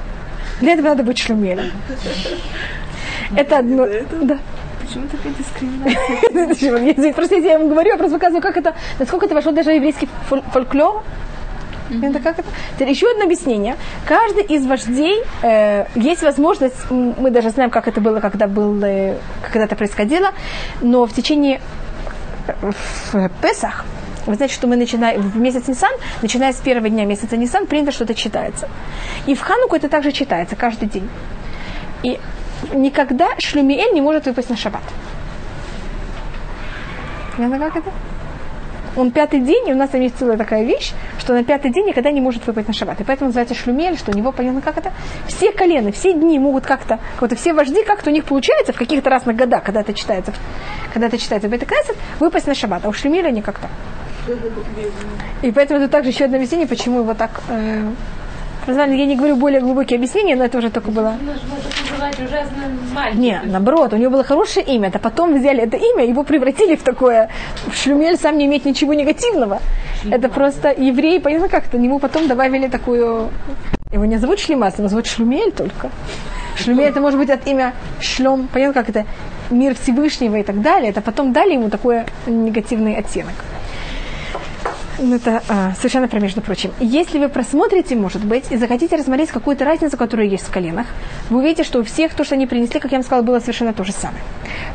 Для 0.62 0.72
этого 0.72 0.88
надо 0.88 1.02
быть 1.02 1.18
шлюмелем. 1.18 1.70
Это 3.36 3.58
одно... 3.58 3.86
Да. 4.22 4.38
Почему 4.80 5.06
такая 5.08 5.34
дискриминация? 6.48 7.12
Просто 7.12 7.36
я 7.36 7.58
вам 7.58 7.68
говорю, 7.68 7.90
я 7.90 7.98
просто 7.98 8.16
показываю, 8.16 8.40
как 8.40 8.56
это, 8.56 8.74
насколько 8.98 9.26
это 9.26 9.34
вошло 9.34 9.52
даже 9.52 9.70
в 9.70 9.74
еврейский 9.74 10.08
фольклор. 10.50 11.02
Это 11.90 12.20
как 12.20 12.38
это? 12.38 12.48
Теперь 12.76 12.88
еще 12.88 13.10
одно 13.10 13.24
объяснение. 13.24 13.76
Каждый 14.06 14.44
из 14.44 14.64
вождей 14.64 15.22
э, 15.42 15.84
есть 15.94 16.22
возможность, 16.22 16.90
мы 16.90 17.30
даже 17.30 17.50
знаем, 17.50 17.68
как 17.68 17.86
это 17.86 18.00
было, 18.00 18.20
когда, 18.20 18.46
был, 18.46 18.82
э, 18.82 19.18
когда 19.42 19.64
это 19.64 19.76
происходило, 19.76 20.30
но 20.80 21.04
в 21.04 21.12
течение 21.12 21.60
в 22.46 23.30
Песах, 23.40 23.84
вы 24.26 24.34
знаете, 24.34 24.54
что 24.54 24.66
мы 24.66 24.76
начинаем 24.76 25.20
в 25.20 25.36
месяц 25.36 25.66
Нисан, 25.68 25.90
начиная 26.22 26.52
с 26.52 26.56
первого 26.56 26.88
дня 26.88 27.04
месяца 27.04 27.36
Нисан, 27.36 27.66
принято 27.66 27.92
что-то 27.92 28.14
читается. 28.14 28.68
И 29.26 29.34
в 29.34 29.40
Хануку 29.40 29.74
это 29.74 29.88
также 29.88 30.12
читается 30.12 30.54
каждый 30.54 30.88
день. 30.88 31.08
И 32.02 32.20
никогда 32.72 33.30
Шлюмиэль 33.38 33.92
не 33.92 34.00
может 34.00 34.26
выпасть 34.26 34.50
на 34.50 34.56
шаббат. 34.56 34.82
Понятно, 37.36 37.58
как 37.58 37.76
это? 37.78 37.90
Он 38.96 39.10
пятый 39.10 39.40
день, 39.40 39.68
и 39.68 39.72
у 39.72 39.76
нас 39.76 39.94
есть 39.94 40.18
целая 40.18 40.36
такая 40.36 40.64
вещь, 40.64 40.92
что 41.18 41.32
на 41.32 41.44
пятый 41.44 41.70
день 41.70 41.86
никогда 41.86 42.10
не 42.10 42.20
может 42.20 42.46
выпасть 42.46 42.68
на 42.68 42.74
шаббат. 42.74 43.00
И 43.00 43.04
поэтому 43.04 43.28
называется 43.28 43.54
шлюмель, 43.54 43.96
что 43.96 44.12
у 44.12 44.14
него, 44.14 44.32
понятно, 44.32 44.60
как 44.60 44.78
это? 44.78 44.92
Все 45.26 45.52
колены, 45.52 45.92
все 45.92 46.12
дни 46.12 46.38
могут 46.38 46.66
как-то, 46.66 46.98
вот 47.20 47.32
все 47.38 47.52
вожди, 47.52 47.82
как-то 47.84 48.10
у 48.10 48.12
них 48.12 48.24
получается 48.24 48.72
в 48.72 48.76
каких-то 48.76 49.10
разных 49.10 49.36
годах, 49.36 49.62
когда 49.62 49.80
это 49.80 49.94
читается, 49.94 50.32
когда 50.92 51.06
это 51.06 51.18
читается 51.18 51.48
в 51.48 51.52
Бетекнесет, 51.52 51.96
выпасть 52.20 52.46
на 52.46 52.54
шаббат, 52.54 52.84
а 52.84 52.88
у 52.88 52.92
шлюмеля 52.92 53.30
не 53.30 53.42
как-то. 53.42 53.68
И 55.42 55.50
поэтому 55.50 55.80
это 55.80 55.88
также 55.88 56.10
еще 56.10 56.24
одно 56.24 56.36
объяснение, 56.36 56.68
почему 56.68 57.00
его 57.00 57.14
так 57.14 57.42
э, 57.48 57.90
Назвали, 58.66 58.94
я 58.94 59.06
не 59.06 59.16
говорю 59.16 59.36
более 59.36 59.60
глубокие 59.60 59.96
объяснения, 59.96 60.36
но 60.36 60.44
это 60.44 60.58
уже 60.58 60.70
только 60.70 60.90
было... 60.90 61.14
Не, 63.14 63.40
наоборот, 63.44 63.92
у 63.92 63.96
него 63.96 64.12
было 64.12 64.24
хорошее 64.24 64.64
имя, 64.66 64.90
а 64.94 64.98
потом 64.98 65.34
взяли 65.34 65.62
это 65.62 65.76
имя, 65.76 66.04
его 66.04 66.22
превратили 66.22 66.76
в 66.76 66.82
такое... 66.82 67.28
Шлюмель 67.72 68.16
сам 68.16 68.38
не 68.38 68.46
имеет 68.46 68.64
ничего 68.64 68.94
негативного. 68.94 69.60
Это 70.08 70.28
просто 70.28 70.68
евреи, 70.70 71.18
понятно 71.18 71.48
как-то, 71.48 71.76
ему 71.76 71.98
потом 71.98 72.28
добавили 72.28 72.68
такую... 72.68 73.30
Его 73.90 74.04
не 74.04 74.16
зовут 74.16 74.38
Шлемас, 74.38 74.78
его 74.78 74.88
зовут 74.88 75.06
Шлюмель 75.06 75.52
только. 75.52 75.90
Шлюмель 76.56 76.86
это 76.86 77.00
может 77.00 77.18
быть 77.18 77.30
от 77.30 77.46
имя 77.46 77.74
Шлем, 78.00 78.48
понятно 78.52 78.74
как 78.74 78.90
это, 78.90 79.06
мир 79.50 79.74
Всевышнего 79.74 80.36
и 80.36 80.42
так 80.42 80.62
далее. 80.62 80.90
Это 80.90 81.00
потом 81.00 81.32
дали 81.32 81.54
ему 81.54 81.68
такой 81.68 82.04
негативный 82.26 82.94
оттенок. 82.94 83.34
Ну, 85.04 85.16
это 85.16 85.42
а, 85.48 85.72
совершенно 85.74 86.06
про 86.06 86.20
между 86.20 86.40
прочим. 86.40 86.72
Если 86.78 87.18
вы 87.18 87.28
просмотрите, 87.28 87.96
может 87.96 88.24
быть, 88.24 88.44
и 88.52 88.56
захотите 88.56 88.94
рассмотреть 88.94 89.30
какую-то 89.30 89.64
разницу, 89.64 89.96
которая 89.96 90.28
есть 90.28 90.46
в 90.46 90.52
коленах, 90.52 90.86
вы 91.28 91.40
увидите, 91.40 91.64
что 91.64 91.80
у 91.80 91.82
всех 91.82 92.14
то, 92.14 92.22
что 92.22 92.36
они 92.36 92.46
принесли, 92.46 92.78
как 92.78 92.92
я 92.92 92.98
вам 92.98 93.04
сказала, 93.04 93.24
было 93.24 93.40
совершенно 93.40 93.72
то 93.72 93.82
же 93.82 93.90
самое. 93.90 94.22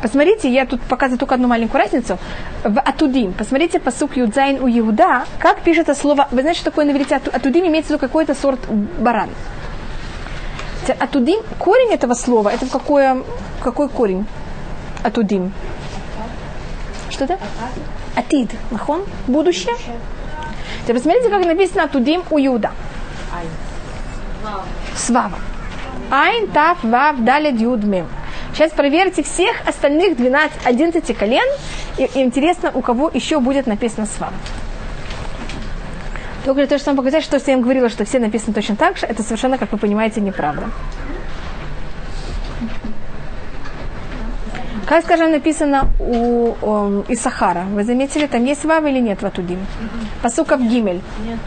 Посмотрите, 0.01 0.51
я 0.51 0.65
тут 0.65 0.81
показываю 0.81 1.17
только 1.17 1.35
одну 1.35 1.47
маленькую 1.47 1.81
разницу. 1.81 2.19
В 2.65 2.77
Атудим, 2.77 3.31
посмотрите 3.31 3.79
по 3.79 3.89
сук 3.89 4.17
Юдзайн 4.17 4.61
у 4.61 4.67
Иуда, 4.67 5.23
как 5.39 5.61
пишется 5.61 5.95
слово, 5.95 6.27
вы 6.31 6.41
знаете, 6.41 6.59
что 6.59 6.71
такое 6.71 6.85
на 6.85 6.91
иврите 6.91 7.15
Атудим, 7.15 7.65
имеется 7.65 7.87
в 7.87 7.89
виду 7.91 7.99
какой-то 7.99 8.35
сорт 8.35 8.59
баран. 8.99 9.29
Атудим, 10.99 11.39
корень 11.57 11.93
этого 11.93 12.15
слова, 12.15 12.49
это 12.49 12.65
какое, 12.65 13.23
какой 13.63 13.87
корень? 13.87 14.25
Атудим. 15.03 15.53
Что 17.09 17.23
это? 17.23 17.39
Атид. 18.17 18.49
Нахон? 18.71 19.05
Будущее. 19.27 19.75
Теперь 20.87 21.01
посмотрите, 21.01 21.29
как 21.29 21.45
написано 21.45 21.83
Атудим 21.83 22.23
у 22.29 22.39
Иуда. 22.39 22.71
Свава. 24.95 25.37
Айн, 26.09 26.47
Тав, 26.47 26.81
Вав, 26.81 27.25
Далит, 27.25 27.59
Юд, 27.59 27.83
Мем. 27.83 28.07
Сейчас 28.53 28.71
проверьте 28.71 29.21
всех 29.21 29.67
остальных 29.67 30.15
12, 30.15 30.65
11 30.65 31.17
колен. 31.17 31.43
И, 31.97 32.05
и 32.05 32.21
интересно, 32.21 32.71
у 32.73 32.81
кого 32.81 33.11
еще 33.13 33.41
будет 33.41 33.67
написано 33.67 34.05
Свава. 34.05 34.33
Только 36.45 36.61
для 36.61 36.67
того, 36.67 36.79
чтобы 36.79 37.03
показать, 37.03 37.25
что 37.25 37.35
я 37.35 37.53
им 37.53 37.61
говорила, 37.61 37.89
что 37.89 38.05
все 38.05 38.19
написаны 38.19 38.53
точно 38.53 38.77
так 38.77 38.95
же, 38.95 39.07
это 39.07 39.23
совершенно, 39.23 39.57
как 39.57 39.73
вы 39.73 39.77
понимаете, 39.77 40.21
неправда. 40.21 40.69
Как, 44.87 45.03
скажем, 45.03 45.31
написано 45.31 45.89
у 45.99 46.53
um, 46.61 47.05
Исахара. 47.09 47.65
Вы 47.73 47.83
заметили, 47.83 48.25
там 48.25 48.45
есть 48.45 48.63
вав 48.63 48.85
или 48.85 48.99
нет 48.99 49.21
в 49.21 49.25
Атудим? 49.25 49.59
Посука 50.21 50.55
в 50.55 50.61
Гимель? 50.61 51.01
Нет. 51.25 51.39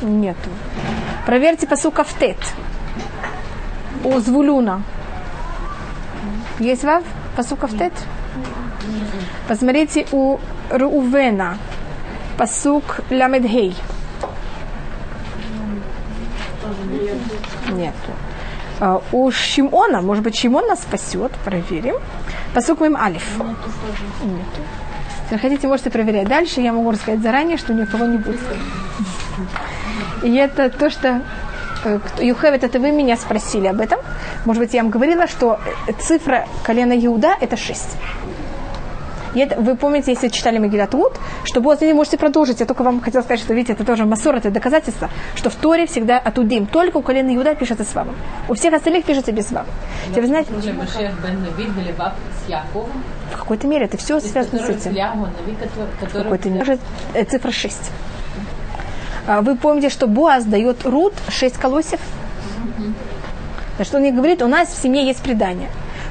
Нету. 0.00 0.50
Проверьте 1.26 1.66
посука 1.66 2.04
в 2.04 2.14
Тет. 2.14 2.36
У 4.04 4.20
Звулюна. 4.20 4.82
Есть 6.60 6.84
вав? 6.84 7.02
Посука 7.36 7.66
в 7.66 7.76
Тет? 7.76 7.92
Посмотрите 9.48 10.06
у 10.12 10.38
Рувена. 10.70 11.58
Посук 12.36 13.00
Ламедхей. 13.10 13.74
Нету. 17.72 18.12
Uh, 18.78 19.02
у 19.10 19.32
Шимона, 19.32 20.00
может 20.00 20.22
быть, 20.22 20.36
Шимон 20.36 20.68
нас 20.68 20.82
спасет, 20.82 21.32
проверим. 21.44 21.96
Посук 22.54 22.80
моим 22.80 22.96
алиф. 22.96 23.38
Нету. 23.38 24.60
Если 25.30 25.36
хотите, 25.36 25.68
можете 25.68 25.90
проверять 25.90 26.26
дальше. 26.28 26.60
Я 26.60 26.72
могу 26.72 26.90
рассказать 26.90 27.20
заранее, 27.20 27.58
что 27.58 27.74
ни 27.74 27.82
у 27.82 27.86
кого 27.86 28.06
не 28.06 28.18
будет. 28.18 28.40
И 30.22 30.34
это 30.34 30.70
то, 30.70 30.88
что 30.90 31.22
Юхевит, 32.18 32.64
это 32.64 32.80
вы 32.80 32.90
меня 32.90 33.16
спросили 33.16 33.66
об 33.66 33.80
этом. 33.80 34.00
Может 34.44 34.62
быть, 34.62 34.74
я 34.74 34.82
вам 34.82 34.90
говорила, 34.90 35.26
что 35.26 35.60
цифра 36.00 36.46
колена 36.64 36.94
Иуда– 37.06 37.36
это 37.40 37.56
6. 37.56 37.96
И 39.38 39.40
это, 39.40 39.60
вы 39.60 39.76
помните, 39.76 40.10
если 40.10 40.26
читали 40.26 40.58
Магилат 40.58 40.92
Вуд, 40.94 41.12
что 41.44 41.60
вот, 41.60 41.80
вы 41.80 41.94
можете 41.94 42.18
продолжить. 42.18 42.58
Я 42.58 42.66
только 42.66 42.82
вам 42.82 43.00
хотела 43.00 43.22
сказать, 43.22 43.38
что, 43.38 43.54
видите, 43.54 43.74
это 43.74 43.84
тоже 43.84 44.04
массор, 44.04 44.34
это 44.34 44.50
доказательство, 44.50 45.10
что 45.36 45.48
в 45.48 45.54
Торе 45.54 45.86
всегда 45.86 46.18
отудим. 46.18 46.66
Только 46.66 46.96
у 46.96 47.02
колена 47.02 47.32
Иуда 47.36 47.54
пишется 47.54 47.84
с 47.84 47.94
вавом. 47.94 48.16
У 48.48 48.54
всех 48.54 48.74
остальных 48.74 49.04
пишется 49.04 49.30
без 49.30 49.52
вава. 49.52 49.68
Вы 50.08 50.26
знаете, 50.26 50.50
в 53.32 53.36
какой-то 53.36 53.68
мере 53.68 53.84
это 53.84 53.96
все 53.96 54.18
связано 54.18 54.58
с 54.58 54.68
этим. 54.70 54.92
В 56.00 56.12
какой-то 56.12 56.50
мере. 56.50 56.78
Цифра 57.30 57.52
6. 57.52 57.78
Вы 59.42 59.56
помните, 59.56 59.88
что 59.88 60.08
Буаз 60.08 60.46
дает 60.46 60.84
Рут 60.84 61.14
6 61.28 61.58
колосьев? 61.58 62.00
Что 63.80 63.98
он 63.98 64.02
ей 64.02 64.10
говорит, 64.10 64.42
у 64.42 64.48
нас 64.48 64.68
в 64.70 64.82
семье 64.82 65.06
есть 65.06 65.22
предание 65.22 65.68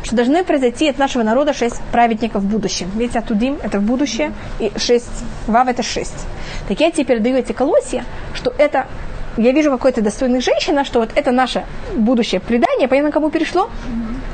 что 0.08 0.16
должны 0.16 0.46
произойти 0.46 0.88
от 0.88 0.98
нашего 0.98 1.24
народа 1.24 1.54
шесть 1.54 1.82
праведников 1.92 2.42
в 2.42 2.48
будущем. 2.48 2.90
Ведь 2.96 3.18
Атудим– 3.18 3.58
это 3.64 3.80
в 3.80 3.84
будущее, 3.84 4.32
и 4.58 4.72
шесть 4.78 5.12
Вав– 5.48 5.68
это 5.70 5.84
шесть. 5.84 6.26
Так 6.70 6.80
я 6.80 6.92
теперь 6.92 7.20
даю 7.20 7.36
эти 7.36 7.52
колосья, 7.52 8.06
что 8.34 8.54
это 8.58 8.88
я 9.36 9.52
вижу 9.52 9.70
какой-то 9.70 10.02
достойной 10.02 10.40
женщина, 10.40 10.86
что 10.86 11.00
вот 11.00 11.10
это 11.14 11.32
наше 11.32 11.66
будущее 11.94 12.40
предание, 12.40 12.88
понятно, 12.88 13.12
кому 13.12 13.30
перешло? 13.30 13.70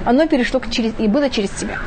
Оно 0.05 0.27
перешло 0.27 0.61
через, 0.69 0.93
и 0.99 1.07
было 1.07 1.31
через 1.31 1.49
тебя. 1.49 1.79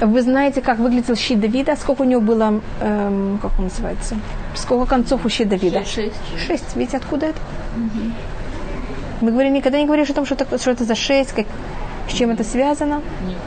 Вы 0.00 0.22
знаете, 0.22 0.62
как 0.62 0.78
выглядел 0.78 1.16
щит 1.16 1.40
Давида? 1.40 1.74
Сколько 1.74 2.02
у 2.02 2.04
него 2.04 2.20
было, 2.20 2.60
эм, 2.80 3.38
как 3.42 3.50
он 3.58 3.64
называется? 3.64 4.16
Сколько 4.54 4.86
концов 4.86 5.26
у 5.26 5.28
щит 5.28 5.48
Давида? 5.48 5.84
Шесть. 5.84 6.14
Шесть. 6.46 6.76
Видите, 6.76 6.98
откуда 6.98 7.26
это? 7.26 7.38
Угу. 7.76 8.12
Мы 9.20 9.32
говорим, 9.32 9.52
никогда 9.52 9.78
не 9.78 9.86
говоришь 9.86 10.08
о 10.08 10.14
том, 10.14 10.24
что 10.24 10.34
это, 10.34 10.58
что 10.58 10.70
это 10.70 10.84
за 10.84 10.94
шесть, 10.94 11.32
как, 11.32 11.46
с 12.10 12.14
чем 12.14 12.30
это 12.30 12.44
связано. 12.44 13.02
Нет. 13.26 13.38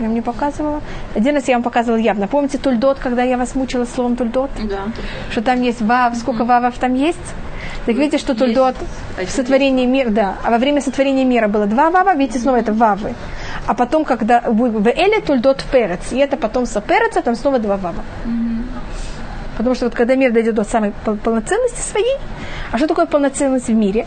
Я 0.00 0.06
вам 0.06 0.14
не 0.14 0.20
показывала. 0.20 0.80
Один 1.14 1.34
раз 1.34 1.48
я 1.48 1.54
вам 1.54 1.62
показывала 1.64 1.98
явно. 1.98 2.28
Помните 2.28 2.58
тульдот, 2.58 2.98
когда 2.98 3.24
я 3.24 3.36
вас 3.36 3.54
мучила 3.56 3.84
словом 3.84 4.14
тульдот? 4.16 4.50
Да. 4.68 4.92
Что 5.30 5.42
там 5.42 5.60
есть 5.60 5.82
вав, 5.82 6.16
сколько 6.16 6.44
вавов 6.44 6.78
там 6.78 6.94
есть? 6.94 7.34
Так 7.84 7.96
видите, 7.96 8.18
что 8.18 8.34
тульдот 8.34 8.76
в 9.16 9.30
сотворении 9.30 9.86
мира, 9.86 10.10
да. 10.10 10.36
А 10.44 10.50
во 10.50 10.58
время 10.58 10.80
сотворения 10.80 11.24
мира 11.24 11.48
было 11.48 11.66
два 11.66 11.90
вава, 11.90 12.14
видите, 12.14 12.38
снова 12.38 12.56
это 12.56 12.72
вавы. 12.72 13.14
А 13.66 13.74
потом, 13.74 14.04
когда 14.04 14.40
в 14.40 14.88
Эле 14.88 15.20
тульдот 15.20 15.64
перец, 15.72 16.12
и 16.12 16.18
это 16.18 16.36
потом 16.36 16.66
переца, 16.66 17.22
там 17.22 17.34
снова 17.34 17.58
два 17.58 17.76
вава. 17.76 18.04
Потому 19.58 19.74
что 19.74 19.86
вот 19.86 19.94
когда 19.94 20.14
мир 20.14 20.32
дойдет 20.32 20.54
до 20.54 20.62
самой 20.62 20.92
полноценности 21.04 21.80
своей, 21.80 22.16
а 22.70 22.78
что 22.78 22.86
такое 22.86 23.06
полноценность 23.06 23.66
в 23.66 23.74
мире? 23.74 24.06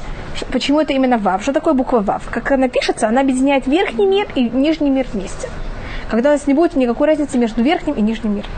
Почему 0.52 0.80
это 0.80 0.94
именно 0.94 1.18
вав? 1.18 1.44
Что 1.44 1.52
такое 1.52 1.74
буква 1.74 2.00
вав? 2.00 2.24
Как 2.32 2.52
она 2.52 2.70
пишется, 2.70 3.10
она 3.10 3.20
объединяет 3.20 3.68
верхний 3.68 4.08
мир 4.08 4.28
и 4.34 4.50
нижний 4.50 4.90
мир 4.90 5.06
вместе. 5.12 5.50
Когда 6.10 6.30
у 6.30 6.34
нас 6.34 6.48
не 6.48 6.54
будет 6.54 6.78
никакой 6.78 7.10
разницы 7.10 7.38
между 7.38 7.62
верхним 7.62 7.96
и 7.96 8.02
нижним 8.02 8.36
миром. 8.36 8.50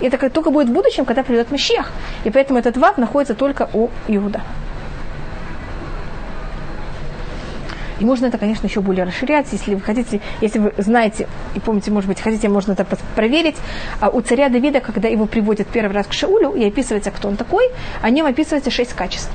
И 0.00 0.06
это 0.06 0.30
только 0.30 0.50
будет 0.50 0.68
в 0.68 0.72
будущем, 0.72 1.04
когда 1.04 1.24
придет 1.24 1.50
Машех. 1.50 1.90
И 2.22 2.30
поэтому 2.30 2.60
этот 2.60 2.76
вав 2.76 2.98
находится 2.98 3.34
только 3.34 3.68
у 3.74 3.90
Иуда. 4.06 4.40
И 8.00 8.04
можно 8.04 8.26
это, 8.26 8.38
конечно, 8.38 8.66
еще 8.66 8.80
более 8.80 9.04
расширять, 9.04 9.46
если 9.52 9.74
вы 9.74 9.80
хотите, 9.80 10.20
если 10.40 10.58
вы 10.58 10.72
знаете, 10.78 11.28
и 11.54 11.60
помните, 11.60 11.90
может 11.90 12.08
быть, 12.08 12.20
хотите, 12.20 12.48
можно 12.48 12.72
это 12.72 12.86
проверить. 13.16 13.56
А 14.00 14.08
у 14.08 14.20
царя 14.20 14.48
Давида, 14.48 14.80
когда 14.80 15.08
его 15.08 15.26
приводят 15.26 15.68
первый 15.68 15.92
раз 15.92 16.06
к 16.06 16.12
Шаулю, 16.12 16.52
и 16.52 16.64
описывается, 16.64 17.10
кто 17.10 17.28
он 17.28 17.36
такой, 17.36 17.70
о 18.02 18.10
нем 18.10 18.26
описывается 18.26 18.70
шесть 18.70 18.92
качеств. 18.92 19.30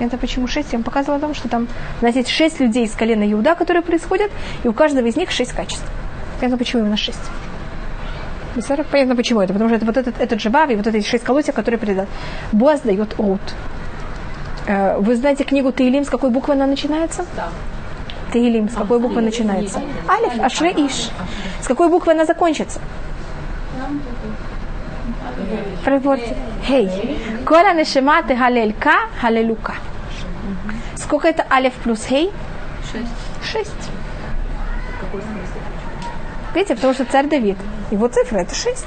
Это 0.00 0.16
почему 0.16 0.48
шесть? 0.48 0.72
Я 0.72 0.78
вам 0.78 0.84
показывала 0.84 1.18
о 1.18 1.20
том, 1.20 1.34
что 1.34 1.48
там, 1.48 1.68
знаете, 2.00 2.28
шесть 2.28 2.58
людей 2.60 2.86
из 2.86 2.92
колена 2.92 3.30
Иуда, 3.30 3.54
которые 3.54 3.82
происходят, 3.82 4.30
и 4.64 4.68
у 4.68 4.72
каждого 4.72 5.06
из 5.06 5.16
них 5.16 5.30
шесть 5.30 5.52
качеств. 5.52 5.84
Понятно, 6.40 6.58
почему 6.58 6.82
именно 6.82 6.96
шесть. 6.96 7.20
Понятно, 8.90 9.16
почему 9.16 9.40
это. 9.40 9.52
Потому 9.52 9.70
что 9.70 9.76
это 9.76 9.86
вот 9.86 9.96
этот, 9.96 10.20
этот 10.20 10.40
же 10.40 10.50
Вав 10.50 10.70
и 10.70 10.74
вот 10.74 10.86
эти 10.86 11.06
шесть 11.06 11.24
колосьев, 11.24 11.54
которые 11.54 11.78
придат. 11.78 12.08
Боаз 12.50 12.80
дает 12.80 13.14
Рут. 13.18 13.40
Э, 14.66 14.98
вы 14.98 15.16
знаете 15.16 15.44
книгу 15.44 15.72
Таилим, 15.72 16.04
с 16.04 16.08
какой 16.08 16.30
буквы 16.30 16.54
она 16.54 16.66
начинается? 16.66 17.24
Да. 17.36 17.48
Таилим, 18.32 18.68
с 18.68 18.74
какой 18.74 18.98
буквы 18.98 19.20
начинается? 19.20 19.80
Алиф, 20.08 20.40
Ашре 20.40 20.70
Иш. 20.70 21.10
С 21.60 21.66
какой 21.66 21.88
буквы 21.88 22.12
она 22.12 22.24
закончится? 22.24 22.80
Проверьте. 25.84 26.36
Хей. 26.66 26.88
Кола 27.44 27.74
нешема 27.74 28.22
ты 28.22 28.34
галелька, 28.34 28.94
галелюка. 29.20 29.74
Сколько 30.96 31.28
это 31.28 31.44
алиф 31.50 31.74
плюс 31.74 32.04
хей? 32.04 32.30
Шесть. 32.90 33.52
Шесть. 33.52 33.90
Видите, 36.54 36.74
потому 36.74 36.94
что 36.94 37.04
царь 37.04 37.28
Давид. 37.28 37.56
Его 37.90 38.08
цифра 38.08 38.38
это 38.38 38.54
шесть. 38.54 38.86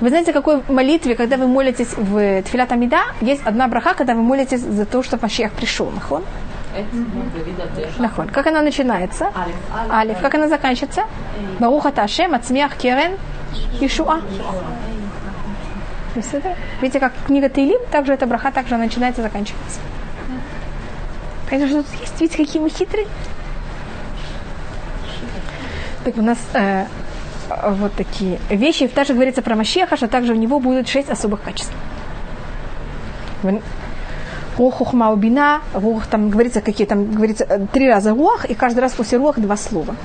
Вы 0.00 0.08
знаете, 0.08 0.32
какой 0.32 0.62
молитве, 0.68 1.14
когда 1.14 1.36
вы 1.36 1.46
молитесь 1.46 1.94
в 1.96 2.42
Тфилат 2.42 2.72
Амида, 2.72 3.00
есть 3.20 3.42
одна 3.44 3.68
браха, 3.68 3.94
когда 3.94 4.14
вы 4.14 4.22
молитесь 4.22 4.60
за 4.60 4.84
то, 4.84 5.02
что 5.02 5.18
Машех 5.20 5.52
пришел. 5.52 5.90
Нахон? 5.90 6.24
Нахон. 7.98 8.28
Как 8.28 8.46
она 8.46 8.62
начинается? 8.62 9.32
Алиф. 9.90 10.20
Как 10.20 10.34
она 10.34 10.48
заканчивается? 10.48 11.02
Баруха 11.58 11.92
Ташем, 11.92 12.34
Ацмиах 12.34 12.76
Керен, 12.76 13.16
Ишуа. 13.80 14.20
Видите, 16.80 17.00
как 17.00 17.12
книга 17.26 17.48
Таилим, 17.48 17.80
также 17.90 18.12
эта 18.12 18.26
браха 18.26 18.50
также 18.52 18.76
начинается 18.76 19.22
и 19.22 19.24
заканчивается. 19.24 19.80
Что 21.46 21.82
тут 21.82 21.86
есть, 22.00 22.20
видите, 22.20 22.38
какие 22.38 22.62
мы 22.62 22.70
хитрые. 22.70 23.06
Так 26.04 26.16
у 26.16 26.22
нас 26.22 26.38
э, 26.54 26.86
вот 27.68 27.92
такие 27.92 28.40
вещи. 28.48 28.88
Также 28.88 29.12
говорится 29.14 29.42
про 29.42 29.54
Машеха, 29.54 29.96
что 29.96 30.08
также 30.08 30.32
у 30.32 30.36
него 30.36 30.60
будет 30.60 30.88
шесть 30.88 31.10
особых 31.10 31.42
качеств. 31.42 31.72
Рух, 34.58 34.74
хухма, 34.74 35.12
убина, 35.12 35.62
рух, 35.72 36.06
там 36.06 36.30
говорится, 36.30 36.60
какие 36.60 36.86
там, 36.86 37.12
говорится, 37.12 37.44
э, 37.48 37.66
три 37.72 37.88
раза 37.88 38.10
рух, 38.10 38.44
и 38.44 38.54
каждый 38.54 38.80
раз 38.80 38.92
после 38.92 39.18
рух 39.18 39.38
два 39.38 39.56
слова. 39.56 39.96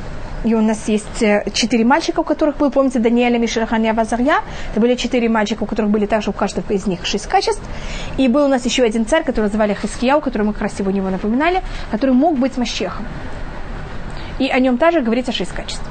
И 0.43 0.53
у 0.53 0.61
нас 0.61 0.87
есть 0.87 1.21
э, 1.21 1.43
четыре 1.51 1.83
мальчика, 1.83 2.21
у 2.21 2.23
которых 2.23 2.59
вы 2.59 2.69
помните, 2.69 2.99
Даниэля, 2.99 3.37
Мишелханя, 3.37 3.93
Вазарья. 3.93 4.41
Это 4.71 4.79
были 4.79 4.95
четыре 4.95 5.29
мальчика, 5.29 5.63
у 5.63 5.65
которых 5.65 5.91
были 5.91 6.05
также 6.05 6.29
у 6.29 6.33
каждого 6.33 6.71
из 6.71 6.85
них 6.85 7.05
шесть 7.05 7.27
качеств. 7.27 7.61
И 8.17 8.27
был 8.27 8.45
у 8.45 8.47
нас 8.47 8.63
еще 8.63 8.83
один 8.83 9.05
царь, 9.05 9.23
которого 9.23 9.49
звали 9.49 9.73
Хискияу, 9.73 10.21
который 10.21 10.43
мы 10.43 10.53
как 10.53 10.61
раз 10.61 10.75
сегодня 10.77 11.01
его 11.01 11.09
напоминали, 11.09 11.63
который 11.91 12.11
мог 12.11 12.37
быть 12.37 12.55
Мащехом. 12.57 13.05
И 14.39 14.47
о 14.47 14.59
нем 14.59 14.77
также 14.77 15.01
говорится 15.01 15.31
шесть 15.31 15.51
качеств. 15.51 15.83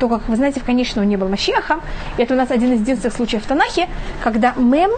То, 0.00 0.08
как 0.08 0.28
вы 0.28 0.36
знаете, 0.36 0.60
в 0.60 0.64
конечном 0.64 1.04
он 1.04 1.08
не 1.08 1.16
был 1.16 1.28
Мащехом. 1.28 1.80
И 2.18 2.22
это 2.22 2.34
у 2.34 2.36
нас 2.36 2.50
один 2.50 2.72
из 2.72 2.80
единственных 2.80 3.14
случаев 3.14 3.44
в 3.44 3.46
Танахе, 3.46 3.88
когда 4.22 4.52
мем, 4.56 4.90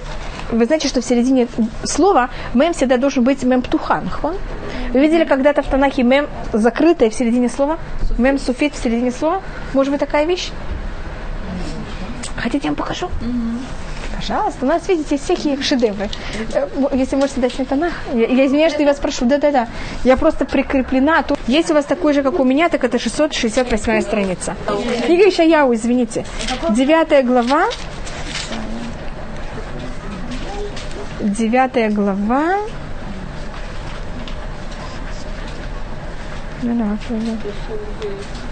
вы 0.53 0.67
знаете, 0.67 0.89
что 0.89 1.01
в 1.01 1.05
середине 1.05 1.49
слова 1.85 2.31
мем 2.55 2.73
всегда 2.75 2.97
должен 2.99 3.25
быть 3.25 3.43
мем 3.43 3.63
птухан. 3.63 4.09
Вы 4.93 5.01
видели 5.01 5.25
когда-то 5.25 5.63
в 5.63 5.67
Танахе 5.67 6.03
мем 6.03 6.29
закрытое 6.53 7.11
в 7.11 7.15
середине 7.15 7.49
слова? 7.49 7.79
Мем 8.19 8.39
суфит 8.39 8.75
в 8.75 8.83
середине 8.83 9.11
слова? 9.11 9.41
Может 9.73 9.91
быть 9.93 10.01
такая 10.01 10.27
вещь? 10.27 10.51
Хотите, 12.37 12.65
я 12.65 12.71
вам 12.71 12.77
покажу? 12.77 13.09
Пожалуйста, 14.17 14.65
у 14.67 14.69
нас, 14.69 14.89
видите, 14.89 15.17
всякие 15.17 15.61
шедевры. 15.63 16.09
Э, 16.55 16.69
Если 16.93 17.17
можете 17.17 17.41
дать 17.41 17.59
мне 17.59 17.67
тонах. 17.67 17.93
Я, 18.15 18.27
я 18.27 18.47
извиняюсь, 18.47 18.73
что 18.73 18.83
я 18.83 18.89
вас 18.89 18.99
прошу. 18.99 19.25
Да-да-да. 19.25 19.67
Я 20.05 20.17
просто 20.17 20.45
прикреплена. 20.45 21.23
Тут, 21.25 21.39
если 21.49 21.73
у 21.73 21.75
вас 21.75 21.87
такой 21.87 22.13
же, 22.13 22.23
как 22.23 22.39
у 22.39 22.45
меня, 22.45 22.69
так 22.69 22.85
это 22.85 23.01
668 23.01 24.01
страница. 24.03 24.55
Книга 25.07 25.29
Ишаяу, 25.29 25.75
извините. 25.75 26.25
Девятая 26.71 27.25
глава. 27.25 27.65
Девятая 31.23 31.89
глава. 31.89 32.57
Ну, 36.63 36.75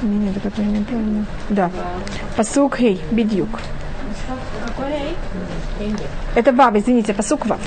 нет, 0.03 0.37
это 0.45 0.62
неправильно. 0.62 1.27
Да. 1.49 1.71
Посук 2.37 2.77
хей, 2.77 3.03
бедюк. 3.11 3.61
Это 6.37 6.53
вав, 6.53 6.77
извините, 6.77 7.12
посук 7.12 7.47
вав. 7.47 7.61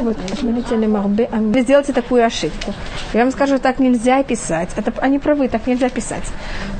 Вот, 0.00 0.16
смотрите, 0.38 0.76
лемарбе. 0.76 1.28
Вы 1.30 1.60
сделаете 1.60 1.92
такую 1.92 2.24
ошибку. 2.24 2.72
Я 3.12 3.20
вам 3.24 3.32
скажу, 3.32 3.58
так 3.58 3.78
нельзя 3.78 4.22
писать. 4.22 4.70
Это, 4.76 4.92
они 5.00 5.18
правы, 5.18 5.48
так 5.48 5.66
нельзя 5.66 5.88
писать. 5.88 6.24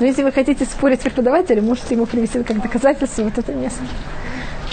Но 0.01 0.07
если 0.07 0.23
вы 0.23 0.33
хотите 0.33 0.65
спорить 0.65 1.01
с 1.01 1.05
преподавателем, 1.05 1.67
можете 1.67 1.95
ему 1.95 2.07
привести 2.07 2.43
как 2.43 2.61
доказательство 2.61 3.25
вот 3.25 3.39
это 3.39 3.53
место. 3.53 3.83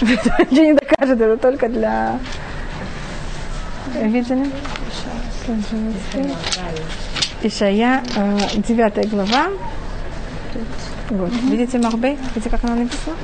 Ничего 0.00 0.64
не 0.64 0.74
докажет, 0.74 1.20
это 1.20 1.36
только 1.36 1.68
для... 1.68 2.18
Видели? 3.94 4.46
Ишая, 7.42 8.02
э, 8.16 8.38
девятая 8.56 9.06
глава. 9.06 9.46
Вот. 11.10 11.32
Видите 11.44 11.78
Марбе? 11.78 12.16
Видите, 12.34 12.50
как 12.50 12.64
она 12.64 12.74
написана? 12.74 13.16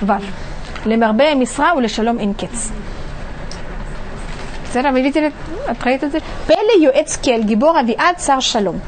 ו' 0.00 0.53
למרבה 0.85 1.31
המשרה 1.31 1.71
ולשלום 1.77 2.19
אין 2.19 2.33
קץ. 2.33 2.71
בסדר? 4.69 4.89
вы 4.93 5.01
видели, 5.01 5.31
את 5.71 5.83
ראית 5.87 6.03
את 6.03 6.11
זה? 6.11 6.17
פלא 6.47 6.83
יועץ 6.83 7.17
קל, 7.17 7.43
גיבור 7.43 7.79
אביעד, 7.79 8.19
שר 8.19 8.39
שלום. 8.39 8.79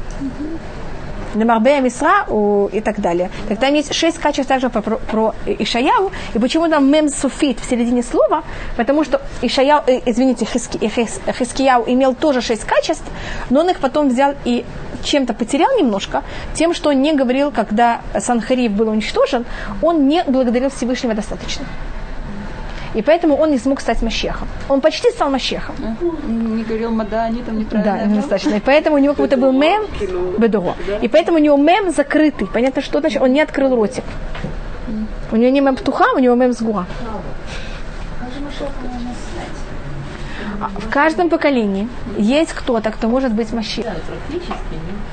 Намарбея 1.34 1.80
Мисра 1.80 2.26
и 2.72 2.80
так 2.80 3.00
далее. 3.00 3.30
Так 3.48 3.58
там 3.58 3.74
есть 3.74 3.94
шесть 3.94 4.18
качеств 4.18 4.48
также 4.48 4.68
про, 4.68 4.82
про, 4.82 4.96
про 4.98 5.34
Ишаяу. 5.46 6.12
И 6.34 6.38
почему 6.38 6.68
там 6.68 6.90
мем 6.90 7.08
суфит 7.08 7.60
в 7.60 7.68
середине 7.68 8.02
слова? 8.02 8.44
Потому 8.76 9.04
что 9.04 9.20
Ишаяу, 9.40 9.82
э, 9.86 10.00
извините, 10.04 10.44
Хиски, 10.44 10.78
Хис, 10.88 11.20
Хискияу 11.38 11.84
имел 11.86 12.14
тоже 12.14 12.42
шесть 12.42 12.64
качеств, 12.64 13.04
но 13.50 13.60
он 13.60 13.70
их 13.70 13.80
потом 13.80 14.08
взял 14.08 14.34
и 14.44 14.64
чем-то 15.03 15.33
потерял 15.33 15.69
немножко, 15.77 16.23
тем, 16.53 16.73
что 16.73 16.89
он 16.89 17.01
не 17.01 17.13
говорил, 17.13 17.51
когда 17.51 18.01
Санхариев 18.19 18.71
был 18.71 18.89
уничтожен, 18.89 19.45
он 19.81 20.07
не 20.07 20.23
благодарил 20.23 20.69
Всевышнего 20.69 21.13
достаточно. 21.13 21.65
И 22.97 23.01
поэтому 23.01 23.35
он 23.35 23.51
не 23.51 23.59
смог 23.59 23.81
стать 23.81 24.01
Мащехом. 24.01 24.47
Он 24.69 24.81
почти 24.81 25.11
стал 25.11 25.29
Мащехом. 25.29 25.75
Не 26.27 26.63
говорил 26.63 26.91
мада, 26.91 27.25
они 27.25 27.43
там 27.43 27.59
неправильно. 27.59 27.97
Да, 27.97 28.05
недостаточно. 28.05 28.55
И 28.55 28.59
поэтому 28.59 28.95
у 28.95 28.99
него 28.99 29.13
как 29.13 29.25
будто 29.25 29.37
был 29.37 29.51
мем 29.51 29.83
бедого. 30.39 30.75
И 31.01 31.07
поэтому 31.07 31.37
у 31.37 31.41
него 31.41 31.57
мем 31.57 31.91
закрытый. 31.91 32.47
Понятно, 32.47 32.81
что 32.81 32.99
значит? 32.99 33.21
Он 33.21 33.31
не 33.31 33.41
открыл 33.41 33.75
ротик. 33.75 34.03
У 35.31 35.35
него 35.35 35.51
не 35.51 35.61
мем 35.61 35.75
птуха, 35.75 36.05
у 36.15 36.19
него 36.19 36.35
мем 36.35 36.53
сгуа. 36.53 36.85
А 40.59 40.69
В 40.79 40.89
каждом 40.89 41.29
поколении 41.29 41.87
есть 42.17 42.53
кто-то, 42.53 42.89
кто 42.89 43.07
может 43.07 43.31
быть 43.31 43.53
Мащех. 43.53 43.85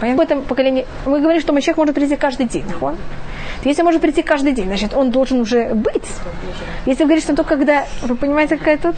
Понятно? 0.04 0.22
В 0.22 0.26
этом 0.26 0.42
поколении 0.42 0.86
мы 1.06 1.20
говорим, 1.20 1.40
что 1.40 1.54
Мащех 1.54 1.78
может 1.78 1.94
прийти 1.94 2.16
каждый 2.16 2.46
день. 2.46 2.64
нахон? 2.66 2.96
Если 3.64 3.80
он 3.80 3.86
может 3.86 4.02
прийти 4.02 4.22
каждый 4.22 4.52
день, 4.52 4.66
значит, 4.66 4.92
он 4.94 5.10
должен 5.10 5.40
уже 5.40 5.70
быть. 5.74 6.04
Если 6.84 7.04
вы 7.04 7.08
говорите, 7.08 7.26
что 7.26 7.36
только 7.36 7.56
когда, 7.56 7.86
вы 8.02 8.14
понимаете, 8.16 8.58
какая 8.58 8.76
тут... 8.76 8.96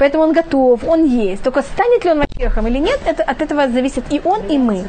Поэтому 0.00 0.24
он 0.24 0.32
готов, 0.32 0.82
он 0.84 1.04
есть. 1.04 1.44
Только 1.44 1.62
станет 1.62 2.04
ли 2.04 2.10
он 2.10 2.18
Мащехом 2.18 2.66
или 2.66 2.78
нет, 2.78 2.98
это, 3.06 3.22
от 3.22 3.40
этого 3.40 3.68
зависит 3.68 4.04
и 4.10 4.20
он, 4.24 4.46
и 4.48 4.58
мы. 4.58 4.84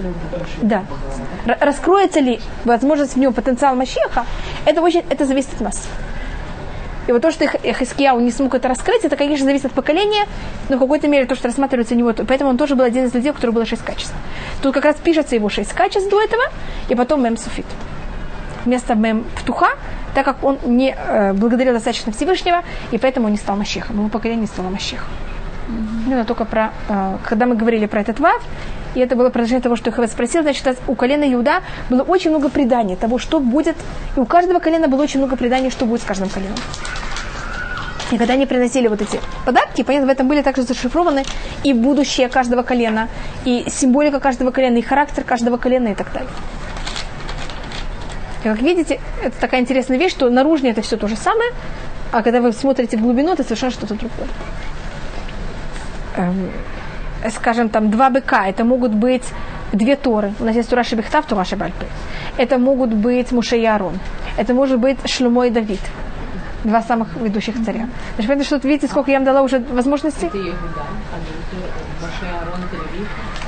Да. 0.62 0.86
Раскроется 1.46 2.20
ли 2.20 2.40
возможность 2.66 3.14
в 3.14 3.20
нем 3.20 3.34
потенциал 3.34 3.76
Мащеха, 3.76 4.26
это, 4.66 4.82
очень, 4.82 5.04
это 5.10 5.26
зависит 5.26 5.54
от 5.54 5.62
нас. 5.62 5.88
И 7.08 7.12
вот 7.12 7.22
то, 7.22 7.32
что 7.32 7.46
Хискияу 7.48 8.20
не 8.20 8.32
смог 8.32 8.56
это 8.56 8.68
раскрыть, 8.68 9.04
это, 9.04 9.16
конечно, 9.16 9.46
зависит 9.46 9.66
от 9.66 9.72
поколения, 9.74 10.26
но 10.70 10.78
в 10.78 10.80
какой-то 10.80 11.08
мере 11.08 11.26
то, 11.26 11.36
что 11.36 11.48
рассматривается 11.48 11.96
у 11.96 11.98
него, 11.98 12.14
поэтому 12.28 12.50
он 12.50 12.58
тоже 12.58 12.76
был 12.76 12.86
один 12.86 13.06
из 13.06 13.14
людей, 13.14 13.32
у 13.32 13.34
которого 13.34 13.56
было 13.56 13.66
шесть 13.66 13.84
качеств. 13.84 14.14
Тут 14.62 14.74
как 14.74 14.86
раз 14.86 14.96
пишется 14.96 15.36
его 15.36 15.50
шесть 15.50 15.74
качеств 15.74 16.10
до 16.10 16.22
этого, 16.22 16.44
и 16.90 16.96
потом 16.96 17.24
мем 17.24 17.38
суфит. 17.38 17.66
Вместо 18.66 18.96
мем 18.96 19.26
птуха, 19.42 19.72
так 20.16 20.24
как 20.24 20.44
он 20.44 20.58
не 20.66 20.96
э, 20.98 21.34
благодарил 21.34 21.74
достаточно 21.74 22.14
Всевышнего, 22.14 22.64
и 22.92 22.98
поэтому 22.98 23.26
он 23.26 23.34
не 23.34 23.38
стал 23.38 23.58
Мащехом. 23.58 23.98
Его 23.98 24.08
поколение 24.08 24.42
не 24.42 24.48
стало 24.48 24.70
Мащехом. 24.70 25.08
Mm-hmm. 26.06 26.20
Это 26.20 26.28
только 26.28 26.46
про, 26.46 26.72
э, 26.90 27.18
когда 27.24 27.46
мы 27.46 27.56
говорили 27.56 27.86
про 27.86 28.02
этот 28.02 28.20
вав, 28.20 28.42
и 28.96 29.00
это 29.00 29.16
было 29.16 29.30
продолжение 29.30 29.62
того, 29.62 29.76
что 29.76 29.92
Хавес 29.92 30.12
спросил, 30.12 30.44
значит, 30.44 30.78
у 30.88 30.96
колена 30.96 31.32
Иуда 31.34 31.62
было 31.90 32.04
очень 32.04 32.30
много 32.30 32.50
преданий 32.50 32.96
того, 32.96 33.18
что 33.18 33.40
будет, 33.40 33.76
и 34.16 34.20
у 34.20 34.26
каждого 34.26 34.60
колена 34.60 34.88
было 34.88 35.02
очень 35.02 35.20
много 35.20 35.36
преданий, 35.36 35.72
что 35.72 35.86
будет 35.86 36.02
с 36.02 36.06
каждым 36.06 36.30
коленом. 36.30 36.58
И 38.12 38.18
когда 38.18 38.34
они 38.34 38.46
приносили 38.46 38.88
вот 38.88 39.02
эти 39.02 39.20
подарки, 39.46 39.82
понятно, 39.82 40.08
в 40.08 40.12
этом 40.12 40.28
были 40.28 40.44
также 40.44 40.62
зашифрованы 40.64 41.24
и 41.64 41.74
будущее 41.74 42.30
каждого 42.30 42.62
колена, 42.62 43.08
и 43.46 43.66
символика 43.68 44.20
каждого 44.20 44.52
колена, 44.52 44.78
и 44.78 44.82
характер 44.82 45.24
каждого 45.24 45.58
колена 45.58 45.90
и 45.90 45.96
так 45.96 46.14
далее. 46.14 46.30
И 48.44 48.48
как 48.48 48.62
видите, 48.62 49.00
это 49.24 49.40
такая 49.40 49.62
интересная 49.62 49.98
вещь, 49.98 50.12
что 50.12 50.30
наружнее 50.30 50.74
это 50.74 50.82
все 50.82 50.98
то 50.98 51.08
же 51.08 51.16
самое, 51.16 51.52
а 52.12 52.22
когда 52.22 52.42
вы 52.42 52.52
смотрите 52.52 52.98
в 52.98 53.02
глубину, 53.02 53.34
это 53.34 53.44
совершенно 53.44 53.72
что-то 53.72 53.96
другое. 53.96 54.28
Эм, 56.16 56.52
скажем, 57.30 57.70
там 57.70 57.90
два 57.90 58.10
быка, 58.10 58.48
это 58.48 58.64
могут 58.64 58.94
быть 58.94 59.24
две 59.72 59.96
Торы. 59.96 60.34
У 60.40 60.44
нас 60.44 60.56
есть 60.56 60.70
Тура 60.70 60.84
Шебехтав, 60.84 61.26
Тура 61.26 61.44
Шебальпы. 61.44 61.86
Это 62.38 62.58
могут 62.58 62.94
быть 62.94 63.32
Муше 63.32 63.58
и 63.58 63.66
Арон. 63.66 64.00
Это 64.38 64.54
может 64.54 64.80
быть 64.80 64.98
Шлюмо 65.10 65.48
и 65.48 65.50
Давид. 65.50 65.80
Два 66.64 66.82
самых 66.82 67.16
ведущих 67.18 67.56
царя. 67.66 67.88
Значит, 68.16 68.30
понятно, 68.30 68.44
что 68.44 68.68
видите, 68.68 68.88
сколько 68.88 69.12
я 69.12 69.18
вам 69.18 69.26
дала 69.26 69.42
уже 69.42 69.60
возможностей? 69.60 70.30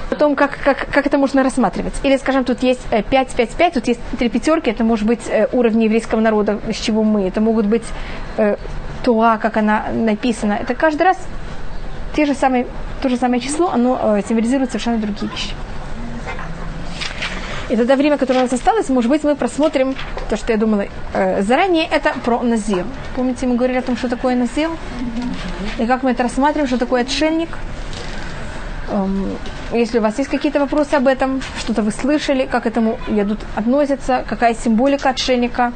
Потом, 0.10 0.36
как, 0.36 0.58
как, 0.64 0.88
как 0.92 1.08
это 1.08 1.18
можно 1.18 1.44
рассматривать. 1.44 1.94
Или, 2.04 2.18
скажем, 2.18 2.44
тут 2.44 2.62
есть 2.64 2.82
5, 2.90 3.36
5, 3.36 3.50
5, 3.52 3.74
тут 3.74 3.88
есть 3.88 4.00
три 4.20 4.30
пятерки, 4.30 4.70
это 4.70 4.84
может 4.84 5.06
быть 5.06 5.28
э, 5.28 5.48
уровни 5.52 5.86
еврейского 5.86 6.20
народа, 6.20 6.60
с 6.72 6.76
чего 6.76 7.04
мы. 7.04 7.28
Это 7.28 7.42
могут 7.42 7.66
быть 7.66 7.86
э, 8.38 8.58
Туа, 9.04 9.38
как 9.38 9.58
она 9.58 9.86
написана. 9.94 10.54
Это 10.54 10.76
каждый 10.76 11.04
раз 11.04 11.18
те 12.16 12.26
же 12.26 12.34
самые, 12.34 12.66
то 13.02 13.10
же 13.10 13.18
самое 13.18 13.42
число, 13.42 13.70
оно 13.70 14.18
э, 14.18 14.22
символизирует 14.28 14.70
совершенно 14.70 14.98
другие 14.98 15.30
вещи. 15.30 15.54
И 17.68 17.76
тогда 17.76 17.96
время, 17.96 18.18
которое 18.18 18.40
у 18.40 18.44
нас 18.44 18.54
осталось, 18.54 18.90
может 18.90 19.10
быть, 19.10 19.24
мы 19.24 19.36
просмотрим 19.36 19.96
то, 20.30 20.38
что 20.38 20.54
я 20.54 20.58
думала 20.58 20.86
э, 21.14 21.42
заранее, 21.42 21.88
это 21.88 22.14
про 22.24 22.42
Назир. 22.42 22.86
Помните, 23.16 23.48
мы 23.48 23.56
говорили 23.56 23.80
о 23.80 23.82
том, 23.82 23.98
что 23.98 24.08
такое 24.08 24.36
Назир? 24.36 24.70
И 25.80 25.86
как 25.86 26.04
мы 26.04 26.12
это 26.12 26.24
рассматриваем, 26.24 26.68
что 26.68 26.78
такое 26.78 27.02
отшельник? 27.02 27.50
Эм, 28.92 29.36
если 29.74 29.98
у 29.98 30.02
вас 30.02 30.18
есть 30.20 30.30
какие-то 30.30 30.60
вопросы 30.60 30.94
об 30.94 31.08
этом, 31.08 31.42
что-то 31.60 31.82
вы 31.82 31.92
слышали, 31.92 32.46
как 32.46 32.68
этому 32.68 33.00
едут, 33.08 33.40
относятся, 33.56 34.24
какая 34.30 34.54
символика 34.54 35.10
отшельника, 35.10 35.74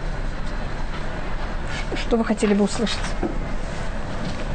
что 1.95 2.17
вы 2.17 2.23
хотели 2.23 2.53
бы 2.53 2.65
услышать? 2.65 2.99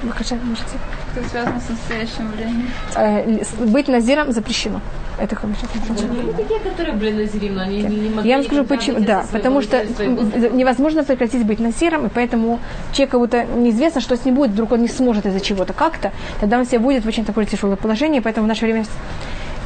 Вы 0.03 0.09
можете? 0.45 0.79
Это 1.17 1.29
связано 1.29 1.61
с 1.61 1.69
настоящим 1.69 2.29
временем. 2.33 2.69
Э, 2.97 3.67
быть 3.67 3.89
назиром 3.89 4.33
запрещено. 4.33 4.81
Это 5.19 5.37
хорошо. 5.37 5.61
Были 5.89 6.33
такие, 6.33 6.59
которые 6.59 6.97
были 6.97 7.13
назирим, 7.13 7.55
но 7.55 7.63
они 7.63 7.83
не 7.83 8.09
могли 8.09 8.29
Я 8.29 8.37
вам 8.37 8.47
скажу 8.47 8.65
почему. 8.65 9.01
Да, 9.01 9.25
потому 9.31 9.63
что 9.63 9.85
невозможно 9.85 11.05
прекратить 11.05 11.45
быть 11.47 11.61
назиром, 11.61 12.07
и 12.07 12.09
поэтому 12.09 12.59
человеку-то 12.93 13.45
неизвестно, 13.45 14.01
что 14.01 14.17
с 14.17 14.25
ним 14.25 14.35
будет, 14.35 14.51
вдруг 14.51 14.73
он 14.73 14.83
не 14.83 14.89
сможет 14.89 15.27
из-за 15.27 15.41
чего-то 15.41 15.73
как-то, 15.73 16.13
тогда 16.41 16.59
он 16.59 16.67
себя 16.67 16.81
будет 16.81 17.05
в 17.05 17.09
очень 17.09 17.25
такое 17.25 17.45
тяжелое 17.45 17.77
положение, 17.77 18.23
поэтому 18.23 18.47
в 18.47 18.49
наше 18.49 18.65
время 18.65 18.85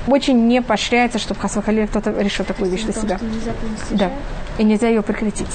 очень 0.09 0.47
не 0.47 0.63
поощряется, 0.63 1.19
чтобы 1.19 1.41
Хасвахали 1.41 1.87
кто-то 1.87 2.11
решил 2.11 2.45
такую 2.45 2.71
вещь 2.71 2.83
для 2.83 2.93
себя. 2.93 3.19
Да. 3.91 4.11
И 4.59 4.65
нельзя 4.65 4.89
ее 4.89 5.03
прекратить. 5.03 5.47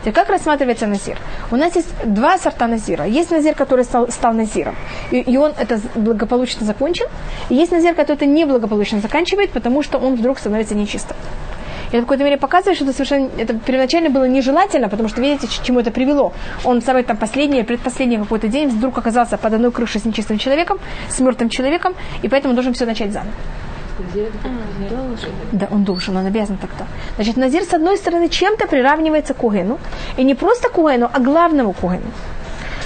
Теперь, 0.00 0.12
как 0.12 0.28
рассматривается 0.28 0.86
назир? 0.86 1.18
У 1.50 1.56
нас 1.56 1.76
есть 1.76 1.88
два 2.04 2.38
сорта 2.38 2.66
назира. 2.66 3.06
Есть 3.06 3.30
назир, 3.30 3.54
который 3.54 3.84
стал, 3.84 4.10
стал 4.10 4.32
назиром, 4.32 4.74
и, 5.12 5.20
и 5.20 5.36
он 5.36 5.52
это 5.56 5.80
благополучно 5.94 6.66
закончил. 6.66 7.06
И 7.50 7.54
есть 7.54 7.70
назир, 7.70 7.94
который 7.94 8.16
это 8.16 8.26
неблагополучно 8.26 9.00
заканчивает, 9.00 9.50
потому 9.50 9.82
что 9.82 9.98
он 9.98 10.16
вдруг 10.16 10.38
становится 10.38 10.74
нечистым. 10.74 11.16
И 11.90 11.96
это 11.96 11.98
в 11.98 12.02
какой-то 12.02 12.24
мере 12.24 12.36
показывает, 12.36 12.76
что 12.76 12.84
это 12.84 12.92
совершенно, 12.92 13.30
это 13.38 13.54
первоначально 13.54 14.10
было 14.10 14.24
нежелательно, 14.24 14.88
потому 14.88 15.08
что 15.08 15.20
видите, 15.22 15.46
к 15.46 15.64
чему 15.64 15.80
это 15.80 15.90
привело. 15.90 16.32
Он 16.64 16.82
самый 16.82 17.02
там 17.02 17.16
последний, 17.16 17.62
предпоследний 17.62 18.18
какой-то 18.18 18.48
день 18.48 18.68
вдруг 18.68 18.98
оказался 18.98 19.38
под 19.38 19.54
одной 19.54 19.72
крышей 19.72 20.00
с 20.00 20.04
нечистым 20.04 20.38
человеком, 20.38 20.78
с 21.08 21.18
мертвым 21.20 21.48
человеком, 21.48 21.94
и 22.22 22.28
поэтому 22.28 22.54
должен 22.54 22.74
все 22.74 22.84
начать 22.84 23.12
заново. 23.12 23.32
Да, 25.52 25.68
он 25.70 25.84
должен, 25.84 26.16
он 26.16 26.26
обязан 26.26 26.56
тогда. 26.56 26.86
Значит, 27.16 27.36
Назир, 27.36 27.62
с 27.62 27.74
одной 27.74 27.96
стороны, 27.96 28.28
чем-то 28.28 28.66
приравнивается 28.66 29.34
к 29.34 29.38
Кугену. 29.38 29.78
И 30.16 30.24
не 30.24 30.34
просто 30.34 30.68
Кугену, 30.68 31.10
а 31.12 31.20
главному 31.20 31.72
Кугену. 31.72 32.10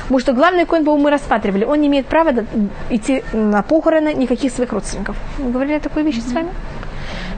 Потому 0.02 0.20
что 0.20 0.32
главный 0.32 0.66
коин, 0.66 0.84
по 0.84 0.96
мы 0.96 1.10
рассматривали, 1.10 1.64
он 1.64 1.80
не 1.80 1.86
имеет 1.86 2.06
права 2.06 2.44
идти 2.90 3.22
на 3.32 3.62
похороны 3.62 4.12
никаких 4.14 4.52
своих 4.52 4.72
родственников. 4.72 5.16
Мы 5.38 5.50
говорили 5.50 5.76
о 5.76 5.80
такой 5.80 6.02
вещи 6.02 6.20
с 6.20 6.32
вами? 6.32 6.50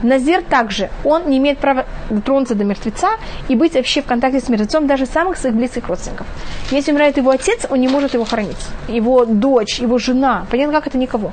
Назир 0.03 0.43
также, 0.43 0.89
он 1.03 1.29
не 1.29 1.37
имеет 1.37 1.57
права 1.57 1.85
дотронуться 2.09 2.55
до 2.55 2.63
мертвеца 2.63 3.09
и 3.47 3.55
быть 3.55 3.75
вообще 3.75 4.01
в 4.01 4.05
контакте 4.05 4.39
с 4.39 4.49
мертвецом 4.49 4.87
даже 4.87 5.05
самых 5.05 5.37
своих 5.37 5.55
близких 5.55 5.87
родственников. 5.87 6.27
Если 6.71 6.91
умирает 6.91 7.17
его 7.17 7.31
отец, 7.31 7.65
он 7.69 7.79
не 7.79 7.87
может 7.87 8.13
его 8.13 8.25
хоронить. 8.25 8.67
Его 8.87 9.25
дочь, 9.25 9.79
его 9.79 9.97
жена, 9.97 10.45
понятно, 10.51 10.73
как 10.73 10.87
это 10.87 10.97
никого. 10.97 11.31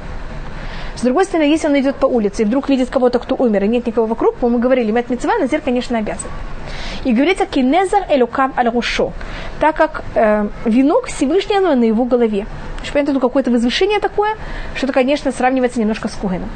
С 1.03 1.05
другой 1.05 1.25
стороны, 1.25 1.51
если 1.51 1.67
он 1.67 1.77
идет 1.81 1.97
по 1.97 2.07
улице 2.07 2.43
и 2.43 2.45
вдруг 2.45 2.69
видит 2.69 2.89
кого-то, 2.89 3.19
кто 3.19 3.35
умер, 3.35 3.65
и 3.65 3.67
нет 3.67 3.85
никого 3.89 4.07
вокруг, 4.07 4.41
мы 4.41 4.61
говорили, 4.61 4.93
мет 4.93 5.11
мецва, 5.11 5.37
Назир, 5.37 5.61
конечно, 5.61 5.99
обязан. 5.99 6.31
И 7.03 7.13
говорится, 7.13 7.45
кинезар 7.45 8.05
элюкав 8.09 8.57
аль 8.57 8.71
так 9.59 9.75
как 9.75 10.05
э, 10.15 10.47
венок 10.65 11.07
Всевышнего 11.07 11.75
на 11.75 11.83
его 11.83 12.05
голове. 12.05 12.47
Что 12.85 12.93
понятно, 12.93 13.19
какое-то 13.19 13.51
возвышение 13.51 13.99
такое, 13.99 14.37
что 14.77 14.87
это, 14.87 14.93
конечно, 14.93 15.33
сравнивается 15.33 15.81
немножко 15.81 16.07
с 16.07 16.13
Кугеном. 16.13 16.51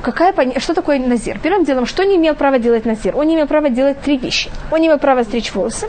Какая, 0.00 0.60
что 0.60 0.74
такое 0.74 1.00
назир? 1.00 1.40
Первым 1.40 1.64
делом, 1.64 1.86
что 1.86 2.04
не 2.04 2.14
имел 2.14 2.36
права 2.36 2.60
делать 2.60 2.84
назир? 2.84 3.16
Он 3.16 3.26
не 3.26 3.34
имел 3.34 3.48
права 3.48 3.68
делать 3.68 4.00
три 4.00 4.16
вещи. 4.16 4.48
Он 4.70 4.80
не 4.80 4.86
имел 4.86 5.00
права 5.00 5.24
стричь 5.24 5.52
волосы, 5.52 5.88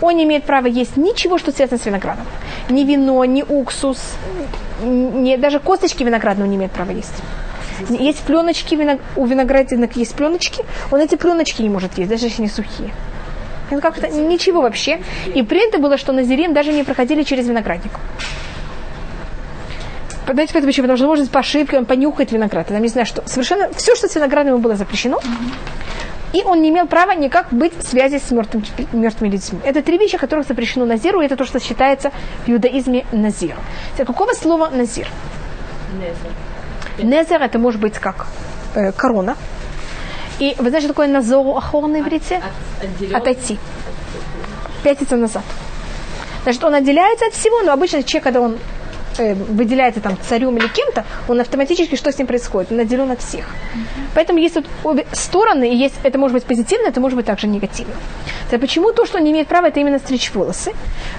он 0.00 0.16
не 0.16 0.24
имеет 0.24 0.44
права 0.44 0.66
есть 0.66 0.96
ничего, 0.96 1.38
что 1.38 1.52
связано 1.52 1.78
с 1.78 1.86
виноградом. 1.86 2.26
Ни 2.68 2.84
вино, 2.84 3.24
ни 3.24 3.42
уксус, 3.42 3.98
ни, 4.82 5.36
даже 5.36 5.58
косточки 5.58 6.02
виноградного 6.02 6.48
не 6.48 6.56
имеет 6.56 6.72
права 6.72 6.90
есть. 6.90 7.14
Есть 7.88 8.20
пленочки, 8.20 8.98
у 9.16 9.26
виноградинок 9.26 9.96
есть 9.96 10.14
пленочки, 10.14 10.64
он 10.90 11.00
эти 11.00 11.16
пленочки 11.16 11.62
не 11.62 11.70
может 11.70 11.96
есть, 11.98 12.10
даже 12.10 12.26
если 12.26 12.42
они 12.42 12.50
сухие. 12.50 12.90
Ну 13.70 13.80
как-то 13.80 14.08
ничего 14.08 14.62
вообще. 14.62 15.00
И 15.34 15.42
принято 15.42 15.78
было, 15.78 15.96
что 15.96 16.12
назирим 16.12 16.52
даже 16.52 16.72
не 16.72 16.82
проходили 16.82 17.22
через 17.22 17.46
виноградник. 17.46 17.92
Знаете, 20.32 20.52
почему? 20.54 20.84
Потому 20.84 20.96
что 20.96 21.06
можно 21.06 21.26
по 21.26 21.40
ошибке 21.40 21.78
он 21.78 21.86
понюхает 21.86 22.30
виноград. 22.30 22.70
Я 22.70 22.78
не 22.78 22.88
знаю, 22.88 23.06
что. 23.06 23.26
Совершенно 23.26 23.72
все, 23.72 23.96
что 23.96 24.08
с 24.08 24.14
виноградом 24.14 24.60
было 24.60 24.76
запрещено. 24.76 25.20
И 26.32 26.42
он 26.44 26.62
не 26.62 26.70
имел 26.70 26.86
права 26.86 27.12
никак 27.12 27.52
быть 27.52 27.76
в 27.76 27.82
связи 27.82 28.18
с 28.18 28.30
мертвым, 28.30 28.64
мертвыми 28.92 29.32
людьми. 29.32 29.58
Это 29.64 29.82
три 29.82 29.98
вещи, 29.98 30.16
которых 30.16 30.46
запрещено 30.46 30.86
назиру, 30.86 31.20
и 31.20 31.26
это 31.26 31.36
то, 31.36 31.44
что 31.44 31.58
считается 31.58 32.12
в 32.46 32.48
иудаизме 32.48 33.04
назир. 33.12 33.56
Какого 33.96 34.32
слова 34.32 34.70
назир? 34.70 35.08
Незер. 35.94 37.04
Незер 37.04 37.42
это 37.42 37.58
может 37.58 37.80
быть 37.80 37.98
как 37.98 38.26
э, 38.74 38.92
корона. 38.92 39.36
И 40.38 40.54
вы 40.58 40.70
знаете, 40.70 40.86
что 40.86 40.94
такое 40.94 41.08
назору 41.08 41.56
ахор 41.56 41.86
на 41.86 42.00
иврите? 42.00 42.40
От, 43.12 43.14
Отойти. 43.14 43.58
Пятиться 44.82 45.16
назад. 45.16 45.42
Значит, 46.44 46.64
он 46.64 46.74
отделяется 46.74 47.26
от 47.26 47.34
всего, 47.34 47.62
но 47.62 47.72
обычно 47.72 48.02
человек, 48.02 48.24
когда 48.24 48.40
он 48.40 48.58
э, 49.18 49.34
выделяется 49.34 50.00
там 50.00 50.16
царем 50.28 50.56
или 50.56 50.68
кем-то, 50.68 51.04
он 51.28 51.40
автоматически, 51.40 51.96
что 51.96 52.12
с 52.12 52.18
ним 52.18 52.26
происходит? 52.26 52.70
Он 52.70 52.78
наделен 52.78 53.10
от 53.10 53.20
всех. 53.20 53.46
Поэтому 54.14 54.38
есть 54.38 54.54
вот 54.54 54.66
обе 54.84 55.06
стороны, 55.12 55.72
и 55.72 55.76
есть, 55.76 55.94
это 56.02 56.18
может 56.18 56.34
быть 56.34 56.44
позитивно, 56.44 56.88
это 56.88 57.00
может 57.00 57.16
быть 57.16 57.26
также 57.26 57.46
негативно. 57.46 57.94
То 58.50 58.58
почему 58.58 58.92
то, 58.92 59.06
что 59.06 59.18
он 59.18 59.24
не 59.24 59.30
имеет 59.30 59.48
права, 59.48 59.68
это 59.68 59.80
именно 59.80 59.98
стричь 59.98 60.32
волосы? 60.34 60.72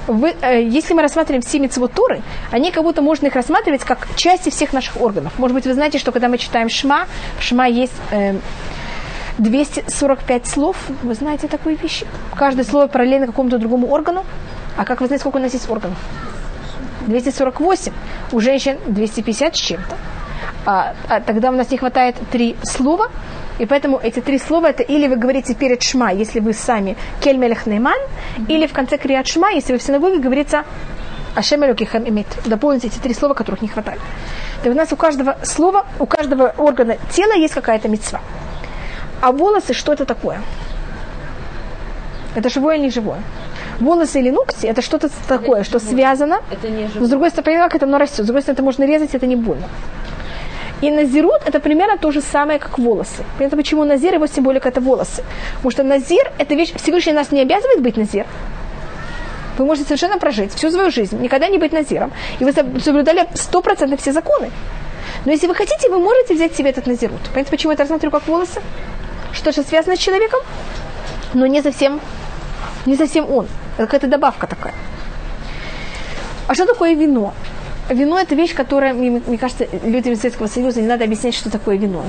Вы, 0.07 0.33
э, 0.41 0.63
если 0.63 0.93
мы 0.93 1.01
рассматриваем 1.01 1.41
все 1.41 1.59
мецвод 1.59 1.93
Торы, 1.93 2.21
они 2.51 2.71
как 2.71 2.83
будто 2.83 3.01
можно 3.01 3.27
их 3.27 3.35
рассматривать 3.35 3.83
как 3.83 4.07
части 4.15 4.49
всех 4.49 4.73
наших 4.73 5.01
органов. 5.01 5.33
Может 5.37 5.55
быть, 5.55 5.65
вы 5.65 5.73
знаете, 5.73 5.97
что 5.97 6.11
когда 6.11 6.27
мы 6.27 6.37
читаем 6.37 6.69
Шма, 6.69 7.07
в 7.39 7.43
Шма 7.43 7.67
есть 7.67 7.93
э, 8.11 8.35
245 9.37 10.47
слов. 10.47 10.77
Вы 11.03 11.13
знаете 11.13 11.47
такую 11.47 11.77
вещь? 11.77 12.03
Каждое 12.35 12.63
слово 12.63 12.87
параллельно 12.87 13.27
какому-то 13.27 13.57
другому 13.57 13.87
органу. 13.87 14.23
А 14.77 14.85
как 14.85 15.01
вы 15.01 15.07
знаете, 15.07 15.21
сколько 15.21 15.37
у 15.37 15.39
нас 15.39 15.53
есть 15.53 15.69
органов? 15.69 15.97
248, 17.07 17.93
у 18.31 18.39
женщин 18.39 18.77
250 18.87 19.55
с 19.55 19.59
чем-то. 19.59 19.97
А, 20.65 20.93
а 21.07 21.19
тогда 21.19 21.49
у 21.49 21.53
нас 21.53 21.71
не 21.71 21.77
хватает 21.77 22.15
три 22.31 22.55
слова, 22.63 23.09
и 23.59 23.65
поэтому 23.65 23.99
эти 24.01 24.19
три 24.19 24.37
слова 24.39 24.67
это 24.67 24.83
или 24.83 25.07
вы 25.07 25.15
говорите 25.15 25.55
перед 25.55 25.81
шма, 25.81 26.11
если 26.11 26.39
вы 26.39 26.53
сами 26.53 26.97
кельмелех 27.19 27.65
нейман, 27.65 27.93
mm-hmm. 27.93 28.47
или 28.47 28.67
в 28.67 28.73
конце 28.73 28.97
криат 28.97 29.27
шма, 29.27 29.51
если 29.51 29.73
вы 29.73 29.79
в 29.79 29.83
синагоге 29.83 30.19
говорится 30.19 30.63
Ашем 31.35 31.63
Элокихам 31.63 32.07
имеет. 32.07 32.27
Дополните 32.45 32.87
эти 32.87 32.99
три 32.99 33.13
слова, 33.13 33.33
которых 33.33 33.61
не 33.61 33.67
хватает. 33.67 33.99
Так 34.63 34.73
у 34.73 34.75
нас 34.75 34.91
у 34.91 34.95
каждого 34.95 35.37
слова, 35.43 35.85
у 35.99 36.05
каждого 36.05 36.53
органа 36.57 36.97
тела 37.11 37.33
есть 37.33 37.53
какая-то 37.53 37.87
мецва. 37.87 38.21
А 39.21 39.31
волосы, 39.31 39.73
что 39.73 39.93
это 39.93 40.05
такое? 40.05 40.41
Это 42.35 42.49
живое 42.49 42.75
или 42.75 42.83
не 42.83 42.89
живое? 42.89 43.21
Волосы 43.81 44.19
или 44.19 44.29
ногти 44.29 44.67
это 44.67 44.81
что-то 44.81 45.09
такое, 45.27 45.63
что 45.63 45.79
связано. 45.79 46.41
Это 46.51 46.69
не 46.69 46.89
но 46.95 47.05
с 47.05 47.09
другой 47.09 47.29
стороны, 47.29 47.57
как 47.57 47.75
это 47.75 47.85
оно 47.85 47.97
растет. 47.97 48.25
С 48.25 48.27
другой 48.27 48.41
стороны, 48.41 48.55
это 48.55 48.63
можно 48.63 48.85
резать, 48.85 49.15
это 49.15 49.27
не 49.27 49.35
больно. 49.35 49.67
И 50.81 50.89
назирут 50.89 51.41
это 51.45 51.59
примерно 51.59 51.97
то 51.97 52.11
же 52.11 52.21
самое, 52.21 52.57
как 52.57 52.79
волосы. 52.79 53.23
Это 53.39 53.55
почему 53.55 53.85
назир, 53.85 54.13
его 54.15 54.27
символика 54.27 54.69
это 54.69 54.81
волосы. 54.81 55.23
Потому 55.55 55.71
что 55.71 55.83
назир, 55.83 56.31
это 56.39 56.55
вещь, 56.55 56.73
Всевышний 56.75 57.13
нас 57.13 57.31
не 57.31 57.41
обязывает 57.41 57.81
быть 57.81 57.97
назир. 57.97 58.25
Вы 59.57 59.65
можете 59.65 59.87
совершенно 59.87 60.17
прожить 60.17 60.53
всю 60.53 60.71
свою 60.71 60.89
жизнь, 60.89 61.21
никогда 61.21 61.49
не 61.49 61.59
быть 61.59 61.71
назиром. 61.71 62.11
И 62.39 62.45
вы 62.45 62.51
соблюдали 62.51 63.27
стопроцентно 63.35 63.97
все 63.97 64.11
законы. 64.11 64.49
Но 65.25 65.31
если 65.31 65.47
вы 65.47 65.53
хотите, 65.53 65.89
вы 65.89 65.99
можете 65.99 66.33
взять 66.33 66.55
себе 66.55 66.71
этот 66.71 66.87
назирут. 66.87 67.21
Понимаете, 67.25 67.51
почему 67.51 67.71
я 67.71 67.73
это 67.75 67.83
рассматриваю 67.83 68.19
как 68.19 68.27
волосы? 68.27 68.61
Что 69.33 69.51
же 69.51 69.61
связано 69.61 69.95
с 69.95 69.99
человеком, 69.99 70.39
но 71.33 71.45
не 71.45 71.61
совсем, 71.61 71.99
не 72.85 72.95
совсем 72.95 73.29
он. 73.31 73.47
Это 73.77 73.85
какая-то 73.85 74.07
добавка 74.07 74.47
такая. 74.47 74.73
А 76.47 76.53
что 76.53 76.65
такое 76.65 76.93
вино? 76.95 77.33
Вино– 77.89 78.17
это 78.21 78.35
вещь, 78.35 78.53
которая, 78.53 78.93
мне, 78.93 79.21
мне 79.25 79.37
кажется, 79.37 79.67
людям 79.83 80.15
Советского 80.15 80.47
Союза 80.47 80.81
не 80.81 80.87
надо 80.87 81.03
объяснять, 81.03 81.33
что 81.33 81.49
такое 81.49 81.77
вино. 81.77 82.03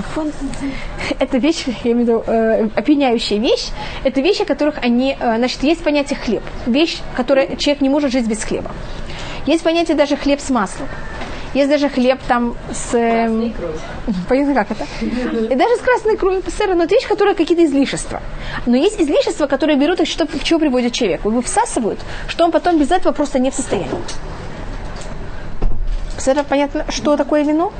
Это 1.19 1.39
вещь, 1.39 1.65
я 1.83 1.93
имею 1.93 1.97
в 1.97 2.01
виду, 2.01 2.25
э, 2.27 2.69
опьяняющая 2.75 3.39
вещь. 3.39 3.69
Это 4.05 4.21
вещи, 4.21 4.43
о 4.43 4.45
которых 4.45 4.79
они, 4.79 5.17
э, 5.19 5.37
значит, 5.39 5.63
есть 5.65 5.83
понятие 5.83 6.19
хлеб. 6.19 6.43
Вещь, 6.67 6.99
которая 7.17 7.57
человек 7.57 7.83
не 7.83 7.89
может 7.89 8.13
жить 8.13 8.27
без 8.29 8.45
хлеба. 8.45 8.71
Есть 9.47 9.65
понятие 9.65 9.97
даже 9.97 10.17
хлеб 10.17 10.41
с 10.41 10.51
маслом. 10.51 10.89
Есть 11.55 11.69
даже 11.69 11.89
хлеб 11.89 12.19
там 12.27 12.57
с... 12.73 12.95
Э, 12.95 13.29
понятно, 14.29 14.55
как 14.55 14.71
это? 14.71 14.87
И 15.03 15.55
даже 15.55 15.77
с 15.77 15.81
красной 15.81 16.17
кровью 16.17 16.43
сыра, 16.49 16.75
но 16.75 16.85
это 16.85 16.95
вещь, 16.95 17.07
которая 17.07 17.35
какие-то 17.35 17.65
излишества. 17.65 18.23
Но 18.65 18.77
есть 18.77 19.01
излишества, 19.01 19.47
которые 19.47 19.79
берут 19.79 20.01
и 20.01 20.07
что, 20.07 20.27
к 20.27 20.43
чему 20.43 20.61
приводит 20.61 20.93
человек. 20.93 21.25
Его 21.25 21.43
всасывают, 21.43 22.01
что 22.27 22.45
он 22.45 22.53
потом 22.53 22.79
без 22.79 22.91
этого 22.91 23.13
просто 23.13 23.39
не 23.39 23.51
в 23.51 23.55
состоянии. 23.55 23.91
Это 26.25 26.45
понятно, 26.45 26.87
что 26.89 27.17
такое 27.17 27.43
вино? 27.43 27.73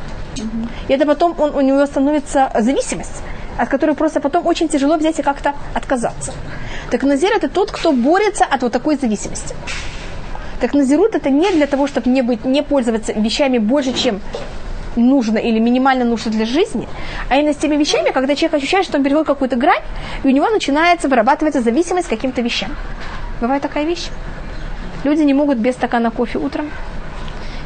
И 0.89 0.93
это 0.93 1.07
потом 1.07 1.35
он, 1.39 1.55
у 1.55 1.61
него 1.61 1.87
становится 1.87 2.51
зависимость, 2.59 3.23
от 3.57 3.69
которой 3.69 3.95
просто 3.95 4.21
потом 4.21 4.47
очень 4.47 4.69
тяжело 4.69 4.97
взять 4.97 5.19
и 5.19 5.23
как-то 5.23 5.55
отказаться. 5.75 6.33
Так 6.91 7.05
Назир 7.05 7.31
это 7.33 7.49
тот, 7.49 7.71
кто 7.71 7.93
борется 7.93 8.45
от 8.45 8.63
вот 8.63 8.73
такой 8.73 8.97
зависимости. 8.97 9.55
Так 10.63 10.75
назирут 10.75 11.17
это 11.17 11.29
не 11.29 11.51
для 11.51 11.67
того, 11.67 11.89
чтобы 11.89 12.09
не, 12.09 12.23
быть, 12.23 12.45
не 12.45 12.63
пользоваться 12.63 13.13
вещами 13.13 13.59
больше, 13.59 13.93
чем 13.95 14.21
нужно 14.95 15.39
или 15.39 15.59
минимально 15.59 16.05
нужно 16.05 16.31
для 16.31 16.47
жизни, 16.47 16.87
а 17.29 17.37
именно 17.37 17.53
с 17.53 17.57
теми 17.57 17.75
вещами, 17.75 18.13
когда 18.13 18.37
человек 18.37 18.55
ощущает, 18.55 18.85
что 18.85 18.97
он 18.97 19.03
перевел 19.03 19.25
какую-то 19.25 19.57
грань, 19.57 19.83
и 20.23 20.29
у 20.29 20.31
него 20.31 20.49
начинается 20.51 21.09
вырабатываться 21.09 21.63
зависимость 21.63 22.07
к 22.07 22.11
каким-то 22.11 22.43
вещам. 22.43 22.71
Бывает 23.41 23.61
такая 23.61 23.85
вещь. 23.85 24.07
Люди 25.03 25.23
не 25.23 25.35
могут 25.35 25.59
без 25.59 25.75
стакана 25.75 26.13
кофе 26.13 26.39
утром 26.39 26.71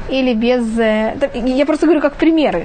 или 0.08 0.32
без... 0.32 0.66
Э, 0.78 1.18
я 1.34 1.66
просто 1.66 1.84
говорю 1.84 2.00
как 2.00 2.14
примеры. 2.14 2.64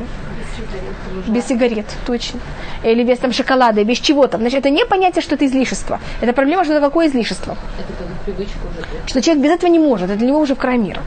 Без 1.28 1.46
сигарет, 1.48 1.86
точно. 2.06 2.40
Или 2.84 3.04
без 3.04 3.20
там 3.20 3.34
шоколада, 3.34 3.84
без 3.84 3.98
чего-то. 3.98 4.38
Значит, 4.38 4.60
это 4.60 4.70
не 4.70 4.86
понятие, 4.86 5.22
что 5.22 5.36
это 5.36 5.46
излишество. 5.46 6.00
Это 6.22 6.34
проблема, 6.34 6.64
что 6.64 6.74
это 6.74 6.86
какое 6.86 7.08
излишество. 7.08 7.58
Это 7.80 7.94
как 7.98 8.08
привычка 8.26 8.58
уже. 8.70 9.08
Что 9.08 9.22
человек 9.22 9.44
без 9.44 9.52
этого 9.52 9.72
не 9.72 9.80
может, 9.80 10.10
это 10.10 10.20
для 10.20 10.28
него 10.28 10.40
уже 10.40 10.56
в 10.56 10.58
край 10.58 10.78
мира. 10.78 11.02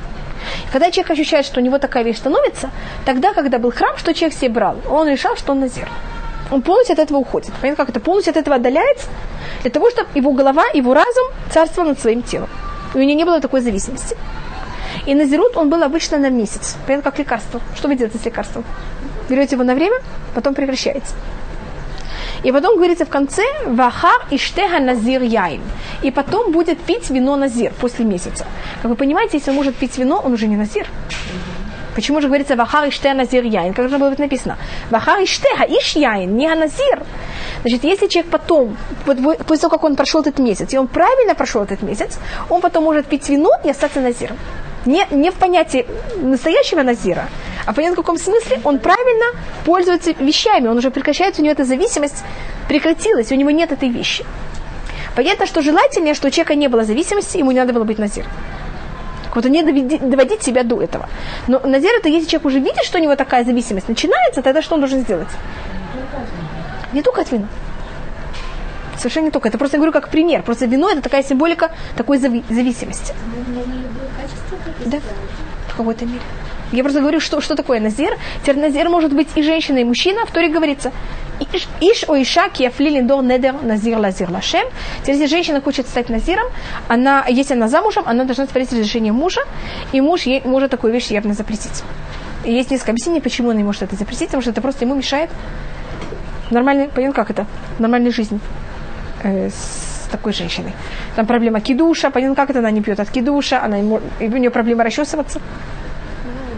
Когда 0.72 0.90
человек 0.90 1.10
ощущает, 1.10 1.46
что 1.46 1.60
у 1.60 1.62
него 1.62 1.78
такая 1.78 2.04
вещь 2.04 2.18
становится, 2.18 2.70
тогда, 3.04 3.32
когда 3.32 3.58
был 3.58 3.72
храм, 3.72 3.96
что 3.96 4.12
человек 4.14 4.36
себе 4.36 4.50
брал? 4.50 4.76
Он 4.90 5.08
решал, 5.08 5.36
что 5.36 5.52
он 5.52 5.60
назир. 5.60 5.88
Он 6.50 6.62
полностью 6.62 6.94
от 6.94 6.98
этого 6.98 7.18
уходит. 7.18 7.52
Понятно, 7.60 7.84
как 7.84 7.90
это? 7.90 8.00
Полностью 8.00 8.32
от 8.32 8.36
этого 8.36 8.56
отдаляется, 8.56 9.08
для 9.62 9.70
того, 9.70 9.90
чтобы 9.90 10.08
его 10.14 10.32
голова, 10.32 10.64
его 10.74 10.92
разум 10.94 11.24
царствовал 11.50 11.88
над 11.88 12.00
своим 12.00 12.22
телом. 12.22 12.48
И 12.94 12.98
у 12.98 13.02
него 13.02 13.18
не 13.18 13.24
было 13.24 13.40
такой 13.40 13.60
зависимости. 13.60 14.16
И 15.06 15.14
назирут 15.14 15.56
он 15.56 15.70
был 15.70 15.82
обычно 15.82 16.18
на 16.18 16.30
месяц. 16.30 16.76
Понятно, 16.86 17.10
как 17.10 17.18
лекарство. 17.18 17.60
Что 17.76 17.88
вы 17.88 17.96
делаете 17.96 18.18
с 18.18 18.24
лекарством? 18.24 18.64
Берете 19.28 19.56
его 19.56 19.64
на 19.64 19.74
время, 19.74 19.96
потом 20.34 20.54
прекращаете. 20.54 21.14
И 22.44 22.52
потом 22.52 22.76
говорится 22.76 23.04
в 23.04 23.08
конце 23.08 23.42
«Вахар 23.66 24.26
иштега 24.30 24.78
назир 24.78 25.22
яин». 25.22 25.62
И 26.02 26.10
потом 26.10 26.52
будет 26.52 26.78
пить 26.78 27.10
вино 27.10 27.36
назир 27.36 27.72
после 27.80 28.04
месяца. 28.04 28.44
Как 28.82 28.90
вы 28.90 28.96
понимаете, 28.96 29.38
если 29.38 29.50
он 29.50 29.56
может 29.56 29.74
пить 29.76 29.98
вино, 29.98 30.20
он 30.24 30.32
уже 30.32 30.46
не 30.46 30.56
назир. 30.56 30.86
Почему 31.94 32.20
же 32.20 32.26
говорится 32.26 32.56
«Вахар 32.56 32.88
иштега 32.88 33.14
назир 33.14 33.44
яин»? 33.44 33.72
Как 33.72 33.88
же 33.88 33.98
было 33.98 34.10
быть 34.10 34.18
написано? 34.18 34.58
«Вахар 34.90 35.22
иштега 35.22 35.64
иш 35.64 35.96
яин», 35.96 36.36
не 36.36 36.54
назир. 36.54 37.02
Значит, 37.62 37.84
если 37.84 38.08
человек 38.08 38.30
потом, 38.30 38.76
после 39.06 39.58
того, 39.58 39.70
как 39.70 39.84
он 39.84 39.96
прошел 39.96 40.20
этот 40.20 40.38
месяц, 40.38 40.74
и 40.74 40.78
он 40.78 40.86
правильно 40.86 41.34
прошел 41.34 41.62
этот 41.62 41.82
месяц, 41.82 42.18
он 42.50 42.60
потом 42.60 42.84
может 42.84 43.06
пить 43.06 43.30
вино 43.30 43.50
и 43.64 43.70
остаться 43.70 44.00
назиром. 44.00 44.36
Не, 44.86 45.06
не 45.10 45.30
в 45.30 45.34
понятии 45.34 45.86
настоящего 46.16 46.82
назира, 46.82 47.28
а 47.66 47.72
в 47.72 47.94
каком 47.94 48.18
смысле 48.18 48.60
он 48.64 48.78
правильно 48.78 49.40
пользуется 49.64 50.12
вещами, 50.12 50.68
он 50.68 50.76
уже 50.76 50.90
прекращается, 50.90 51.40
у 51.40 51.44
него 51.44 51.52
эта 51.52 51.64
зависимость 51.64 52.22
прекратилась, 52.68 53.32
у 53.32 53.34
него 53.34 53.50
нет 53.50 53.72
этой 53.72 53.88
вещи. 53.88 54.24
Понятно, 55.16 55.46
что 55.46 55.62
желательнее, 55.62 56.14
что 56.14 56.28
у 56.28 56.30
человека 56.30 56.54
не 56.54 56.68
было 56.68 56.84
зависимости, 56.84 57.38
ему 57.38 57.52
не 57.52 57.60
надо 57.60 57.72
было 57.72 57.84
быть 57.84 57.98
назир. 57.98 58.26
Вот 59.34 59.44
не 59.46 59.62
доводить 59.62 60.42
себя 60.42 60.62
до 60.62 60.80
этого. 60.80 61.08
Но 61.48 61.58
назир 61.60 61.90
это 61.98 62.08
если 62.08 62.28
человек 62.28 62.46
уже 62.46 62.58
видит, 62.60 62.84
что 62.84 62.98
у 62.98 63.02
него 63.02 63.16
такая 63.16 63.44
зависимость 63.44 63.88
начинается, 63.88 64.42
тогда 64.42 64.62
что 64.62 64.74
он 64.74 64.80
должен 64.80 65.00
сделать? 65.00 65.28
Не 66.92 67.02
только 67.02 67.22
от 67.22 67.32
вина. 67.32 67.48
Совершенно 68.96 69.24
не 69.24 69.30
только. 69.30 69.48
Это 69.48 69.58
просто 69.58 69.76
я 69.76 69.78
говорю 69.78 69.92
как 69.92 70.08
пример. 70.08 70.42
Просто 70.42 70.66
вино 70.66 70.88
это 70.88 71.00
такая 71.02 71.24
символика 71.24 71.72
такой 71.96 72.18
зави- 72.18 72.44
зависимости. 72.48 73.12
Да, 74.86 74.98
в 75.68 75.76
какой-то 75.76 76.06
мере. 76.06 76.20
Я 76.72 76.82
просто 76.82 77.00
говорю, 77.00 77.20
что, 77.20 77.40
что 77.40 77.54
такое 77.54 77.80
назир. 77.80 78.16
Теперь 78.42 78.58
назир 78.58 78.88
может 78.88 79.12
быть 79.12 79.28
и 79.36 79.42
женщина, 79.42 79.78
и 79.78 79.84
мужчина. 79.84 80.26
В 80.26 80.32
Торе 80.32 80.48
говорится, 80.48 80.92
Иш, 81.52 81.68
иш 81.80 82.04
о 82.08 82.20
иша 82.20 82.48
киафлилиндор 82.48 83.22
недер 83.22 83.54
назир 83.62 83.98
лазир 83.98 84.30
лашем. 84.30 84.66
Теперь, 85.02 85.16
если 85.16 85.26
женщина 85.26 85.60
хочет 85.60 85.86
стать 85.88 86.08
назиром, 86.08 86.46
она, 86.88 87.24
если 87.28 87.54
она 87.54 87.68
замужем, 87.68 88.04
она 88.06 88.24
должна 88.24 88.46
спросить 88.46 88.72
разрешение 88.72 89.12
мужа, 89.12 89.40
и 89.92 90.00
муж 90.00 90.22
ей 90.22 90.42
может 90.44 90.70
такую 90.70 90.92
вещь 90.92 91.08
явно 91.08 91.34
запретить. 91.34 91.82
И 92.44 92.52
есть 92.52 92.70
несколько 92.70 92.92
объяснений, 92.92 93.20
почему 93.20 93.48
он 93.48 93.56
не 93.56 93.64
может 93.64 93.82
это 93.82 93.96
запретить, 93.96 94.28
потому 94.28 94.42
что 94.42 94.50
это 94.50 94.60
просто 94.60 94.84
ему 94.84 94.94
мешает 94.94 95.30
нормальной, 96.50 96.88
понятно, 96.88 97.14
как 97.14 97.30
это, 97.30 97.46
нормальной 97.78 98.12
жизни 98.12 98.38
э, 99.22 99.48
с 99.48 99.93
такой 100.16 100.32
женщиной. 100.32 100.72
Там 101.16 101.26
проблема 101.26 101.60
кидуша, 101.60 102.10
понятно, 102.10 102.36
как 102.36 102.50
это, 102.50 102.58
она 102.60 102.70
не 102.70 102.80
пьет 102.80 103.00
от 103.00 103.10
кидуша, 103.10 103.62
она, 103.64 103.78
ему- 103.78 104.00
и 104.20 104.28
у 104.28 104.36
нее 104.36 104.50
проблема 104.50 104.84
расчесываться. 104.84 105.40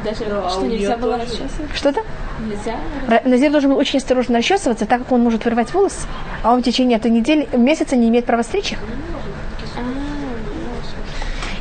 Даже 0.05 0.25
а 0.31 0.49
что 0.51 0.67
нельзя 0.67 0.97
было 0.97 1.17
расчесывать? 1.17 1.75
Что-то? 1.75 2.01
Нельзя? 2.41 2.77
Назир 3.25 3.51
должен 3.51 3.71
был 3.71 3.79
очень 3.79 3.99
осторожно 3.99 4.39
расчесываться, 4.39 4.87
так 4.87 5.01
как 5.01 5.13
он 5.13 5.23
может 5.23 5.45
вырвать 5.45 5.73
волосы, 5.75 6.07
а 6.43 6.53
он 6.53 6.61
в 6.61 6.65
течение 6.65 6.99
этой 6.99 7.11
недели, 7.11 7.49
месяца 7.57 7.97
не 7.97 8.09
имеет 8.09 8.25
права 8.27 8.43
стричь 8.43 8.73
их. 8.73 8.79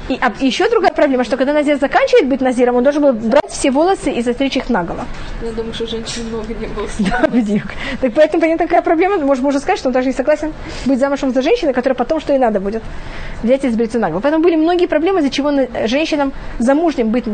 И 0.08 0.20
а, 0.22 0.32
еще 0.39 0.70
другая 0.70 0.91
проблема, 0.91 1.24
что 1.24 1.36
когда 1.36 1.51
Назир 1.53 1.80
заканчивает 1.80 2.28
быть 2.28 2.39
Назиром, 2.39 2.76
он 2.76 2.84
должен 2.84 3.01
был 3.01 3.14
брать 3.14 3.49
все 3.49 3.72
волосы 3.72 4.12
и 4.12 4.22
застричь 4.22 4.56
их 4.56 4.70
наголо. 4.70 5.06
Я 5.41 5.51
думаю, 5.51 5.74
что 5.74 5.88
женщин 5.88 6.28
много 6.30 6.53
не 6.53 6.68
было. 6.68 6.88
Да, 6.99 7.28
бедюк. 7.28 7.64
Так 8.01 8.14
поэтому, 8.14 8.41
понятно, 8.41 8.68
такая 8.68 8.84
проблема. 8.84 9.18
Может, 9.18 9.43
можно 9.43 9.60
сказать, 9.60 9.80
что 9.80 9.89
он 9.89 9.93
даже 9.93 10.08
не 10.08 10.14
согласен 10.14 10.53
быть 10.86 10.99
замужем 10.99 11.34
за 11.34 11.41
женщиной, 11.41 11.74
которая 11.74 11.95
потом, 11.95 12.20
что 12.20 12.34
и 12.34 12.38
надо 12.38 12.60
будет, 12.60 12.84
взять 13.41 13.64
и 13.66 13.70
сбриться 13.70 13.97
наголо. 13.97 14.20
Поэтому 14.20 14.43
были 14.43 14.56
многие 14.56 14.86
проблемы, 14.86 15.22
из-за 15.22 15.32
чего 15.32 15.49
на- 15.49 15.88
женщинам 15.88 16.34
замужним 16.60 17.10
быть, 17.10 17.26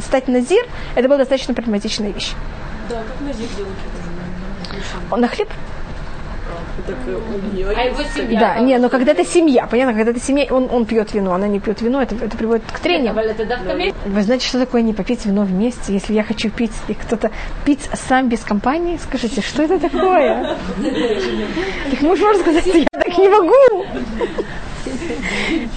стать 0.00 0.26
назир, 0.26 0.66
это 0.96 1.06
была 1.06 1.18
достаточно 1.18 1.54
проблематичная 1.54 2.10
вещь. 2.10 2.32
Да, 2.90 2.96
как 2.96 3.26
назир 3.26 3.46
делают? 3.56 3.76
Он 5.10 5.20
на 5.20 5.28
хлеб? 5.28 5.48
так 6.88 6.96
э, 7.06 7.14
у 7.14 7.54
нее 7.54 7.68
а 7.76 7.82
его 7.84 8.02
семья. 8.14 8.40
Да, 8.40 8.58
не, 8.60 8.76
ну, 8.76 8.84
но 8.84 8.88
когда 8.88 9.12
это 9.12 9.24
семья, 9.24 9.66
понятно, 9.66 9.94
когда 9.94 10.10
это 10.10 10.20
семья, 10.20 10.46
он, 10.50 10.68
он 10.70 10.86
пьет 10.86 11.12
вино, 11.12 11.34
она 11.34 11.46
не 11.46 11.60
пьет 11.60 11.82
вино, 11.82 12.02
это, 12.02 12.14
это 12.14 12.36
приводит 12.36 12.64
к 12.72 12.78
трению. 12.78 13.14
Вы 14.06 14.22
знаете, 14.22 14.46
что 14.46 14.58
такое 14.58 14.82
не 14.82 14.94
попить 14.94 15.26
вино 15.26 15.42
вместе? 15.42 15.92
Если 15.92 16.14
я 16.14 16.24
хочу 16.24 16.50
пить, 16.50 16.72
и 16.88 16.94
кто-то 16.94 17.30
пить 17.64 17.88
сам 17.92 18.28
без 18.28 18.40
компании, 18.40 18.98
скажите, 19.02 19.42
что 19.42 19.62
это 19.62 19.78
такое? 19.78 20.56
Так 21.90 22.02
муж 22.02 22.20
может 22.20 22.42
сказать, 22.42 22.66
я 22.66 22.84
так 22.92 23.18
не 23.18 23.28
могу. 23.28 23.86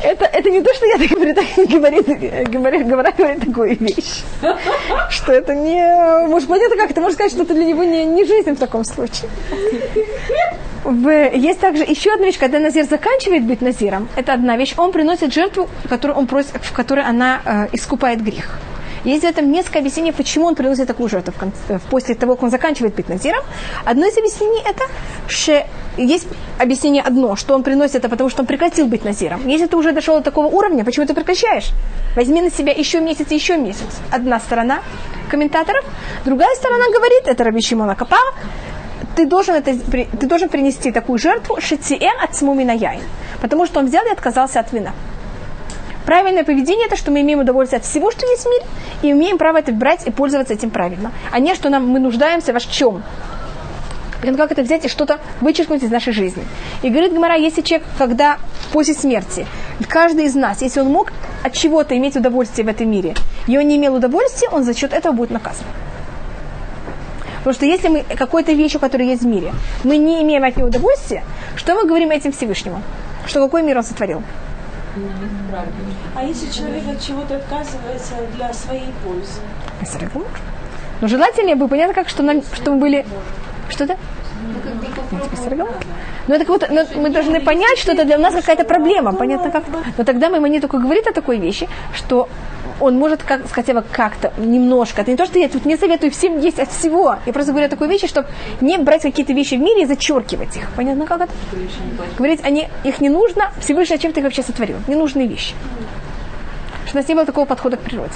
Это, 0.04 0.26
это 0.26 0.50
не 0.50 0.62
то, 0.62 0.74
что 0.74 0.86
я 0.86 0.98
так 0.98 1.08
говорю, 1.10 1.34
так 1.36 1.58
не 1.58 1.66
говорит, 1.66 2.50
говорит, 2.50 2.88
говорит 2.88 3.40
такую 3.46 3.78
вещь. 3.78 4.24
Что 5.10 5.34
это 5.34 5.56
не... 5.56 6.28
Может, 6.28 6.50
понятно, 6.50 6.78
как 6.78 6.92
это 6.92 7.02
можно 7.02 7.16
сказать, 7.16 7.32
что 7.32 7.44
это 7.44 7.54
для 7.54 7.66
него 7.66 7.84
не, 7.84 8.06
не 8.06 8.26
жизнь 8.26 8.52
в 8.52 8.60
таком 8.60 8.84
случае. 8.84 9.30
В- 10.84 11.36
есть 11.36 11.60
также 11.60 11.84
еще 11.84 12.14
одна 12.14 12.26
вещь, 12.28 12.40
когда 12.40 12.60
Назир 12.60 12.86
заканчивает 12.86 13.44
быть 13.44 13.62
Назиром, 13.62 14.10
это 14.16 14.34
одна 14.34 14.58
вещь, 14.58 14.74
он 14.78 14.92
приносит 14.92 15.34
жертву, 15.34 15.70
которую 15.88 16.18
он 16.18 16.28
просит, 16.28 16.56
в 16.62 16.72
которой 16.74 17.06
она 17.06 17.42
э, 17.46 17.68
искупает 17.72 18.24
грех. 18.24 18.60
Есть 19.04 19.24
в 19.24 19.28
этом 19.28 19.52
несколько 19.52 19.80
объяснений, 19.80 20.12
почему 20.12 20.46
он 20.46 20.56
приносит 20.56 20.88
такую 20.88 21.10
жертву 21.10 21.34
в 21.34 21.38
конце- 21.44 21.80
в- 21.80 21.90
после 21.90 22.16
того, 22.16 22.36
как 22.36 22.44
он 22.44 22.50
заканчивает 22.52 22.96
быть 22.96 23.10
Назиром. 23.10 23.44
Одно 23.86 24.06
из 24.06 24.18
объяснений 24.18 24.62
это, 24.64 24.84
что 25.28 25.66
есть 25.98 26.28
объяснение 26.60 27.02
одно, 27.02 27.36
что 27.36 27.56
он 27.56 27.64
приносит 27.64 27.96
это 27.96 28.10
потому, 28.10 28.30
что 28.30 28.42
он 28.42 28.48
прекратил 28.48 28.86
быть 28.86 29.04
Назиром. 29.04 29.48
Если 29.48 29.66
ты 29.66 29.76
уже 29.76 29.92
дошел 29.92 30.18
до 30.18 30.24
такого 30.24 30.48
уровня, 30.48 30.86
почему 30.86 31.06
ты 31.06 31.14
прекращаешь? 31.14 31.72
Возьми 32.16 32.42
на 32.42 32.52
себя 32.52 32.72
еще 32.74 33.00
месяц 33.02 33.32
еще 33.32 33.58
месяц. 33.58 33.88
Одна 34.12 34.40
сторона 34.40 34.82
комментаторов, 35.30 35.84
другая 36.26 36.54
сторона 36.56 36.86
говорит, 36.94 37.24
это 37.26 37.44
Раби 37.44 37.62
Шимона 37.62 37.96
Капара, 37.96 38.34
ты 39.16 39.26
должен, 39.26 39.56
это, 39.56 39.74
ты 39.76 40.28
должен 40.28 40.48
принести 40.50 40.92
такую 40.92 41.18
жертву 41.18 41.60
шитиэр 41.60 42.24
от 42.24 42.36
смумина 42.36 42.72
яин. 42.72 43.02
Потому 43.42 43.66
что 43.66 43.80
он 43.80 43.88
взял 43.88 44.06
и 44.06 44.10
отказался 44.12 44.60
от 44.60 44.72
вина. 44.72 44.92
Правильное 46.06 46.44
поведение 46.44 46.88
это, 46.88 46.96
что 46.96 47.12
мы 47.12 47.22
имеем 47.22 47.40
удовольствие 47.40 47.80
от 47.80 47.86
всего, 47.86 48.12
что 48.12 48.26
есть 48.26 48.44
в 48.44 48.50
мире, 48.50 48.66
и 49.02 49.12
имеем 49.12 49.38
право 49.38 49.58
это 49.58 49.72
брать 49.72 50.08
и 50.08 50.12
пользоваться 50.12 50.54
этим 50.54 50.70
правильно. 50.70 51.12
А 51.32 51.40
не, 51.40 51.56
что 51.56 51.70
нам, 51.70 51.88
мы 51.88 52.00
нуждаемся 52.00 52.54
во 52.54 52.60
чем. 52.60 53.04
Как 54.22 54.52
это 54.52 54.62
взять 54.62 54.86
и 54.86 54.88
что-то 54.88 55.20
вычеркнуть 55.42 55.84
из 55.84 55.90
нашей 55.90 56.14
жизни. 56.14 56.44
И 56.84 56.90
говорит 56.90 57.14
Гмара, 57.14 57.38
если 57.38 57.62
человек, 57.62 57.88
когда 57.98 58.38
после 58.72 58.94
смерти, 58.94 59.48
каждый 59.88 60.26
из 60.26 60.36
нас, 60.36 60.62
если 60.62 60.80
он 60.80 60.88
мог 60.88 61.12
от 61.44 61.54
чего-то 61.54 61.98
иметь 61.98 62.16
удовольствие 62.16 62.66
в 62.66 62.70
этом 62.70 62.90
мире, 62.90 63.16
и 63.48 63.58
он 63.58 63.68
не 63.68 63.78
имел 63.78 63.96
удовольствия, 63.96 64.50
он 64.50 64.64
за 64.64 64.76
счет 64.76 64.94
этого 64.94 65.14
будет 65.14 65.32
наказан. 65.32 65.66
Потому 67.40 67.56
что 67.56 67.66
если 67.66 67.88
мы 67.88 68.04
какой-то 68.04 68.52
вещью, 68.52 68.80
которая 68.80 69.08
есть 69.08 69.24
в 69.24 69.28
мире, 69.28 69.52
мы 69.84 69.98
не 69.98 70.22
имеем 70.22 70.44
от 70.44 70.56
нее 70.56 70.68
удовольствия, 70.68 71.24
что 71.56 71.74
мы 71.74 71.88
говорим 71.88 72.12
этим 72.12 72.32
Всевышнему? 72.32 72.84
Что 73.26 73.44
какой 73.44 73.64
мир 73.64 73.78
он 73.78 73.84
сотворил? 73.84 74.22
А 76.16 76.24
если 76.24 76.52
человек 76.52 76.84
от 76.90 77.02
чего-то 77.02 77.36
отказывается 77.38 78.16
для 78.36 78.54
своей 78.54 78.92
пользы? 79.04 79.40
Бессарагамур. 79.80 80.28
Но 81.02 81.08
желательнее 81.08 81.56
бы, 81.56 81.68
понятно, 81.68 81.94
как, 81.94 82.10
что, 82.10 82.24
нам, 82.24 82.42
что 82.54 82.72
мы 82.72 82.78
были... 82.78 83.06
Что-то? 83.70 83.98
Ну, 86.28 86.38
так 86.38 86.48
вот, 86.48 86.70
но 86.70 86.86
мы 86.96 87.10
должны 87.10 87.42
понять, 87.42 87.78
что 87.78 87.94
это 87.94 88.06
для 88.06 88.18
нас 88.18 88.34
какая-то 88.34 88.64
проблема, 88.64 89.14
понятно 89.14 89.50
как. 89.52 89.64
Но 89.98 90.04
тогда 90.04 90.30
мы, 90.30 90.40
мы 90.40 90.50
не 90.50 90.60
только 90.60 90.78
говорит 90.78 91.08
о 91.08 91.14
такой 91.14 91.38
вещи, 91.40 91.68
что 91.94 92.28
он 92.82 92.98
может 92.98 93.24
как, 93.24 93.50
хотя 93.50 93.74
бы 93.74 93.84
как-то 93.84 94.34
немножко. 94.38 95.02
Это 95.02 95.12
не 95.12 95.18
то, 95.18 95.26
что 95.26 95.40
я 95.40 95.48
тут 95.48 95.66
не 95.66 95.78
советую 95.78 96.12
всем 96.12 96.40
есть 96.40 96.60
от 96.60 96.72
всего. 96.72 97.16
Я 97.26 97.34
просто 97.34 97.52
говорю 97.52 97.68
о 97.68 97.70
такой 97.70 97.88
вещи, 97.88 98.08
чтобы 98.08 98.28
не 98.60 98.78
брать 98.78 99.04
какие-то 99.04 99.34
вещи 99.34 99.56
в 99.56 99.60
мире 99.60 99.84
и 99.84 99.86
зачеркивать 99.86 100.58
их. 100.58 100.70
Понятно 100.76 101.06
как 101.06 101.22
это? 101.22 101.34
Говорить, 102.18 102.42
они, 102.44 102.68
их 102.84 103.00
не 103.00 103.10
нужно, 103.10 103.52
Всевышний, 103.62 104.00
чем 104.00 104.14
ты 104.14 104.20
их 104.20 104.26
вообще 104.26 104.44
сотворил. 104.44 104.78
Ненужные 104.88 105.28
вещи. 105.28 105.54
Что 106.88 106.98
у 106.98 107.00
нас 107.00 107.08
не 107.08 107.14
было 107.14 107.26
такого 107.26 107.46
подхода 107.46 107.78
к 107.78 107.82
природе. 107.82 108.14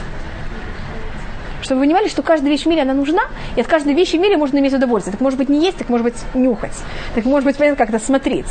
Чтобы 1.62 1.80
вы 1.80 1.86
понимали, 1.86 2.08
что 2.10 2.22
каждая 2.22 2.52
вещь 2.52 2.64
в 2.64 2.66
мире, 2.68 2.84
она 2.84 2.94
нужна, 2.94 3.24
и 3.56 3.62
от 3.62 3.68
каждой 3.68 3.94
вещи 3.94 4.18
в 4.18 4.20
мире 4.20 4.38
можно 4.38 4.60
иметь 4.60 4.74
удовольствие. 4.74 5.12
Так 5.12 5.22
может 5.22 5.40
быть 5.40 5.50
не 5.50 5.64
есть, 5.64 5.78
так 5.78 5.90
может 5.90 6.04
быть 6.04 6.16
нюхать. 6.34 6.78
Так 7.16 7.26
может 7.26 7.46
быть, 7.46 7.58
понятно, 7.58 7.78
как-то 7.78 8.04
смотреть. 8.04 8.46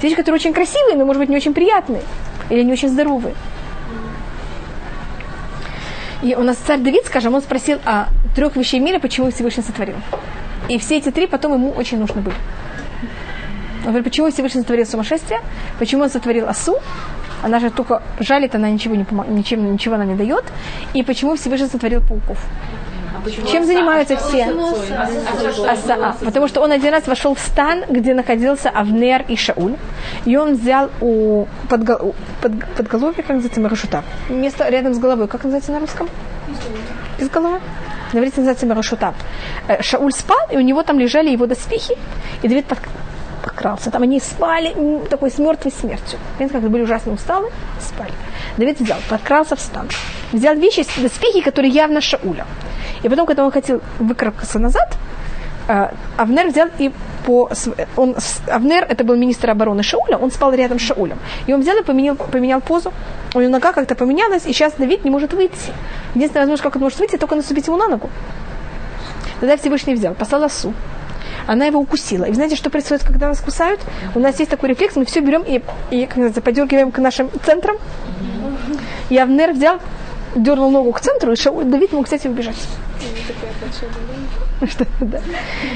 Вещи, 0.00 0.14
которые 0.14 0.38
очень 0.38 0.52
красивые, 0.52 0.96
но 0.96 1.04
может 1.04 1.20
быть 1.20 1.28
не 1.28 1.36
очень 1.36 1.54
приятные. 1.54 2.02
Или 2.50 2.62
не 2.62 2.72
очень 2.72 2.88
здоровые. 2.88 3.34
И 6.22 6.36
у 6.36 6.42
нас 6.42 6.56
царь 6.56 6.80
Давид, 6.80 7.04
скажем, 7.06 7.34
он 7.34 7.40
спросил 7.42 7.78
о 7.84 8.06
трех 8.36 8.56
вещей 8.56 8.80
мира, 8.80 9.00
почему 9.00 9.30
Всевышний 9.30 9.64
сотворил. 9.64 9.96
И 10.68 10.78
все 10.78 10.98
эти 10.98 11.10
три 11.10 11.26
потом 11.26 11.54
ему 11.54 11.70
очень 11.70 11.98
нужны 11.98 12.22
были. 12.22 12.36
Он 13.84 13.88
говорит, 13.88 14.04
почему 14.04 14.30
Всевышний 14.30 14.60
сотворил 14.60 14.86
сумасшествие, 14.86 15.40
почему 15.80 16.04
он 16.04 16.10
сотворил 16.10 16.48
осу, 16.48 16.78
она 17.42 17.58
же 17.58 17.70
только 17.70 18.02
жалит, 18.20 18.54
она 18.54 18.70
ничего 18.70 18.94
не 18.94 19.02
помо- 19.02 19.28
ничем, 19.28 19.72
ничего 19.72 19.96
она 19.96 20.04
не 20.04 20.14
дает, 20.14 20.44
и 20.94 21.02
почему 21.02 21.34
Всевышний 21.34 21.66
сотворил 21.66 22.00
пауков. 22.00 22.38
Чем 23.50 23.64
занимаются 23.64 24.16
все? 24.16 24.44
Оса. 25.68 25.94
А, 26.00 26.24
Потому 26.24 26.48
что 26.48 26.60
он 26.60 26.72
один 26.72 26.92
раз 26.92 27.06
вошел 27.06 27.34
в 27.34 27.38
стан, 27.40 27.84
где 27.88 28.14
находился 28.14 28.70
Авнер 28.70 29.24
и 29.28 29.36
Шауль, 29.36 29.76
и 30.24 30.36
он 30.36 30.54
взял 30.54 30.90
у 31.00 31.46
подго- 31.68 32.02
у 32.02 32.14
под, 32.40 32.52
подголовья, 32.76 33.16
как 33.22 33.28
называется, 33.28 33.60
Марашута, 33.60 34.02
место 34.28 34.68
рядом 34.68 34.94
с 34.94 34.98
головой, 34.98 35.28
как 35.28 35.44
называется 35.44 35.72
на 35.72 35.80
русском? 35.80 36.08
Изголовье. 37.18 37.60
На 38.12 38.18
иврите 38.18 38.40
называется 38.40 38.66
Мерашутам. 38.66 39.14
Э, 39.68 39.80
Шауль 39.82 40.12
спал, 40.12 40.36
и 40.50 40.56
у 40.56 40.60
него 40.60 40.82
там 40.82 40.98
лежали 40.98 41.30
его 41.30 41.46
доспехи, 41.46 41.96
и 42.42 42.48
Давид 42.48 42.66
под- 42.66 42.78
подкрался. 43.42 43.90
Там 43.90 44.02
они 44.02 44.20
спали 44.20 44.74
такой 45.08 45.30
с 45.30 45.38
мертвой 45.38 45.72
смертью. 45.72 46.18
Понимаете, 46.38 46.60
как 46.60 46.70
были 46.70 46.82
ужасно 46.82 47.12
усталы, 47.12 47.50
спали. 47.80 48.12
Давид 48.56 48.80
взял, 48.80 48.98
подкрался, 49.08 49.56
встал. 49.56 49.84
Взял 50.32 50.54
вещи, 50.54 50.84
доспехи, 51.00 51.42
которые 51.42 51.70
явно 51.70 52.00
Шауля. 52.00 52.46
И 53.02 53.08
потом, 53.08 53.26
когда 53.26 53.44
он 53.44 53.50
хотел 53.50 53.80
выкарабкаться 53.98 54.58
назад, 54.58 54.96
э, 55.68 55.88
Авнер 56.16 56.48
взял 56.48 56.68
и 56.78 56.92
по... 57.26 57.50
Он, 57.96 58.16
Авнер, 58.48 58.84
это 58.88 59.04
был 59.04 59.16
министр 59.16 59.50
обороны 59.50 59.82
Шауля, 59.82 60.16
он 60.16 60.30
спал 60.30 60.54
рядом 60.54 60.78
с 60.78 60.82
Шаулем. 60.82 61.18
И 61.46 61.52
он 61.52 61.60
взял 61.60 61.76
и 61.78 61.82
поменял, 61.82 62.16
поменял 62.16 62.60
позу. 62.60 62.92
У 63.34 63.40
него 63.40 63.50
нога 63.50 63.72
как-то 63.72 63.94
поменялась, 63.94 64.46
и 64.46 64.52
сейчас 64.52 64.74
Давид 64.78 65.04
не 65.04 65.10
может 65.10 65.32
выйти. 65.32 65.72
Единственная 66.14 66.42
возможность, 66.42 66.62
как 66.62 66.76
он 66.76 66.82
может 66.82 66.98
выйти, 66.98 67.16
только 67.16 67.34
наступить 67.34 67.66
ему 67.66 67.76
на 67.76 67.88
ногу. 67.88 68.10
Тогда 69.40 69.56
Всевышний 69.56 69.94
взял, 69.94 70.14
послал 70.14 70.44
осу. 70.44 70.72
Она 71.46 71.66
его 71.66 71.80
укусила. 71.80 72.24
И 72.24 72.28
вы 72.28 72.34
знаете, 72.34 72.56
что 72.56 72.70
происходит, 72.70 73.04
когда 73.04 73.28
нас 73.28 73.40
кусают? 73.40 73.80
У 74.14 74.20
нас 74.20 74.38
есть 74.38 74.50
такой 74.50 74.70
рефлекс, 74.70 74.96
мы 74.96 75.04
все 75.04 75.20
берем 75.20 75.42
и, 75.42 75.62
и 75.90 76.08
подергиваем 76.44 76.92
к 76.92 76.98
нашим 76.98 77.30
центрам. 77.44 77.76
И 79.10 79.18
Авнер 79.18 79.52
взял, 79.52 79.78
дернул 80.34 80.70
ногу 80.70 80.92
к 80.92 81.00
центру, 81.00 81.32
и 81.32 81.36
Шауль- 81.36 81.64
Давид 81.64 81.92
мог, 81.92 82.04
кстати, 82.04 82.28
убежать. 82.28 82.56
Что, 84.70 84.86
да. 85.00 85.20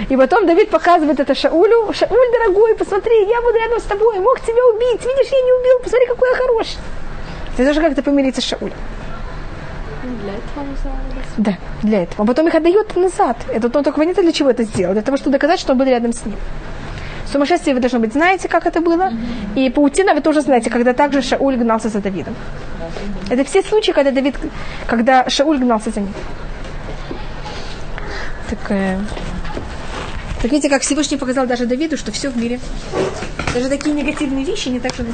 И 0.08 0.16
потом 0.16 0.46
Давид 0.46 0.70
показывает 0.70 1.18
это 1.18 1.34
Шаулю. 1.34 1.92
Шауль, 1.92 2.32
дорогой, 2.32 2.76
посмотри, 2.76 3.26
я 3.28 3.42
буду 3.42 3.58
рядом 3.58 3.80
с 3.80 3.84
тобой, 3.84 4.20
мог 4.20 4.40
тебя 4.40 4.64
убить. 4.74 5.04
Видишь, 5.04 5.32
я 5.32 5.40
не 5.42 5.52
убил, 5.60 5.80
посмотри, 5.82 6.06
какой 6.06 6.30
я 6.30 6.36
хороший. 6.36 6.78
Ты 7.56 7.66
тоже 7.66 7.80
как-то 7.80 8.02
помириться 8.02 8.40
с 8.40 8.44
Шаулем. 8.44 8.76
Для 10.22 10.34
этого 10.34 10.60
он 10.60 10.76
занялся. 10.82 11.30
Да, 11.36 11.58
для 11.82 12.02
этого. 12.02 12.24
А 12.24 12.26
потом 12.26 12.48
их 12.48 12.54
отдает 12.54 12.96
назад. 12.96 13.36
Это 13.52 13.66
он 13.66 13.84
только 13.84 13.92
понятно, 13.92 14.22
для 14.22 14.32
чего 14.32 14.50
это 14.50 14.64
сделал. 14.64 14.92
Для 14.92 15.02
того, 15.02 15.16
чтобы 15.16 15.32
доказать, 15.32 15.60
что 15.60 15.72
он 15.72 15.78
был 15.78 15.86
рядом 15.86 16.12
с 16.12 16.24
ним. 16.24 16.36
Сумасшествие 17.30 17.74
вы, 17.74 17.80
должно 17.80 17.98
быть, 17.98 18.12
знаете, 18.12 18.48
как 18.48 18.66
это 18.66 18.80
было. 18.80 19.10
И 19.56 19.68
паутина 19.70 20.14
вы 20.14 20.20
тоже 20.20 20.40
знаете, 20.40 20.70
когда 20.70 20.92
также 20.92 21.22
Шауль 21.22 21.56
гнался 21.56 21.88
за 21.88 22.00
Давидом. 22.00 22.34
Это 23.30 23.44
все 23.44 23.62
случаи, 23.62 23.92
когда 23.92 24.10
Давид, 24.10 24.36
когда 24.86 25.28
Шауль 25.28 25.58
гнался 25.58 25.90
за 25.90 26.00
ним. 26.00 26.14
Так, 28.48 28.58
э, 28.70 28.98
так 30.40 30.52
видите, 30.52 30.68
как 30.68 30.82
Всевышний 30.82 31.16
показал 31.16 31.46
даже 31.46 31.66
Давиду, 31.66 31.96
что 31.96 32.12
все 32.12 32.30
в 32.30 32.36
мире. 32.36 32.60
Даже 33.52 33.68
такие 33.68 33.94
негативные 33.94 34.44
вещи 34.44 34.68
не 34.68 34.78
так 34.78 34.94
же 34.94 35.04